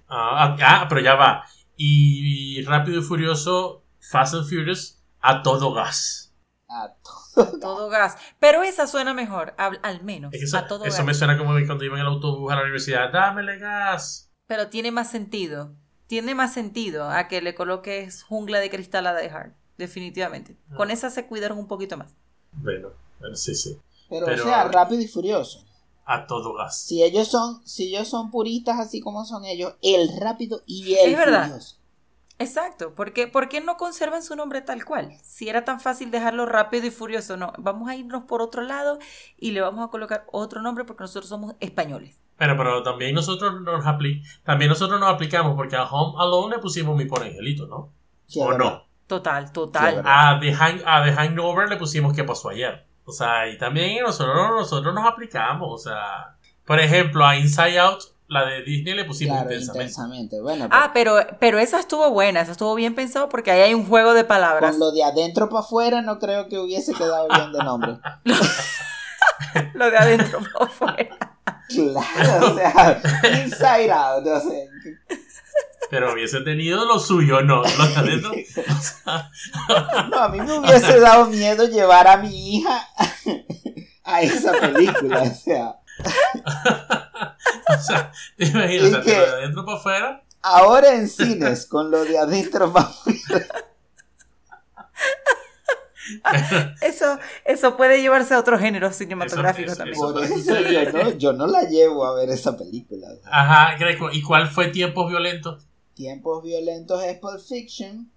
Ah, 0.07 0.55
ah, 0.61 0.85
pero 0.87 1.01
ya 1.01 1.15
va. 1.15 1.45
Y 1.77 2.61
Rápido 2.63 2.99
y 2.99 3.03
Furioso, 3.03 3.83
Fast 3.99 4.35
and 4.35 4.47
Furious, 4.47 5.01
a 5.21 5.41
todo 5.41 5.73
gas. 5.73 6.33
A 6.67 6.93
todo. 7.03 7.59
Todo 7.59 7.89
gas. 7.89 8.17
Pero 8.39 8.63
esa 8.63 8.87
suena 8.87 9.13
mejor, 9.13 9.53
al, 9.57 9.79
al 9.83 10.03
menos. 10.03 10.33
Eso 10.33 10.57
a 10.57 10.67
todo 10.67 10.85
eso 10.85 10.97
gas. 10.97 11.05
me 11.05 11.13
suena 11.13 11.37
como 11.37 11.53
cuando 11.65 11.83
iba 11.83 11.95
en 11.95 12.01
el 12.01 12.07
autobús 12.07 12.51
a 12.51 12.55
la 12.55 12.61
universidad, 12.61 13.11
dámele 13.11 13.57
gas. 13.57 14.31
Pero 14.47 14.67
tiene 14.67 14.91
más 14.91 15.09
sentido. 15.09 15.73
Tiene 16.07 16.35
más 16.35 16.53
sentido 16.53 17.09
a 17.09 17.27
que 17.27 17.41
le 17.41 17.55
coloques 17.55 18.23
jungla 18.23 18.59
de 18.59 18.69
cristal 18.69 19.07
a 19.07 19.15
Die 19.15 19.29
Hard. 19.29 19.53
Definitivamente. 19.77 20.55
Ah. 20.71 20.75
Con 20.75 20.91
esa 20.91 21.09
se 21.09 21.25
cuidaron 21.27 21.57
un 21.57 21.67
poquito 21.67 21.97
más. 21.97 22.13
Bueno, 22.53 22.89
bueno, 23.19 23.35
sí, 23.35 23.55
sí. 23.55 23.77
Pero, 24.09 24.25
Pero- 24.25 24.43
o 24.43 24.45
sea, 24.45 24.63
rápido 24.69 25.01
y 25.01 25.07
furioso. 25.07 25.63
A 26.07 26.27
todo 26.27 26.53
gas. 26.53 26.83
Si 26.83 27.03
ellos 27.03 27.27
son, 27.27 27.65
si 27.67 27.87
ellos 27.95 28.07
son 28.07 28.29
puristas 28.29 28.79
así 28.79 29.01
como 29.01 29.25
son 29.25 29.43
ellos, 29.43 29.73
el 29.81 30.09
rápido 30.19 30.61
y 30.67 30.93
el 30.93 31.11
Es 31.13 31.17
verdad. 31.17 31.47
furioso. 31.47 31.77
Exacto. 32.37 32.93
¿Por 32.93 33.13
qué, 33.13 33.27
por 33.27 33.49
qué 33.49 33.61
no 33.61 33.77
conservan 33.77 34.21
su 34.21 34.35
nombre 34.35 34.61
tal 34.61 34.85
cual? 34.85 35.17
Si 35.23 35.49
era 35.49 35.63
tan 35.65 35.79
fácil 35.79 36.11
dejarlo 36.11 36.45
rápido 36.45 36.85
y 36.85 36.91
furioso, 36.91 37.37
no. 37.37 37.53
Vamos 37.57 37.89
a 37.89 37.95
irnos 37.95 38.25
por 38.25 38.41
otro 38.41 38.61
lado 38.61 38.99
y 39.37 39.51
le 39.51 39.61
vamos 39.61 39.87
a 39.87 39.89
colocar 39.89 40.25
otro 40.31 40.61
nombre 40.61 40.83
porque 40.83 41.03
nosotros 41.03 41.27
somos 41.29 41.55
españoles. 41.59 42.21
Pero, 42.37 42.57
pero 42.57 42.83
también 42.83 43.15
nosotros 43.15 43.61
nos 43.61 43.83
también 44.43 44.69
nosotros 44.69 44.99
nos 44.99 45.09
aplicamos 45.13 45.55
porque 45.55 45.77
a 45.77 45.85
Home 45.85 46.15
Alone 46.21 46.57
le 46.57 46.61
pusimos 46.61 46.95
mi 46.97 47.05
pobre 47.05 47.29
angelito, 47.29 47.65
¿no? 47.67 47.89
Sí, 48.27 48.39
¿O 48.41 48.47
verdad. 48.49 48.65
no? 48.65 48.84
Total, 49.07 49.51
total. 49.51 50.01
A 50.05 50.39
The, 50.41 50.53
Hang 50.53 50.81
a 50.85 51.03
The 51.03 51.11
Hangover 51.11 51.69
le 51.69 51.77
pusimos 51.77 52.13
qué 52.13 52.23
pasó 52.23 52.49
ayer. 52.49 52.85
O 53.05 53.11
sea, 53.11 53.47
y 53.47 53.57
también 53.57 54.01
nosotros, 54.03 54.35
nosotros 54.51 54.93
nos 54.95 55.05
aplicamos. 55.05 55.69
O 55.71 55.77
sea, 55.77 56.35
por 56.65 56.79
ejemplo, 56.79 57.23
a 57.25 57.35
Inside 57.37 57.77
Out, 57.79 57.99
la 58.27 58.43
de 58.45 58.63
Disney 58.63 58.95
le 58.95 59.05
pusimos 59.05 59.35
Claro, 59.37 59.51
intensamente. 59.51 59.83
intensamente. 59.83 60.41
Bueno, 60.41 60.67
Ah, 60.71 60.89
pero, 60.93 61.17
pero 61.39 61.59
esa 61.59 61.79
estuvo 61.79 62.09
buena, 62.09 62.41
esa 62.41 62.53
estuvo 62.53 62.73
bien 62.73 62.95
pensado 62.95 63.29
porque 63.29 63.51
ahí 63.51 63.61
hay 63.61 63.73
un 63.75 63.85
juego 63.85 64.15
de 64.15 64.23
palabras. 64.23 64.71
con 64.71 64.79
lo 64.79 64.91
de 64.91 65.03
adentro 65.03 65.49
para 65.49 65.59
afuera 65.59 66.01
no 66.01 66.17
creo 66.17 66.47
que 66.49 66.57
hubiese 66.57 66.93
quedado 66.95 67.27
bien 67.29 67.51
de 67.51 67.59
nombre. 67.59 67.97
Lo 69.73 69.89
de 69.91 69.97
adentro 69.97 70.39
para 70.53 70.65
afuera. 70.65 71.17
Claro, 71.67 72.51
o 72.51 72.55
sea, 72.55 73.01
inside 73.43 73.91
out, 73.91 74.25
o 74.27 74.39
sea, 74.39 74.59
Pero 75.99 76.13
hubiese 76.13 76.41
tenido 76.41 76.83
lo 76.85 76.99
suyo, 76.99 77.41
no. 77.41 77.61
Lo 77.63 77.87
de 77.87 77.95
adentro, 77.95 78.31
No, 80.11 80.19
a 80.19 80.29
mí 80.29 80.39
me 80.41 80.53
hubiese 80.59 80.99
dado 80.99 81.27
miedo 81.27 81.67
llevar 81.67 82.07
a 82.07 82.17
mi 82.17 82.57
hija 82.57 82.87
a 84.03 84.21
esa 84.21 84.51
película, 84.59 85.21
o 85.23 85.33
sea, 85.33 85.75
o 87.77 87.81
sea, 87.81 88.11
te 88.37 88.45
imaginas, 88.45 88.93
o 88.93 89.01
de 89.01 89.15
lo 89.17 89.25
de 89.25 89.31
adentro 89.31 89.65
para 89.65 89.77
afuera. 89.77 90.23
ahora 90.41 90.93
en 90.95 91.07
cines 91.09 91.65
con 91.65 91.89
lo 91.91 92.03
de 92.03 92.17
adentro 92.17 92.71
para 92.73 92.87
afuera. 92.87 93.45
Eso, 96.81 97.17
eso 97.45 97.75
puede 97.77 97.99
llevarse 98.01 98.35
a 98.35 98.39
otros 98.39 98.59
géneros 98.59 98.95
cinematográficos 98.95 99.71
Eso- 99.79 100.13
también. 100.13 100.33
eso- 100.39 100.55
eso 100.55 100.61
yo 100.61 100.91
no, 100.91 101.09
yo 101.17 101.33
no 101.33 101.47
la 101.47 101.61
llevo 101.63 102.05
a 102.05 102.13
ver 102.15 102.29
esa 102.29 102.55
película. 102.55 103.07
Ajá, 103.25 103.75
Greco. 103.77 104.11
¿Y 104.11 104.21
cuál 104.21 104.47
fue 104.49 104.67
Tiempos 104.67 105.09
Violentos? 105.09 105.65
Tiempos 105.95 106.43
violentos 106.43 107.03
es 107.03 107.17
Pulp 107.17 107.39
Fiction, 107.39 108.11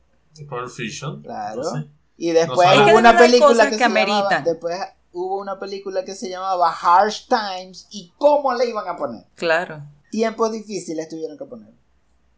Pulp 0.49 0.69
Fiction. 0.69 1.23
claro. 1.23 1.63
No 1.63 1.71
sé. 1.71 1.87
Y 2.17 2.31
después 2.33 2.69
No 2.77 2.87
hubo 2.89 2.99
una 2.99 3.17
película 3.17 3.65
que, 3.71 3.77
que 3.77 3.85
se 3.85 3.89
llamaba, 3.89 4.41
después 4.45 4.77
hubo 5.13 5.39
una 5.39 5.59
película 5.59 6.05
que 6.05 6.15
se 6.15 6.29
llamaba 6.29 6.71
Harsh 6.73 7.29
Times 7.29 7.87
y 7.91 8.13
cómo 8.19 8.53
le 8.55 8.69
iban 8.69 8.89
a 8.89 8.97
poner. 8.97 9.25
Claro. 9.37 9.83
Tiempos 10.11 10.51
difíciles 10.53 11.09
tuvieron 11.09 11.39
que 11.39 11.45
poner. 11.45 11.73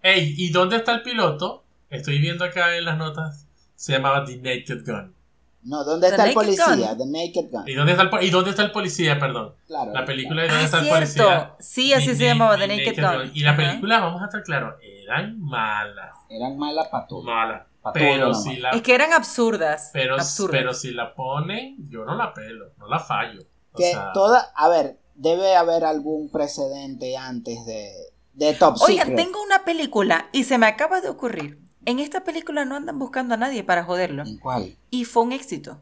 Ey, 0.03 0.34
¿y 0.36 0.51
dónde 0.51 0.76
está 0.76 0.93
el 0.93 1.03
piloto? 1.03 1.64
Estoy 1.88 2.18
viendo 2.18 2.45
acá 2.45 2.76
en 2.76 2.84
las 2.84 2.99
notas. 2.99 3.47
Se 3.74 3.93
llamaba 3.93 4.24
The 4.24 4.36
Naked 4.36 4.84
Gun. 4.84 5.14
No, 5.63 5.85
¿dónde 5.85 6.07
The 6.09 6.13
está 6.15 6.23
el 6.29 6.35
Naked 6.35 6.57
policía? 6.57 6.95
Gun. 6.95 6.99
The 6.99 7.07
Naked 7.07 7.51
Gun. 7.51 7.69
¿Y 7.69 7.75
dónde 7.75 7.93
está 7.93 8.03
el, 8.05 8.11
po- 8.11 8.21
¿y 8.21 8.31
dónde 8.31 8.51
está 8.51 8.63
el 8.63 8.73
policía? 8.73 9.19
Perdón. 9.19 9.55
Claro. 9.67 9.93
La 9.93 10.05
película 10.07 10.43
de 10.43 10.49
dónde 10.49 10.63
Ah, 10.63 10.65
está 10.65 10.79
el 10.79 10.85
cierto. 10.85 11.25
policía. 11.25 11.55
Sí, 11.61 11.93
así 11.93 12.15
se 12.15 12.25
llamaba 12.25 12.57
The 12.57 12.67
Naked 12.69 12.97
Gun. 13.01 13.31
Y 13.35 13.41
la 13.41 13.57
película, 13.57 14.01
vamos 14.01 14.23
a 14.23 14.25
estar 14.27 14.43
claros, 14.43 14.75
eran 14.83 15.39
malas. 15.41 16.17
Eran 16.31 16.57
malas 16.57 16.89
para 16.89 17.07
todo. 17.07 17.23
Malas. 17.23 17.67
Pa' 17.83 17.93
todo 17.93 18.03
Pero 18.03 18.35
si 18.35 18.57
la 18.57 18.71
Es 18.71 18.83
que 18.83 18.95
eran 18.95 19.13
absurdas. 19.15 19.91
pero, 19.95 20.15
absurdas. 20.17 20.51
pero 20.59 20.75
si 20.75 20.91
la 20.93 21.15
ponen, 21.15 21.77
yo 21.89 22.05
no 22.05 22.15
la 22.15 22.35
pelo, 22.35 22.67
no 22.79 22.87
la 22.89 22.99
fallo. 22.99 23.41
O 23.73 23.77
Que 23.79 23.93
sea, 23.93 24.13
toda, 24.13 24.53
a 24.55 24.69
ver, 24.69 24.99
debe 25.15 25.57
haber 25.57 25.85
algún 25.85 26.31
precedente 26.31 27.17
antes 27.17 27.65
de, 27.65 27.91
de 28.35 28.53
Top 28.55 28.77
Oigan, 28.83 29.07
Secret. 29.09 29.17
tengo 29.25 29.43
una 29.43 29.65
película 29.65 30.29
y 30.33 30.45
se 30.45 30.59
me 30.59 30.67
acaba 30.67 31.01
de 31.01 31.09
ocurrir. 31.09 31.59
En 31.85 31.99
esta 31.99 32.24
película 32.24 32.64
no 32.64 32.76
andan 32.76 32.99
buscando 32.99 33.35
a 33.35 33.37
nadie 33.39 33.64
para 33.64 33.85
joderlo. 33.85 34.22
¿En 34.24 34.39
cuál? 34.39 34.76
Y 34.91 35.05
fue 35.05 35.22
un 35.22 35.33
éxito. 35.33 35.78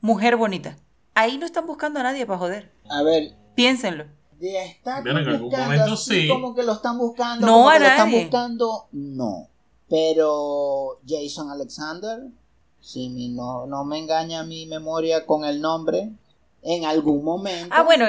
Mujer 0.00 0.36
bonita. 0.36 0.76
Ahí 1.14 1.38
no 1.38 1.46
están 1.46 1.66
buscando 1.66 2.00
a 2.00 2.02
nadie 2.02 2.26
para 2.26 2.38
joder. 2.38 2.72
A 2.90 3.02
ver, 3.02 3.34
Piénsenlo. 3.54 4.04
de 4.38 4.64
estar 4.66 5.02
Bueno, 5.02 5.20
en 5.20 5.28
algún 5.28 5.42
buscando 5.48 5.66
momento 5.70 5.94
así 5.94 6.22
sí. 6.22 6.28
como 6.28 6.54
que 6.54 6.62
lo 6.62 6.72
están 6.74 6.98
buscando, 6.98 7.46
No, 7.46 7.52
como 7.54 7.70
a 7.70 7.74
que 7.74 7.78
lo 7.80 7.86
están 7.86 8.08
nadie. 8.10 8.22
buscando, 8.24 8.88
no. 8.92 9.48
Pero 9.88 10.98
Jason 11.08 11.50
Alexander, 11.50 12.20
si 12.80 13.08
mi- 13.08 13.30
no, 13.30 13.66
no 13.66 13.84
me 13.84 13.98
engaña 13.98 14.42
mi 14.44 14.66
memoria 14.66 15.24
con 15.24 15.44
el 15.44 15.60
nombre, 15.62 16.10
en 16.62 16.84
algún 16.84 17.24
momento. 17.24 17.68
Ah, 17.70 17.82
bueno, 17.82 18.04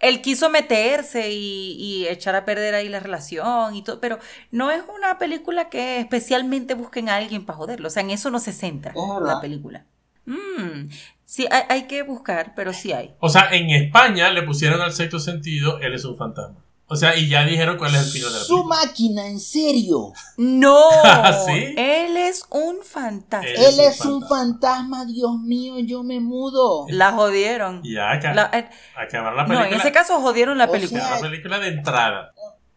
él 0.00 0.20
quiso 0.20 0.50
meterse 0.50 1.30
y, 1.30 1.72
y 1.78 2.08
echar 2.08 2.34
a 2.36 2.44
perder 2.44 2.74
ahí 2.74 2.88
la 2.88 3.00
relación 3.00 3.74
y 3.74 3.82
todo, 3.82 4.00
pero 4.00 4.18
no 4.50 4.70
es 4.70 4.82
una 4.94 5.18
película 5.18 5.68
que 5.68 5.98
especialmente 5.98 6.74
busquen 6.74 7.08
a 7.08 7.16
alguien 7.16 7.44
para 7.44 7.56
joderlo. 7.56 7.88
O 7.88 7.90
sea, 7.90 8.02
en 8.02 8.10
eso 8.10 8.30
no 8.30 8.38
se 8.38 8.52
centra 8.52 8.94
la 9.22 9.40
película. 9.40 9.86
Mm, 10.26 10.90
sí, 11.24 11.46
hay, 11.50 11.62
hay 11.68 11.86
que 11.86 12.02
buscar, 12.02 12.52
pero 12.54 12.72
sí 12.72 12.92
hay. 12.92 13.14
O 13.20 13.28
sea, 13.28 13.48
en 13.50 13.70
España 13.70 14.30
le 14.30 14.42
pusieron 14.42 14.80
al 14.80 14.92
sexto 14.92 15.18
sentido, 15.18 15.78
él 15.80 15.94
es 15.94 16.04
un 16.04 16.16
fantasma. 16.16 16.64
O 16.90 16.96
sea, 16.96 17.14
y 17.16 17.28
ya 17.28 17.44
dijeron 17.44 17.76
cuál 17.76 17.94
es 17.94 18.06
el 18.06 18.10
final 18.10 18.32
de 18.32 18.38
la 18.38 18.44
Su 18.44 18.64
máquina, 18.64 19.26
en 19.26 19.38
serio. 19.40 20.12
No, 20.38 20.80
¿Sí? 21.46 21.74
él 21.76 22.16
es 22.16 22.46
un 22.50 22.78
fantasma. 22.82 23.46
Él 23.46 23.56
Él 23.74 23.80
es 23.80 24.00
un 24.06 24.14
un 24.14 24.26
fantasma, 24.28 25.04
Dios 25.04 25.38
mío, 25.38 25.78
yo 25.80 26.02
me 26.02 26.18
mudo. 26.18 26.86
La 26.88 27.12
jodieron. 27.12 27.82
Ya 27.84 28.12
acá, 28.12 28.32
La- 28.32 28.50
eh, 28.54 28.70
acabar 28.96 29.34
la 29.34 29.42
no, 29.42 29.48
película. 29.48 29.68
en 29.68 29.74
ese 29.80 29.92
caso 29.92 30.18
jodieron 30.20 30.56
la 30.56 30.64
O 30.64 30.72
película. 30.72 31.00
sea, 31.06 31.16
la 31.16 31.20
película 31.20 31.58
de 31.58 31.68
entrada. 31.68 32.32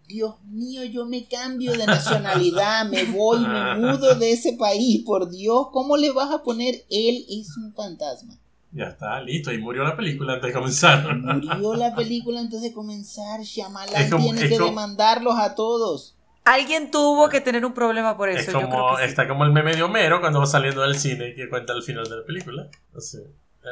Dios 0.07 0.36
mío, 0.43 0.84
yo 0.84 1.05
me 1.05 1.26
cambio 1.30 1.72
de 1.72 1.86
nacionalidad, 1.88 2.84
me 2.89 3.05
voy, 3.05 3.39
me 3.39 3.76
mudo 3.80 4.16
de 4.16 4.34
ese 4.34 4.53
país, 4.59 5.03
por 5.05 5.30
Dios, 5.30 5.68
¿cómo 5.72 5.95
le 5.95 6.12
vas 6.12 6.32
a 6.32 6.43
poner 6.43 6.76
él 6.89 7.26
es 7.30 7.55
un 7.55 7.74
fantasma? 7.74 8.34
Ya 8.74 8.86
está, 8.86 9.20
listo. 9.22 9.52
Y 9.52 9.58
murió 9.58 9.84
la 9.84 9.96
película 9.96 10.34
antes 10.34 10.48
de 10.48 10.54
comenzar. 10.54 11.16
Murió 11.18 11.76
la 11.76 11.94
película 11.96 12.40
antes 12.40 12.62
de 12.62 12.72
comenzar, 12.74 13.42
Shyamalan 13.42 14.02
Es 14.02 14.10
como- 14.10 14.24
tiene 14.26 14.42
es 14.44 14.50
que 14.50 14.58
como- 14.58 14.70
demandarlos 14.70 15.38
a 15.38 15.56
todos. 15.56 16.16
Alguien 16.46 16.90
tuvo 16.90 17.30
que 17.30 17.40
tener 17.42 17.64
un 17.66 17.74
problema 17.74 18.18
por 18.18 18.30
Es 18.30 18.48
eso. 18.48 18.54
yo 18.54 18.68
creo 18.68 18.70
como, 18.70 18.96
que 18.98 19.04
sí. 19.04 19.10
está 19.10 19.28
como 19.28 19.44
el 19.44 19.52
meme 19.52 19.76
de 19.76 19.84
Homero 19.84 20.22
cuando 20.22 20.40
va 20.40 20.46
saliendo 20.48 20.82
del 20.82 20.98
cine 20.98 21.30
y 21.30 21.36
que 21.36 21.48
cuenta 21.50 21.74
el 21.74 21.84
final 21.84 22.06
de 22.06 22.18
la 22.18 22.26
película. 22.26 22.68
Así, 22.98 23.18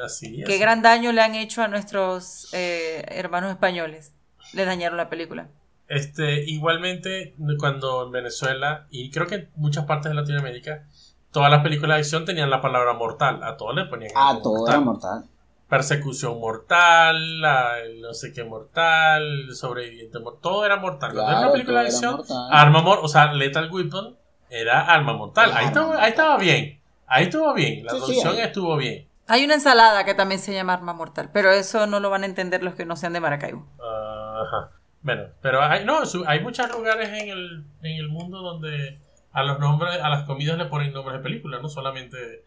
así, 0.05 0.37
Qué 0.45 0.53
así. 0.53 0.57
gran 0.59 0.81
daño 0.83 1.11
le 1.11 1.21
han 1.21 1.33
hecho 1.33 1.63
a 1.63 1.67
nuestros 1.67 2.47
eh, 2.53 3.03
hermanos 3.07 3.49
españoles. 3.51 4.13
Le 4.53 4.65
dañaron 4.65 4.97
la 4.97 5.09
película. 5.09 5.47
Este, 5.87 6.43
igualmente, 6.47 7.33
cuando 7.57 8.05
en 8.05 8.11
Venezuela, 8.11 8.85
y 8.91 9.09
creo 9.09 9.25
que 9.25 9.35
en 9.35 9.49
muchas 9.55 9.85
partes 9.85 10.09
de 10.11 10.15
Latinoamérica, 10.15 10.85
todas 11.31 11.51
las 11.51 11.61
películas 11.63 11.97
de 11.97 11.99
acción 12.01 12.25
tenían 12.25 12.49
la 12.49 12.61
palabra 12.61 12.93
mortal. 12.93 13.43
A 13.43 13.57
todos 13.57 13.75
le 13.75 13.85
ponían 13.85 14.11
Ah, 14.15 14.29
algo 14.29 14.41
todo 14.41 14.53
mortal. 14.57 14.75
era 14.75 14.83
mortal. 14.85 15.23
Persecución 15.67 16.39
mortal, 16.39 17.41
la- 17.41 17.73
no 18.01 18.13
sé 18.13 18.33
qué 18.33 18.43
mortal, 18.43 19.23
el 19.49 19.55
sobreviviente 19.55 20.19
mortal, 20.19 20.41
todo 20.41 20.65
era 20.65 20.77
mortal. 20.77 21.11
Cuando 21.13 21.21
era 21.29 21.31
Claro, 21.31 21.47
una 21.47 21.51
película 21.53 21.81
de 21.81 21.87
acción, 21.87 22.21
arma 22.51 22.81
mortal, 22.81 23.05
o 23.05 23.07
sea, 23.07 23.33
Lethal 23.33 23.69
Weapon 23.71 24.15
era 24.49 24.81
arma 24.81 25.13
mortal. 25.13 25.51
Ahí 25.51 25.57
Arma 25.57 25.67
estaba, 25.67 26.03
ahí 26.03 26.09
estaba 26.09 26.37
bien, 26.37 26.81
ahí 27.05 27.23
estuvo 27.25 27.53
bien, 27.53 27.85
la 27.85 27.91
Sí, 27.91 27.97
sí, 27.97 28.05
traducción 28.05 28.35
ahí. 28.35 28.41
estuvo 28.41 28.77
bien. 28.77 29.07
Hay 29.27 29.45
una 29.45 29.53
ensalada 29.53 30.03
que 30.05 30.15
también 30.15 30.41
se 30.41 30.53
llama 30.55 30.73
arma 30.73 30.93
mortal, 30.93 31.29
pero 31.31 31.51
eso 31.51 31.85
no 31.85 31.99
lo 31.99 32.09
van 32.09 32.23
a 32.23 32.25
entender 32.25 32.63
los 32.63 32.73
que 32.73 32.85
no 32.87 32.95
sean 32.95 33.13
de 33.13 33.19
Maracaibo. 33.19 33.67
Ajá. 33.79 34.71
Bueno, 35.03 35.23
pero 35.41 35.61
hay, 35.61 35.85
no, 35.85 35.99
hay 36.25 36.39
muchos 36.39 36.69
lugares 36.71 37.09
en 37.09 37.29
el, 37.29 37.63
en 37.83 37.95
el 37.97 38.09
mundo 38.09 38.39
donde 38.41 38.97
a 39.31 39.43
los 39.43 39.59
nombres, 39.59 39.99
a 40.01 40.09
las 40.09 40.25
comidas 40.25 40.57
le 40.57 40.65
ponen 40.65 40.93
nombres 40.93 41.17
de 41.17 41.23
películas, 41.23 41.61
no 41.61 41.69
solamente 41.69 42.43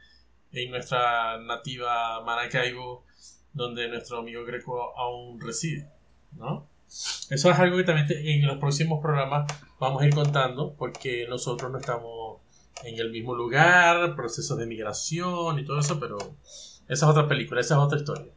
en 0.53 0.71
nuestra 0.71 1.39
nativa 1.39 2.23
Maracaibo, 2.25 3.05
donde 3.53 3.89
nuestro 3.89 4.19
amigo 4.19 4.45
Greco 4.45 4.97
aún 4.99 5.41
reside, 5.41 5.89
¿no? 6.33 6.69
Eso 7.31 7.51
es 7.51 7.59
algo 7.59 7.79
que 7.79 7.85
también 7.85 8.07
en 8.11 8.47
los 8.47 8.59
próximos 8.59 9.01
programas 9.01 9.51
vamos 9.79 10.03
a 10.03 10.07
ir 10.07 10.15
contando, 10.15 10.75
porque 10.75 11.27
nosotros 11.29 11.71
no 11.71 11.79
estamos 11.79 12.41
en 12.85 12.99
el 12.99 13.11
mismo 13.11 13.35
lugar, 13.35 14.15
procesos 14.15 14.59
de 14.59 14.67
migración 14.67 15.59
y 15.59 15.65
todo 15.65 15.79
eso, 15.79 15.99
pero 15.99 16.19
esa 16.89 17.07
es 17.07 17.11
otra 17.11 17.29
película, 17.29 17.61
esa 17.61 17.75
es 17.75 17.81
otra 17.81 17.99
historia. 17.99 18.33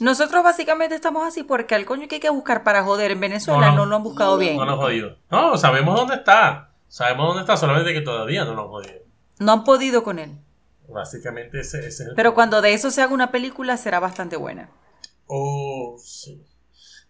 Nosotros 0.00 0.42
básicamente 0.42 0.94
estamos 0.94 1.26
así 1.26 1.44
porque 1.44 1.74
al 1.74 1.84
coño 1.84 2.08
que 2.08 2.16
hay 2.16 2.20
que 2.20 2.30
buscar 2.30 2.64
para 2.64 2.82
joder 2.82 3.12
en 3.12 3.20
Venezuela 3.20 3.72
no, 3.72 3.86
lo 3.86 3.96
han 3.96 4.02
buscado 4.02 4.36
bien. 4.36 4.56
No 4.56 4.64
lo 4.64 4.72
han 4.72 4.78
jodido. 4.78 5.16
No, 5.30 5.56
sabemos 5.56 5.94
dónde 5.94 6.16
está. 6.16 6.71
Sabemos 6.92 7.28
dónde 7.28 7.40
está, 7.40 7.56
solamente 7.56 7.94
que 7.94 8.02
todavía 8.02 8.44
no 8.44 8.52
lo 8.52 8.64
han 8.64 8.68
jodido. 8.68 9.00
No 9.38 9.52
han 9.52 9.64
podido 9.64 10.02
con 10.02 10.18
él. 10.18 10.38
Básicamente 10.86 11.60
ese, 11.60 11.86
es 11.86 11.98
el 12.00 12.12
Pero 12.14 12.34
cuando 12.34 12.60
de 12.60 12.74
eso 12.74 12.90
se 12.90 13.00
haga 13.00 13.14
una 13.14 13.30
película 13.32 13.78
será 13.78 13.98
bastante 13.98 14.36
buena. 14.36 14.70
Oh, 15.26 15.96
sí. 15.98 16.44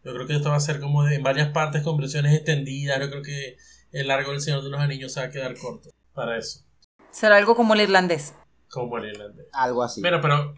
Yo 0.05 0.15
creo 0.15 0.29
que 0.29 0.37
esto 0.37 0.51
va 0.51 0.55
a 0.55 0.61
ser 0.61 0.79
como 0.79 1.05
en 1.09 1.25
varias 1.25 1.49
partes 1.49 1.83
con 1.83 1.97
versiones 1.97 2.33
extendidas. 2.33 3.01
Yo 3.01 3.11
creo 3.11 3.23
que 3.25 3.57
el 3.91 4.07
largo 4.07 4.31
del 4.31 4.41
Señor 4.41 4.63
de 4.63 4.71
los 4.71 4.81
Anillos 4.81 5.15
se 5.15 5.19
va 5.19 5.27
a 5.27 5.31
quedar 5.31 5.59
corto 5.59 5.91
para 6.15 6.39
eso. 6.39 6.61
Será 7.11 7.37
algo 7.37 7.57
como 7.57 7.75
el 7.75 7.81
irlandés. 7.81 8.37
Como 8.71 8.99
el 8.99 9.07
irlandés. 9.07 9.47
Algo 9.53 9.83
así. 9.83 10.01
Pero, 10.01 10.21
pero 10.21 10.55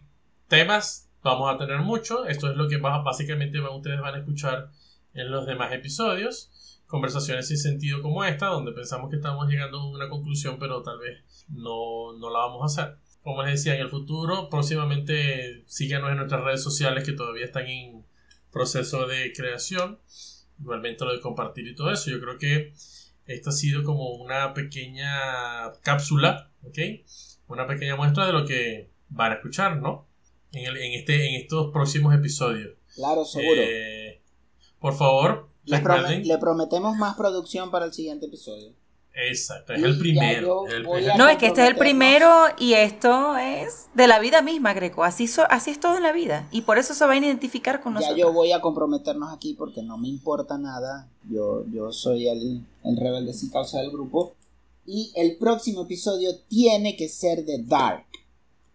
temas 0.49 1.09
vamos 1.22 1.51
a 1.51 1.57
tener 1.57 1.79
mucho. 1.79 2.27
Esto 2.27 2.51
es 2.51 2.59
lo 2.59 2.68
que 2.68 2.77
básicamente 2.77 3.59
ustedes 3.59 4.03
van 4.03 4.16
a 4.16 4.18
escuchar 4.18 4.68
en 5.14 5.31
los 5.31 5.47
demás 5.47 5.72
episodios. 5.72 6.51
Conversaciones 6.87 7.49
sin 7.49 7.59
sentido 7.59 8.03
como 8.03 8.24
esta, 8.24 8.47
donde 8.47 8.72
pensamos 8.72 9.11
que 9.11 9.16
estamos 9.16 9.49
llegando 9.49 9.80
a 9.80 9.91
una 9.91 10.09
conclusión, 10.09 10.59
pero 10.59 10.82
tal 10.82 10.99
vez 10.99 11.24
no, 11.49 12.16
no 12.18 12.30
la 12.30 12.41
vamos 12.41 12.62
a 12.62 12.66
hacer. 12.82 12.97
Como 13.22 13.43
les 13.43 13.53
decía, 13.53 13.74
en 13.74 13.80
el 13.80 13.89
futuro, 13.89 14.51
próximamente 14.51 15.64
síganos 15.66 16.11
en 16.11 16.18
nuestras 16.18 16.43
redes 16.43 16.62
sociales 16.62 17.05
que 17.05 17.12
todavía 17.12 17.47
están 17.47 17.66
en 17.66 18.05
proceso 18.53 19.07
de 19.07 19.32
creación. 19.32 19.99
Igualmente 20.61 21.05
lo 21.05 21.12
de 21.12 21.20
compartir 21.20 21.66
y 21.66 21.74
todo 21.74 21.91
eso. 21.91 22.11
Yo 22.11 22.20
creo 22.20 22.39
que 22.39 22.74
esto 23.26 23.51
ha 23.51 23.53
sido 23.53 23.82
como 23.82 24.11
una 24.11 24.53
pequeña 24.53 25.72
cápsula, 25.82 26.51
¿ok? 26.62 26.78
Una 27.49 27.66
pequeña 27.66 27.97
muestra 27.97 28.26
de 28.26 28.32
lo 28.32 28.45
que 28.45 28.91
van 29.09 29.32
a 29.32 29.37
escuchar, 29.37 29.78
¿no? 29.78 30.07
En, 30.53 30.76
en, 30.76 30.93
este, 30.93 31.28
en 31.28 31.41
estos 31.41 31.72
próximos 31.72 32.14
episodios. 32.14 32.74
Claro, 32.95 33.24
seguro. 33.24 33.61
Eh, 33.61 34.20
por 34.78 34.95
favor, 34.95 35.49
le, 35.65 36.25
le 36.25 36.39
prometemos 36.39 36.97
más 36.97 37.17
producción 37.17 37.71
para 37.71 37.87
el 37.87 37.93
siguiente 37.93 38.27
episodio. 38.27 38.73
Exacto, 39.17 39.75
es 39.75 39.83
el 39.83 39.97
primero. 39.97 40.65
No, 41.17 41.29
es 41.29 41.39
que 41.39 41.47
este 41.47 41.62
es 41.62 41.69
el 41.69 41.77
primero 41.77 42.29
y 42.59 42.73
esto 42.73 43.37
es 43.37 43.87
de 43.95 44.09
la 44.09 44.19
vida 44.19 44.43
misma, 44.43 44.75
Greco. 44.75 45.05
Así, 45.05 45.31
así 45.51 45.71
es 45.71 45.79
todo 45.79 45.97
en 45.97 46.03
la 46.03 46.11
vida. 46.11 46.49
Y 46.51 46.62
por 46.62 46.79
eso 46.79 46.95
se 46.95 47.07
va 47.07 47.12
a 47.12 47.17
identificar 47.17 47.81
con 47.81 47.95
nosotros. 47.95 48.17
Ya 48.17 48.23
yo 48.23 48.33
voy 48.33 48.51
a 48.51 48.61
comprometernos 48.61 49.33
aquí 49.33 49.55
porque 49.55 49.83
no 49.83 49.99
me 49.99 50.09
importa 50.09 50.59
nada. 50.59 51.09
Yo, 51.31 51.65
yo 51.73 51.93
soy 51.93 52.27
el, 52.27 52.67
el 52.83 52.97
rebelde 52.97 53.33
sin 53.33 53.51
causa 53.51 53.79
del 53.79 53.93
grupo. 53.93 54.35
Y 54.85 55.12
el 55.15 55.37
próximo 55.39 55.83
episodio 55.83 56.31
tiene 56.49 56.97
que 56.97 57.09
ser 57.09 57.45
de 57.45 57.62
Dark. 57.62 58.07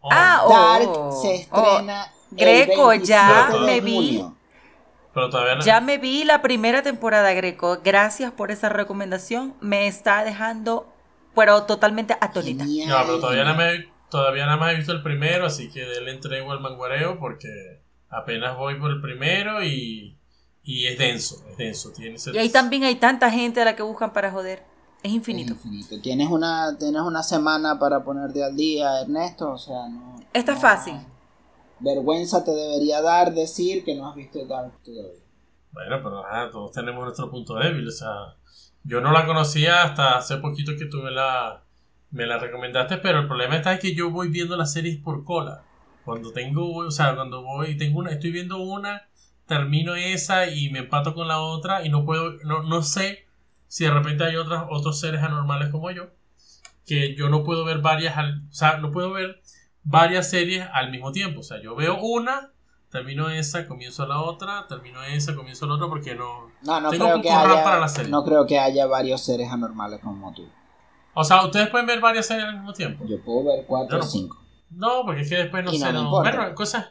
Ah, 0.10 0.46
Dark 0.50 0.90
oh, 0.90 1.22
se 1.22 1.36
estrena. 1.36 2.06
Oh. 2.08 2.20
Greco, 2.32 2.94
ya 2.94 3.52
me 3.66 3.82
vi. 3.82 4.24
Ya 5.66 5.82
me 5.82 5.98
vi 5.98 6.24
la 6.24 6.42
primera 6.42 6.82
temporada, 6.82 7.34
Greco. 7.34 7.80
Gracias 7.84 8.32
por 8.32 8.52
esa 8.52 8.70
recomendación. 8.70 9.54
Me 9.62 9.88
está 9.88 10.24
dejando, 10.24 10.92
pero 11.36 11.64
totalmente 11.64 12.16
atónita. 12.20 12.66
No, 12.66 12.98
pero 13.06 13.20
todavía 13.20 13.44
no 13.44 13.56
me, 13.56 13.88
todavía 14.10 14.46
nada 14.46 14.58
más 14.58 14.74
he 14.74 14.78
visto 14.78 14.92
el 14.92 15.04
primero, 15.04 15.46
así 15.46 15.70
que 15.70 15.86
le 15.86 16.12
entrego 16.12 16.52
al 16.52 16.62
manguareo 16.62 17.20
porque 17.20 17.82
apenas 18.10 18.58
voy 18.58 18.76
por 18.80 18.92
el 18.92 19.02
primero 19.02 19.64
y, 19.64 20.18
y 20.64 20.88
es 20.88 20.98
denso, 20.98 21.44
es 21.50 21.58
denso. 21.58 21.92
Tiene 21.92 22.18
y 22.34 22.38
ahí 22.38 22.50
también 22.50 22.84
hay 22.84 22.96
tanta 22.96 23.30
gente 23.30 23.62
a 23.62 23.66
la 23.66 23.76
que 23.76 23.84
buscan 23.84 24.14
para 24.14 24.32
joder. 24.32 24.64
Es 25.02 25.12
infinito. 25.12 25.54
Es 25.54 25.66
infinito. 25.66 26.02
Tienes 26.02 26.30
una, 26.30 26.78
tienes 26.78 27.02
una 27.02 27.24
semana 27.24 27.80
para 27.80 28.04
ponerte 28.04 28.44
al 28.44 28.56
día, 28.56 29.02
Ernesto. 29.02 29.52
O 29.52 29.58
sea, 29.58 29.88
no. 29.88 30.20
Está 30.34 30.56
fácil 30.56 30.96
vergüenza 31.80 32.44
te 32.44 32.52
debería 32.52 33.02
dar 33.02 33.34
decir 33.34 33.84
que 33.84 33.96
no 33.96 34.10
has 34.10 34.16
visto 34.16 34.46
Dark 34.46 34.74
todavía. 34.84 35.24
Bueno, 35.72 35.98
pero 36.04 36.24
todos 36.52 36.72
tenemos 36.72 37.04
nuestro 37.04 37.30
punto 37.30 37.56
débil. 37.56 37.88
O 37.88 37.92
sea, 37.92 38.36
yo 38.84 39.02
no 39.02 39.12
la 39.12 39.26
conocía 39.26 39.84
hasta 39.84 40.18
hace 40.18 40.38
poquito 40.38 40.74
que 40.78 40.86
tú 40.86 40.98
me 40.98 41.12
la, 41.12 41.64
me 42.12 42.26
la 42.26 42.38
recomendaste, 42.38 42.98
pero 42.98 43.20
el 43.20 43.28
problema 43.28 43.58
está 43.58 43.74
es 43.74 43.80
que 43.80 43.94
yo 43.94 44.10
voy 44.10 44.30
viendo 44.30 44.58
las 44.58 44.74
series 44.74 44.98
por 44.98 45.24
cola. 45.24 45.64
Cuando 46.06 46.32
tengo, 46.32 46.78
o 46.78 46.92
sea, 46.92 47.16
cuando 47.16 47.44
voy, 47.44 47.78
tengo 47.78 48.00
una, 48.00 48.12
estoy 48.12 48.32
viendo 48.32 48.58
una, 48.58 49.08
termino 49.46 49.96
esa 49.96 50.48
y 50.48 50.70
me 50.72 50.80
empato 50.80 51.14
con 51.14 51.28
la 51.28 51.40
otra 51.40 51.86
y 51.86 51.90
no 51.90 52.04
puedo, 52.06 52.34
no, 52.46 52.64
no 52.64 52.82
sé 52.82 53.28
si 53.68 53.84
de 53.84 53.92
repente 53.92 54.24
hay 54.24 54.36
otras, 54.36 54.66
otros 54.70 55.00
seres 55.00 55.22
anormales 55.22 55.70
como 55.70 55.92
yo, 55.92 56.10
que 56.88 57.16
yo 57.16 57.30
no 57.30 57.44
puedo 57.44 57.64
ver 57.64 57.80
varias, 57.80 58.18
al, 58.18 58.48
o 58.50 58.54
sea, 58.54 58.78
no 58.78 58.92
puedo 58.92 59.12
ver 59.12 59.40
varias 59.84 60.30
series 60.30 60.68
al 60.74 60.92
mismo 60.92 61.12
tiempo. 61.12 61.42
O 61.42 61.44
sea, 61.44 61.62
yo 61.62 61.76
veo 61.76 62.00
una, 62.02 62.52
termino 62.90 63.30
esa, 63.30 63.68
comienzo 63.68 64.06
la 64.06 64.22
otra, 64.22 64.66
termino 64.68 65.04
esa, 65.04 65.36
comienzo 65.36 65.66
la 65.68 65.76
otra, 65.76 65.88
porque 65.88 66.16
no. 66.16 66.52
No, 66.64 66.82
no 66.82 66.90
creo 66.90 67.22
que 67.22 67.32
haya, 67.32 68.08
No 68.08 68.24
creo 68.24 68.46
que 68.46 68.60
haya 68.60 68.86
varios 68.88 69.22
seres 69.22 69.52
anormales 69.52 70.00
como 70.02 70.34
tú. 70.34 70.48
O 71.14 71.24
sea, 71.24 71.44
ustedes 71.44 71.70
pueden 71.70 71.88
ver 71.88 72.00
varias 72.00 72.28
series 72.28 72.46
al 72.46 72.56
mismo 72.56 72.74
tiempo. 72.74 73.06
Yo 73.08 73.22
puedo 73.24 73.44
ver 73.46 73.66
cuatro 73.66 74.00
o 74.00 74.04
cinco. 74.04 74.42
No, 74.70 75.04
porque 75.06 75.22
es 75.22 75.30
que 75.30 75.36
después 75.36 75.64
no 75.64 75.72
sé. 75.72 75.92
No, 75.92 76.10
bueno, 76.10 76.54
cosas, 76.54 76.90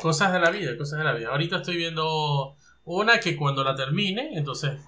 cosas 0.00 0.32
de 0.32 0.40
la 0.40 0.50
vida, 0.50 0.76
cosas 0.76 0.98
de 0.98 1.04
la 1.04 1.12
vida. 1.12 1.28
Ahorita 1.28 1.56
estoy 1.56 1.76
viendo 1.76 2.56
una 2.84 3.20
que 3.20 3.36
cuando 3.36 3.62
la 3.62 3.74
termine, 3.74 4.30
entonces 4.34 4.80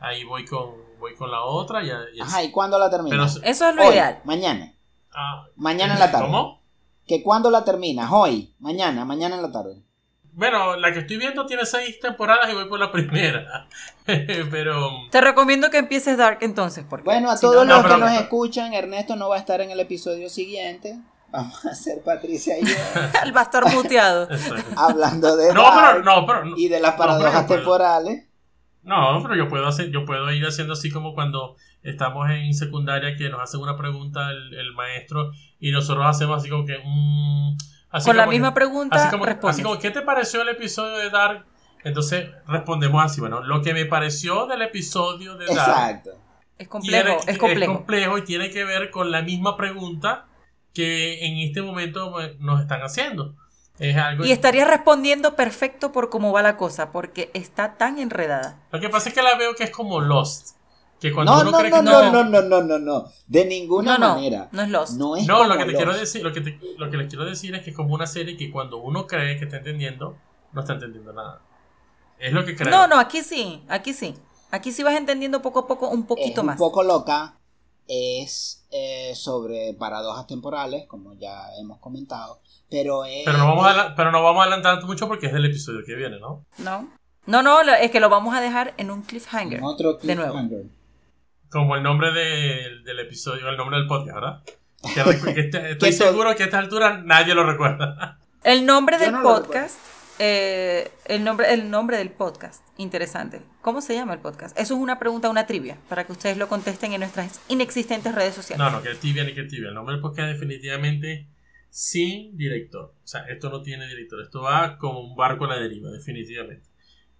ahí 0.00 0.24
voy 0.24 0.46
con, 0.46 0.70
voy 0.98 1.14
con 1.14 1.30
la 1.30 1.42
otra. 1.42 1.82
Y, 1.82 1.90
y 2.16 2.20
Ajá, 2.20 2.42
¿y 2.42 2.50
cuándo 2.50 2.78
la 2.78 2.88
termina? 2.90 3.24
Eso 3.24 3.40
es 3.44 3.76
lo 3.76 3.84
ideal. 3.90 4.20
Mañana. 4.24 4.74
Ah, 5.14 5.46
mañana 5.56 5.94
en 5.94 6.00
la 6.00 6.10
tarde. 6.10 6.26
¿Cómo? 6.26 6.61
¿Que 7.06 7.22
cuándo 7.22 7.50
la 7.50 7.64
terminas? 7.64 8.10
Hoy, 8.12 8.54
mañana, 8.58 9.04
mañana 9.04 9.36
en 9.36 9.42
la 9.42 9.52
tarde. 9.52 9.82
Bueno, 10.34 10.76
la 10.76 10.92
que 10.92 11.00
estoy 11.00 11.18
viendo 11.18 11.44
tiene 11.44 11.66
seis 11.66 12.00
temporadas 12.00 12.50
y 12.50 12.54
voy 12.54 12.64
por 12.66 12.80
la 12.80 12.90
primera. 12.90 13.68
Pero. 14.06 14.90
Te 15.10 15.20
recomiendo 15.20 15.68
que 15.68 15.78
empieces 15.78 16.16
Dark 16.16 16.38
entonces. 16.40 16.86
Porque 16.88 17.04
bueno, 17.04 17.30
a 17.30 17.38
todos 17.38 17.66
los 17.66 17.84
que 17.84 17.96
nos 17.98 18.12
escuchan, 18.12 18.72
Ernesto 18.72 19.14
no 19.16 19.28
va 19.28 19.36
a 19.36 19.38
estar 19.38 19.60
en 19.60 19.70
el 19.70 19.80
episodio 19.80 20.30
siguiente. 20.30 20.98
Vamos 21.30 21.64
a 21.66 21.70
hacer 21.70 22.02
Patricia 22.02 22.58
y 22.58 22.64
yo. 22.64 22.74
el 23.24 23.36
va 23.36 23.40
a 23.40 23.44
estar 23.44 23.74
muteado. 23.74 24.28
hablando 24.76 25.36
de. 25.36 25.52
No, 25.52 25.64
pero, 25.74 26.02
no, 26.02 26.26
pero, 26.26 26.56
y 26.56 26.68
de 26.68 26.80
las 26.80 26.94
paradojas 26.94 27.46
temporales. 27.46 28.26
No, 28.82 29.20
pero 29.22 29.36
yo 29.36 29.48
puedo 29.48 29.66
hacer, 29.66 29.90
yo 29.90 30.04
puedo 30.04 30.30
ir 30.32 30.44
haciendo 30.44 30.72
así 30.72 30.90
como 30.90 31.14
cuando 31.14 31.56
estamos 31.82 32.30
en 32.30 32.54
secundaria 32.54 33.16
que 33.16 33.28
nos 33.28 33.40
hacen 33.40 33.60
una 33.60 33.76
pregunta 33.76 34.30
el, 34.30 34.72
maestro 34.74 35.32
y 35.58 35.70
nosotros 35.72 36.06
hacemos 36.06 36.38
así 36.38 36.48
como 36.48 36.64
que 36.64 36.78
con 38.04 38.16
la 38.16 38.26
misma 38.26 38.54
pregunta 38.54 38.96
así 38.96 39.10
como, 39.10 39.24
así 39.48 39.62
como 39.62 39.78
¿qué 39.78 39.90
te 39.90 40.02
pareció 40.02 40.42
el 40.42 40.48
episodio 40.48 40.96
de 40.96 41.10
Dark? 41.10 41.44
Entonces 41.84 42.30
respondemos 42.46 43.04
así, 43.04 43.20
bueno, 43.20 43.42
lo 43.42 43.60
que 43.60 43.74
me 43.74 43.86
pareció 43.86 44.46
del 44.46 44.62
episodio 44.62 45.36
de 45.36 45.46
Dark. 45.46 45.60
Exacto. 45.60 46.10
Es 46.56 46.68
complejo, 46.68 47.18
es 47.26 47.38
complejo. 47.38 47.72
Es 47.72 47.78
complejo 47.78 48.18
y 48.18 48.22
tiene 48.22 48.50
que 48.50 48.64
ver 48.64 48.90
con 48.90 49.10
la 49.10 49.22
misma 49.22 49.56
pregunta 49.56 50.26
que 50.72 51.26
en 51.26 51.38
este 51.38 51.60
momento 51.60 52.12
pues, 52.12 52.38
nos 52.38 52.60
están 52.60 52.82
haciendo. 52.82 53.34
Y 54.22 54.30
estaría 54.30 54.64
respondiendo 54.64 55.34
perfecto 55.34 55.90
por 55.90 56.08
cómo 56.08 56.30
va 56.30 56.42
la 56.42 56.56
cosa, 56.56 56.92
porque 56.92 57.30
está 57.34 57.76
tan 57.78 57.98
enredada. 57.98 58.60
Lo 58.70 58.78
que 58.78 58.88
pasa 58.88 59.08
es 59.08 59.14
que 59.14 59.22
la 59.22 59.36
veo 59.36 59.54
que 59.56 59.64
es 59.64 59.70
como 59.70 60.00
Lost. 60.00 60.56
No, 61.10 61.44
no, 61.44 61.50
no, 61.50 61.82
no, 61.82 62.42
no, 62.42 62.62
no, 62.62 62.78
no, 62.78 63.04
de 63.26 63.44
ninguna 63.44 63.98
manera. 63.98 64.48
No, 64.52 64.62
es 64.62 64.68
Lost. 64.70 64.98
No, 64.98 65.16
es 65.16 65.26
no 65.26 65.44
lo 65.44 65.58
que 65.58 65.64
te 65.64 65.74
quiero 65.74 65.94
decir, 65.94 66.22
lo 66.22 66.32
que, 66.32 66.40
te, 66.40 66.60
lo 66.78 66.90
que 66.90 66.96
les 66.96 67.08
quiero 67.08 67.24
decir 67.24 67.54
es 67.54 67.62
que 67.62 67.70
es 67.70 67.76
como 67.76 67.94
una 67.94 68.06
serie 68.06 68.36
que 68.36 68.50
cuando 68.50 68.78
uno 68.78 69.06
cree 69.06 69.36
que 69.38 69.44
está 69.44 69.56
entendiendo, 69.56 70.16
no 70.52 70.60
está 70.60 70.74
entendiendo 70.74 71.12
nada. 71.12 71.40
Es 72.18 72.32
lo 72.32 72.44
que 72.44 72.54
creo. 72.54 72.70
No, 72.70 72.86
no, 72.86 72.98
aquí 72.98 73.22
sí, 73.22 73.64
aquí 73.68 73.92
sí. 73.92 74.14
Aquí 74.52 74.70
sí 74.70 74.82
vas 74.82 74.94
entendiendo 74.94 75.42
poco 75.42 75.60
a 75.60 75.66
poco 75.66 75.88
un 75.88 76.06
poquito 76.06 76.44
más. 76.44 76.54
Un 76.54 76.58
poco 76.58 76.82
loca 76.82 77.36
es 77.88 78.64
eh, 78.70 79.12
sobre 79.14 79.74
paradojas 79.74 80.26
temporales, 80.26 80.86
como 80.86 81.14
ya 81.14 81.54
hemos 81.58 81.78
comentado, 81.78 82.40
pero 82.70 83.04
es... 83.04 83.22
Pero 83.24 83.38
no 83.38 83.46
vamos 83.46 83.66
a, 83.66 83.94
pero 83.94 84.12
no 84.12 84.22
vamos 84.22 84.40
a 84.40 84.42
adelantar 84.44 84.84
mucho 84.84 85.08
porque 85.08 85.26
es 85.26 85.32
del 85.32 85.46
episodio 85.46 85.80
que 85.84 85.94
viene, 85.94 86.20
¿no? 86.20 86.44
No. 86.58 86.88
No, 87.26 87.42
no, 87.42 87.60
es 87.60 87.90
que 87.90 88.00
lo 88.00 88.08
vamos 88.08 88.34
a 88.34 88.40
dejar 88.40 88.74
en 88.76 88.90
un 88.90 89.02
cliffhanger. 89.02 89.58
En 89.58 89.64
otro 89.64 89.98
cliffhanger. 89.98 90.32
De 90.32 90.44
nuevo. 90.44 90.68
Como 91.52 91.76
el 91.76 91.82
nombre 91.82 92.10
del 92.12 92.98
episodio, 92.98 93.48
el 93.48 93.56
nombre 93.56 93.78
del 93.78 93.86
podcast, 93.86 94.14
¿verdad? 94.14 94.42
Este, 95.36 95.70
estoy 95.72 95.92
seguro 95.92 96.34
que 96.34 96.42
a 96.42 96.46
esta 96.46 96.58
altura 96.58 97.02
nadie 97.04 97.34
lo 97.34 97.44
recuerda. 97.44 98.18
El 98.42 98.66
nombre 98.66 98.98
del 98.98 99.12
podcast 99.22 99.78
eh, 100.18 100.90
el, 101.06 101.24
nombre, 101.24 101.52
el 101.52 101.70
nombre 101.70 101.96
del 101.96 102.10
podcast. 102.10 102.64
Interesante. 102.76 103.40
¿Cómo 103.60 103.80
se 103.80 103.94
llama 103.94 104.14
el 104.14 104.20
podcast? 104.20 104.56
Eso 104.58 104.74
es 104.74 104.80
una 104.80 104.98
pregunta, 104.98 105.28
una 105.28 105.46
trivia, 105.46 105.78
para 105.88 106.04
que 106.04 106.12
ustedes 106.12 106.36
lo 106.36 106.48
contesten 106.48 106.92
en 106.92 107.00
nuestras 107.00 107.40
inexistentes 107.48 108.14
redes 108.14 108.34
sociales. 108.34 108.58
No, 108.58 108.70
no, 108.70 108.82
que 108.82 108.94
tibia 108.94 109.24
ni 109.24 109.34
que 109.34 109.44
tibia. 109.44 109.68
El 109.68 109.74
nombre 109.74 109.94
del 109.94 110.02
podcast 110.02 110.28
definitivamente 110.32 111.26
sin 111.70 112.36
director. 112.36 112.94
O 113.02 113.06
sea, 113.06 113.22
esto 113.22 113.50
no 113.50 113.62
tiene 113.62 113.88
director. 113.88 114.20
Esto 114.22 114.42
va 114.42 114.78
como 114.78 115.00
un 115.00 115.16
barco 115.16 115.46
a 115.46 115.48
la 115.48 115.56
deriva, 115.56 115.90
definitivamente. 115.90 116.68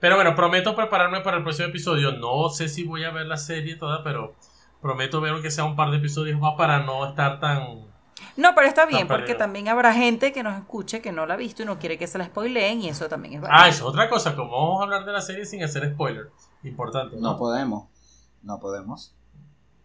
Pero 0.02 0.16
bueno, 0.16 0.34
prometo 0.34 0.74
prepararme 0.74 1.20
para 1.20 1.36
el 1.36 1.44
próximo 1.44 1.68
episodio. 1.68 2.10
No 2.10 2.48
sé 2.48 2.68
si 2.68 2.82
voy 2.82 3.04
a 3.04 3.12
ver 3.12 3.26
la 3.26 3.36
serie 3.36 3.76
toda, 3.76 4.02
pero 4.02 4.34
prometo 4.80 5.20
ver 5.20 5.40
que 5.40 5.52
sea 5.52 5.62
un 5.62 5.76
par 5.76 5.92
de 5.92 5.98
episodios 5.98 6.40
más 6.40 6.54
para 6.56 6.80
no 6.80 7.06
estar 7.06 7.38
tan... 7.38 7.86
No, 8.36 8.52
pero 8.56 8.66
está 8.66 8.84
bien, 8.84 9.06
porque 9.06 9.36
también 9.36 9.68
habrá 9.68 9.94
gente 9.94 10.32
que 10.32 10.42
nos 10.42 10.58
escuche 10.58 11.00
que 11.00 11.12
no 11.12 11.24
la 11.24 11.34
ha 11.34 11.36
visto 11.36 11.62
y 11.62 11.66
no 11.66 11.78
quiere 11.78 11.98
que 11.98 12.08
se 12.08 12.18
la 12.18 12.24
spoileen 12.24 12.82
y 12.82 12.88
eso 12.88 13.08
también 13.08 13.34
es 13.34 13.40
válido. 13.42 13.60
Ah, 13.62 13.68
eso 13.68 13.84
es 13.84 13.90
otra 13.90 14.08
cosa. 14.08 14.34
Como 14.34 14.50
vamos 14.50 14.80
a 14.80 14.84
hablar 14.86 15.04
de 15.04 15.12
la 15.12 15.20
serie 15.20 15.46
sin 15.46 15.62
hacer 15.62 15.92
spoiler. 15.92 16.30
Importante. 16.64 17.16
No, 17.20 17.38
podemos. 17.38 17.86
No 18.42 18.58
podemos. 18.58 19.14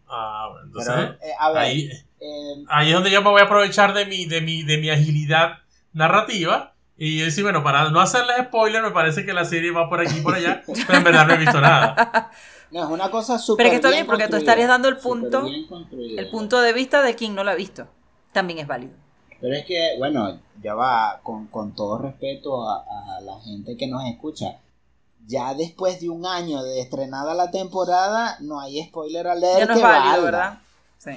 Ah, 0.08 0.48
bueno, 0.50 0.66
entonces... 0.66 0.96
Eh, 1.22 1.34
ahí, 1.40 1.92
eh, 2.20 2.66
ahí 2.70 2.88
es 2.88 2.94
donde 2.96 3.12
yo 3.12 3.22
me 3.22 3.30
voy 3.30 3.42
a 3.42 3.46
aprovechar 3.46 3.94
de 3.94 4.08
mi, 4.08 4.26
de 4.26 4.42
mi, 4.42 4.64
de 4.64 4.80
mi 4.80 4.90
agilidad 4.90 5.60
narrativa 5.94 6.74
y 6.98 7.20
decir, 7.20 7.44
bueno, 7.44 7.64
para 7.64 7.90
no 7.92 8.00
hacerles 8.00 8.38
spoiler, 8.48 8.82
me 8.82 8.92
parece 8.92 9.26
que 9.26 9.34
la 9.34 9.46
serie 9.46 9.72
va 9.72 9.88
por 9.88 10.02
aquí 10.02 10.18
y 10.18 10.22
por 10.22 10.34
allá, 10.34 10.64
pero 10.66 10.98
en 10.98 11.04
verdad 11.04 11.28
no 11.28 11.34
he 11.34 11.38
visto 11.38 11.62
nada. 11.62 12.32
No, 12.70 12.84
es 12.84 12.90
una 12.90 13.10
cosa 13.10 13.40
súper 13.40 13.64
Pero 13.64 13.70
que 13.70 13.76
está 13.78 13.90
bien, 13.90 14.06
porque 14.06 14.28
tú 14.28 14.36
estarías 14.36 14.68
dando 14.68 14.90
el 14.90 14.98
punto, 14.98 15.48
el 15.48 16.30
punto 16.30 16.60
de 16.60 16.74
vista 16.74 17.02
de 17.02 17.16
quien 17.16 17.34
no 17.34 17.46
la 17.46 17.54
ha 17.54 17.56
visto. 17.56 17.88
También 18.34 18.60
es 18.60 18.68
válido. 18.68 18.94
Pero 19.40 19.56
es 19.56 19.64
que, 19.66 19.96
bueno, 19.98 20.42
ya 20.62 20.76
va, 20.76 21.22
con, 21.24 21.48
con 21.48 21.74
todo 21.74 21.98
respeto 21.98 22.70
a, 22.70 22.84
a, 22.84 23.22
la 23.22 23.40
gente 23.40 23.78
que 23.78 23.88
nos 23.88 24.04
escucha, 24.06 24.60
ya 25.26 25.54
después 25.54 26.02
de 26.02 26.10
un 26.10 26.26
año 26.26 26.62
de 26.62 26.82
estrenada 26.82 27.34
la 27.36 27.52
temporada, 27.52 28.36
no 28.42 28.60
hay 28.60 28.84
spoiler 28.84 29.28
alert. 29.28 29.60
Ya 29.60 29.66
no 29.66 29.74
es 29.76 29.82
válido, 29.82 30.24
¿verdad? 30.24 30.60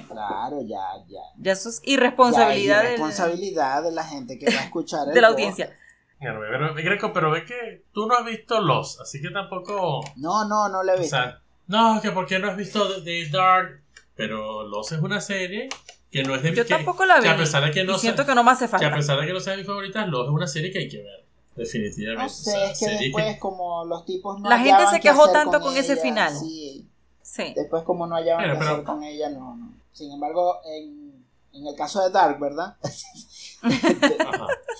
Claro, 0.07 0.61
ya, 0.61 0.79
ya. 1.07 1.21
Ya 1.37 1.51
eso 1.51 1.69
es 1.69 1.81
irresponsabilidad. 1.83 2.83
responsabilidad 2.83 3.83
de 3.83 3.91
la 3.91 4.03
gente 4.03 4.37
que 4.37 4.45
va 4.45 4.61
a 4.61 4.63
escuchar. 4.65 5.07
de 5.07 5.21
la 5.21 5.27
audiencia. 5.27 5.75
Pero, 6.19 6.39
pero, 6.75 7.13
pero 7.13 7.31
ve 7.31 7.45
que 7.45 7.85
tú 7.91 8.05
no 8.05 8.15
has 8.15 8.25
visto 8.25 8.61
Los, 8.61 8.99
así 9.01 9.21
que 9.21 9.31
tampoco. 9.31 10.01
No, 10.17 10.47
no, 10.47 10.69
no 10.69 10.83
le 10.83 10.93
he 10.93 10.99
visto. 10.99 11.17
O 11.17 11.19
sea, 11.19 11.41
no, 11.67 11.99
que 12.01 12.11
porque 12.11 12.37
no 12.37 12.49
has 12.49 12.57
visto 12.57 13.01
The 13.03 13.29
Dark. 13.29 13.81
Pero 14.15 14.67
Los 14.67 14.91
es 14.91 14.99
una 14.99 15.19
serie 15.19 15.69
que 16.11 16.23
no 16.23 16.35
es 16.35 16.43
de 16.43 16.53
Yo 16.53 16.65
tampoco 16.65 17.05
la 17.05 17.19
vi. 17.19 17.27
a 17.27 17.37
pesar 17.37 17.63
de 17.63 17.71
que 17.71 17.83
no 17.83 17.97
siento 17.97 18.25
que 18.25 18.35
no 18.35 18.43
me 18.43 18.51
hace 18.51 18.67
falta. 18.67 18.87
Que 18.87 18.93
a 18.93 18.95
pesar 18.97 19.19
de 19.19 19.25
que 19.25 19.33
no 19.33 19.39
sea 19.39 19.57
mi 19.57 19.63
favorita, 19.63 20.05
Los 20.05 20.27
es 20.27 20.31
una 20.31 20.47
serie 20.47 20.71
que 20.71 20.79
hay 20.79 20.89
que 20.89 20.97
ver. 20.97 21.25
Definitivamente. 21.55 22.23
No 22.23 22.29
sé, 22.29 22.71
es 22.71 22.79
que 22.79 22.87
después, 22.87 23.37
como 23.37 23.85
los 23.85 24.05
tipos 24.05 24.39
no 24.39 24.49
La 24.49 24.59
gente 24.59 24.87
se 24.87 24.99
quejó 24.99 25.31
tanto 25.31 25.59
con, 25.59 25.75
ese 25.75 25.97
final. 25.97 26.33
Sí. 26.33 26.87
sí. 27.21 27.53
Después, 27.55 27.83
como 27.83 28.05
no 28.07 28.15
hallaban 28.15 28.45
que 28.45 28.63
hacer 28.63 28.83
con 28.83 29.03
ella, 29.03 29.29
no. 29.29 29.57
Sin 29.93 30.11
embargo, 30.11 30.59
en, 30.65 31.25
en 31.53 31.67
el 31.67 31.75
caso 31.75 32.03
de 32.03 32.09
Dark, 32.11 32.39
¿verdad? 32.39 32.77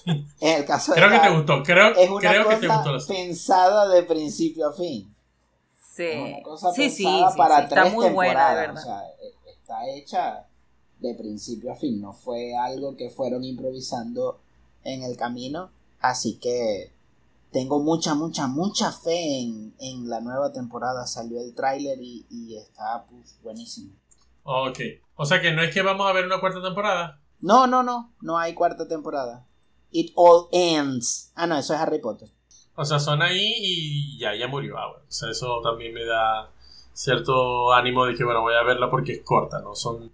en 0.04 0.60
el 0.60 0.66
caso 0.66 0.94
de 0.94 0.98
creo 0.98 1.10
Dark, 1.10 1.22
que 1.22 1.28
te 1.28 1.36
gustó, 1.36 1.64
creo, 1.64 1.96
es 1.96 2.10
una 2.10 2.30
creo 2.30 2.44
cosa 2.46 2.60
que 2.60 2.68
te 2.68 2.74
gustó 2.74 3.14
pensada 3.14 3.88
de 3.90 4.04
principio 4.04 4.70
a 4.70 4.74
fin. 4.74 5.14
Sí, 5.94 6.04
es 6.04 6.34
una 6.34 6.44
cosa 6.44 6.72
sí, 6.72 6.82
pensada 6.84 7.32
sí, 7.32 7.38
para 7.38 7.62
sí, 7.62 7.68
tres 7.70 7.86
está 7.86 7.96
muy 7.96 8.10
buena, 8.10 8.48
temporadas. 8.48 8.80
O 8.80 8.88
sea, 8.88 9.02
e, 9.22 9.34
está 9.52 9.88
hecha 9.90 10.48
de 11.00 11.16
principio 11.16 11.72
a 11.72 11.76
fin, 11.76 12.00
no 12.02 12.14
fue 12.14 12.56
algo 12.56 12.96
que 12.96 13.10
fueron 13.10 13.44
improvisando 13.44 14.40
en 14.84 15.04
el 15.04 15.18
camino. 15.18 15.70
Así 16.00 16.38
que 16.40 16.92
tengo 17.52 17.80
mucha, 17.80 18.16
mucha, 18.16 18.48
mucha 18.48 18.92
fe 18.92 19.42
en, 19.42 19.74
en 19.80 20.10
la 20.10 20.22
nueva 20.22 20.52
temporada. 20.52 21.06
Salió 21.06 21.40
el 21.40 21.54
tráiler 21.54 22.00
y, 22.02 22.26
y, 22.30 22.58
está 22.58 23.06
pues, 23.10 23.36
buenísimo. 23.44 23.92
Ok. 24.52 24.80
O 25.16 25.26
sea 25.26 25.42
que 25.42 25.52
no 25.52 25.62
es 25.62 25.74
que 25.74 25.82
vamos 25.82 26.10
a 26.10 26.14
ver 26.14 26.26
una 26.26 26.40
cuarta 26.40 26.62
temporada. 26.62 27.20
No, 27.40 27.68
no, 27.68 27.84
no. 27.84 28.14
No 28.22 28.38
hay 28.38 28.54
cuarta 28.54 28.88
temporada. 28.88 29.46
It 29.92 30.12
all 30.16 30.48
ends. 30.52 31.32
Ah, 31.36 31.48
no, 31.48 31.58
eso 31.58 31.74
es 31.74 31.80
Harry 31.80 32.00
Potter. 32.00 32.30
O 32.76 32.86
sea, 32.86 33.00
son 33.00 33.22
ahí 33.22 33.54
y 33.60 34.18
ya, 34.18 34.36
ya 34.36 34.48
murió. 34.48 34.78
Ah, 34.78 34.92
O 34.92 35.02
sea, 35.08 35.30
eso 35.30 35.62
también 35.62 35.94
me 35.94 36.06
da 36.06 36.50
cierto 36.94 37.74
ánimo 37.74 38.06
de 38.06 38.16
que, 38.16 38.24
bueno, 38.24 38.42
voy 38.42 38.54
a 38.54 38.64
verla 38.64 38.90
porque 38.90 39.14
es 39.14 39.22
corta, 39.24 39.60
¿no? 39.62 39.76
Son 39.76 40.12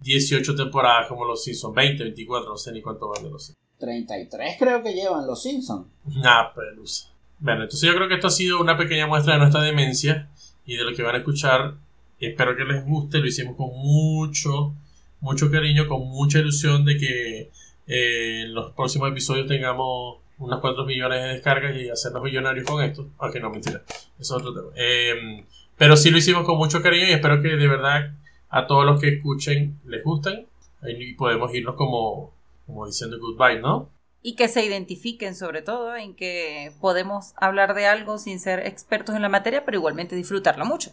18 0.00 0.54
temporadas 0.54 1.08
como 1.08 1.24
los 1.24 1.42
Simpsons, 1.42 1.74
20, 1.74 2.02
24, 2.04 2.50
no 2.50 2.56
sé 2.56 2.72
ni 2.72 2.82
cuánto 2.82 3.08
van 3.08 3.24
de 3.24 3.30
los 3.30 3.52
33 3.78 4.56
creo 4.58 4.82
que 4.82 4.92
llevan 4.92 5.26
los 5.26 5.42
Simpsons. 5.42 5.86
Nah, 6.04 6.52
pelusa. 6.52 7.10
Bueno, 7.38 7.62
entonces 7.62 7.88
yo 7.88 7.94
creo 7.94 8.08
que 8.08 8.14
esto 8.14 8.26
ha 8.26 8.30
sido 8.30 8.60
una 8.60 8.76
pequeña 8.76 9.06
muestra 9.06 9.34
de 9.34 9.38
nuestra 9.40 9.62
demencia 9.62 10.28
y 10.66 10.76
de 10.76 10.84
lo 10.84 10.94
que 10.96 11.02
van 11.02 11.14
a 11.14 11.18
escuchar 11.18 11.74
Espero 12.20 12.56
que 12.56 12.64
les 12.64 12.84
guste, 12.84 13.18
lo 13.18 13.26
hicimos 13.26 13.56
con 13.56 13.68
mucho, 13.68 14.74
mucho 15.20 15.50
cariño, 15.50 15.86
con 15.86 16.00
mucha 16.08 16.40
ilusión 16.40 16.84
de 16.84 16.96
que 16.96 17.50
eh, 17.86 18.42
en 18.42 18.54
los 18.54 18.72
próximos 18.72 19.10
episodios 19.10 19.46
tengamos 19.46 20.18
unas 20.38 20.60
4 20.60 20.84
millones 20.84 21.22
de 21.22 21.28
descargas 21.28 21.76
y 21.76 21.88
hacernos 21.88 22.22
millonarios 22.22 22.66
con 22.66 22.82
esto. 22.82 23.08
Aunque 23.18 23.40
no, 23.40 23.50
mentira, 23.50 23.82
eso 23.86 24.02
es 24.18 24.30
otro 24.30 24.52
tema. 24.52 24.68
Em, 24.76 25.44
pero 25.76 25.96
sí 25.96 26.10
lo 26.10 26.18
hicimos 26.18 26.44
con 26.44 26.58
mucho 26.58 26.82
cariño 26.82 27.06
y 27.06 27.12
espero 27.12 27.40
que 27.40 27.48
de 27.48 27.68
verdad 27.68 28.12
a 28.50 28.66
todos 28.66 28.84
los 28.84 29.00
que 29.00 29.08
escuchen 29.08 29.78
les 29.84 30.02
gusten 30.02 30.46
y 30.82 31.14
podemos 31.14 31.54
irnos 31.54 31.74
como, 31.76 32.32
como 32.66 32.86
diciendo 32.86 33.18
goodbye, 33.20 33.60
¿no? 33.60 33.90
Y 34.22 34.34
que 34.34 34.48
se 34.48 34.64
identifiquen 34.64 35.36
sobre 35.36 35.62
todo 35.62 35.94
en 35.94 36.14
que 36.14 36.72
podemos 36.80 37.32
hablar 37.36 37.74
de 37.74 37.86
algo 37.86 38.18
sin 38.18 38.40
ser 38.40 38.66
expertos 38.66 39.14
en 39.14 39.22
la 39.22 39.28
materia, 39.28 39.64
pero 39.64 39.78
igualmente 39.78 40.16
disfrutarlo 40.16 40.64
mucho. 40.64 40.90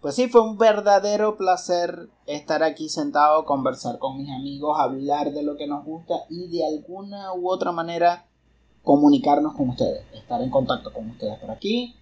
Pues 0.00 0.14
sí, 0.14 0.28
fue 0.28 0.40
un 0.40 0.56
verdadero 0.56 1.36
placer 1.36 2.08
estar 2.24 2.62
aquí 2.62 2.88
sentado, 2.88 3.44
conversar 3.44 3.98
con 3.98 4.16
mis 4.16 4.30
amigos, 4.30 4.78
hablar 4.80 5.30
de 5.32 5.42
lo 5.42 5.58
que 5.58 5.66
nos 5.66 5.84
gusta 5.84 6.24
y 6.30 6.48
de 6.48 6.64
alguna 6.64 7.34
u 7.34 7.50
otra 7.50 7.70
manera 7.70 8.24
comunicarnos 8.82 9.54
con 9.54 9.68
ustedes, 9.68 10.02
estar 10.14 10.40
en 10.40 10.50
contacto 10.50 10.90
con 10.90 11.10
ustedes 11.10 11.38
por 11.38 11.50
aquí. 11.50 11.96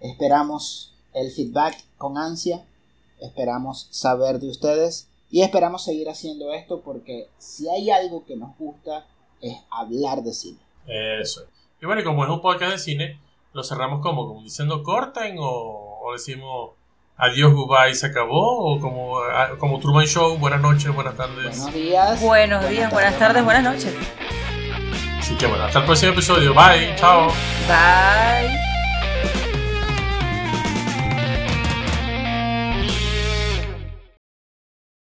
Esperamos 0.00 0.94
el 1.14 1.30
feedback 1.30 1.82
con 1.96 2.18
ansia, 2.18 2.62
esperamos 3.20 3.88
saber 3.90 4.38
de 4.38 4.50
ustedes 4.50 5.08
y 5.30 5.40
esperamos 5.40 5.82
seguir 5.82 6.10
haciendo 6.10 6.52
esto 6.52 6.82
porque 6.82 7.30
si 7.38 7.70
hay 7.70 7.88
algo 7.90 8.26
que 8.26 8.36
nos 8.36 8.54
gusta 8.58 9.06
es 9.40 9.56
hablar 9.70 10.22
de 10.22 10.34
cine. 10.34 10.58
Eso. 10.86 11.44
Y 11.80 11.86
bueno, 11.86 12.04
como 12.04 12.22
es 12.22 12.30
un 12.30 12.42
podcast 12.42 12.72
de 12.72 12.78
cine, 12.78 13.20
lo 13.54 13.64
cerramos 13.64 14.02
como, 14.02 14.28
como 14.28 14.42
diciendo 14.42 14.82
corten 14.82 15.38
o, 15.38 16.00
o 16.02 16.12
decimos 16.12 16.72
adiós, 17.20 17.52
goodbye, 17.52 17.94
se 17.94 18.06
acabó, 18.06 18.74
o 18.74 18.80
como, 18.80 19.18
ah, 19.18 19.50
como 19.58 19.78
Truman 19.78 20.06
Show, 20.06 20.38
buenas 20.38 20.60
noches, 20.60 20.92
buenas 20.94 21.16
tardes. 21.16 21.58
Buenos 21.58 21.72
días. 21.74 22.20
Buenos 22.20 22.68
días, 22.68 22.90
buenas 22.90 23.18
tardes, 23.18 23.44
buenas 23.44 23.62
noches. 23.62 23.94
Así 25.18 25.34
que 25.36 25.46
bueno, 25.46 25.64
hasta 25.64 25.80
el 25.80 25.84
próximo 25.84 26.12
episodio. 26.12 26.54
Bye, 26.54 26.94
chao. 26.96 27.28
Bye. 27.68 28.69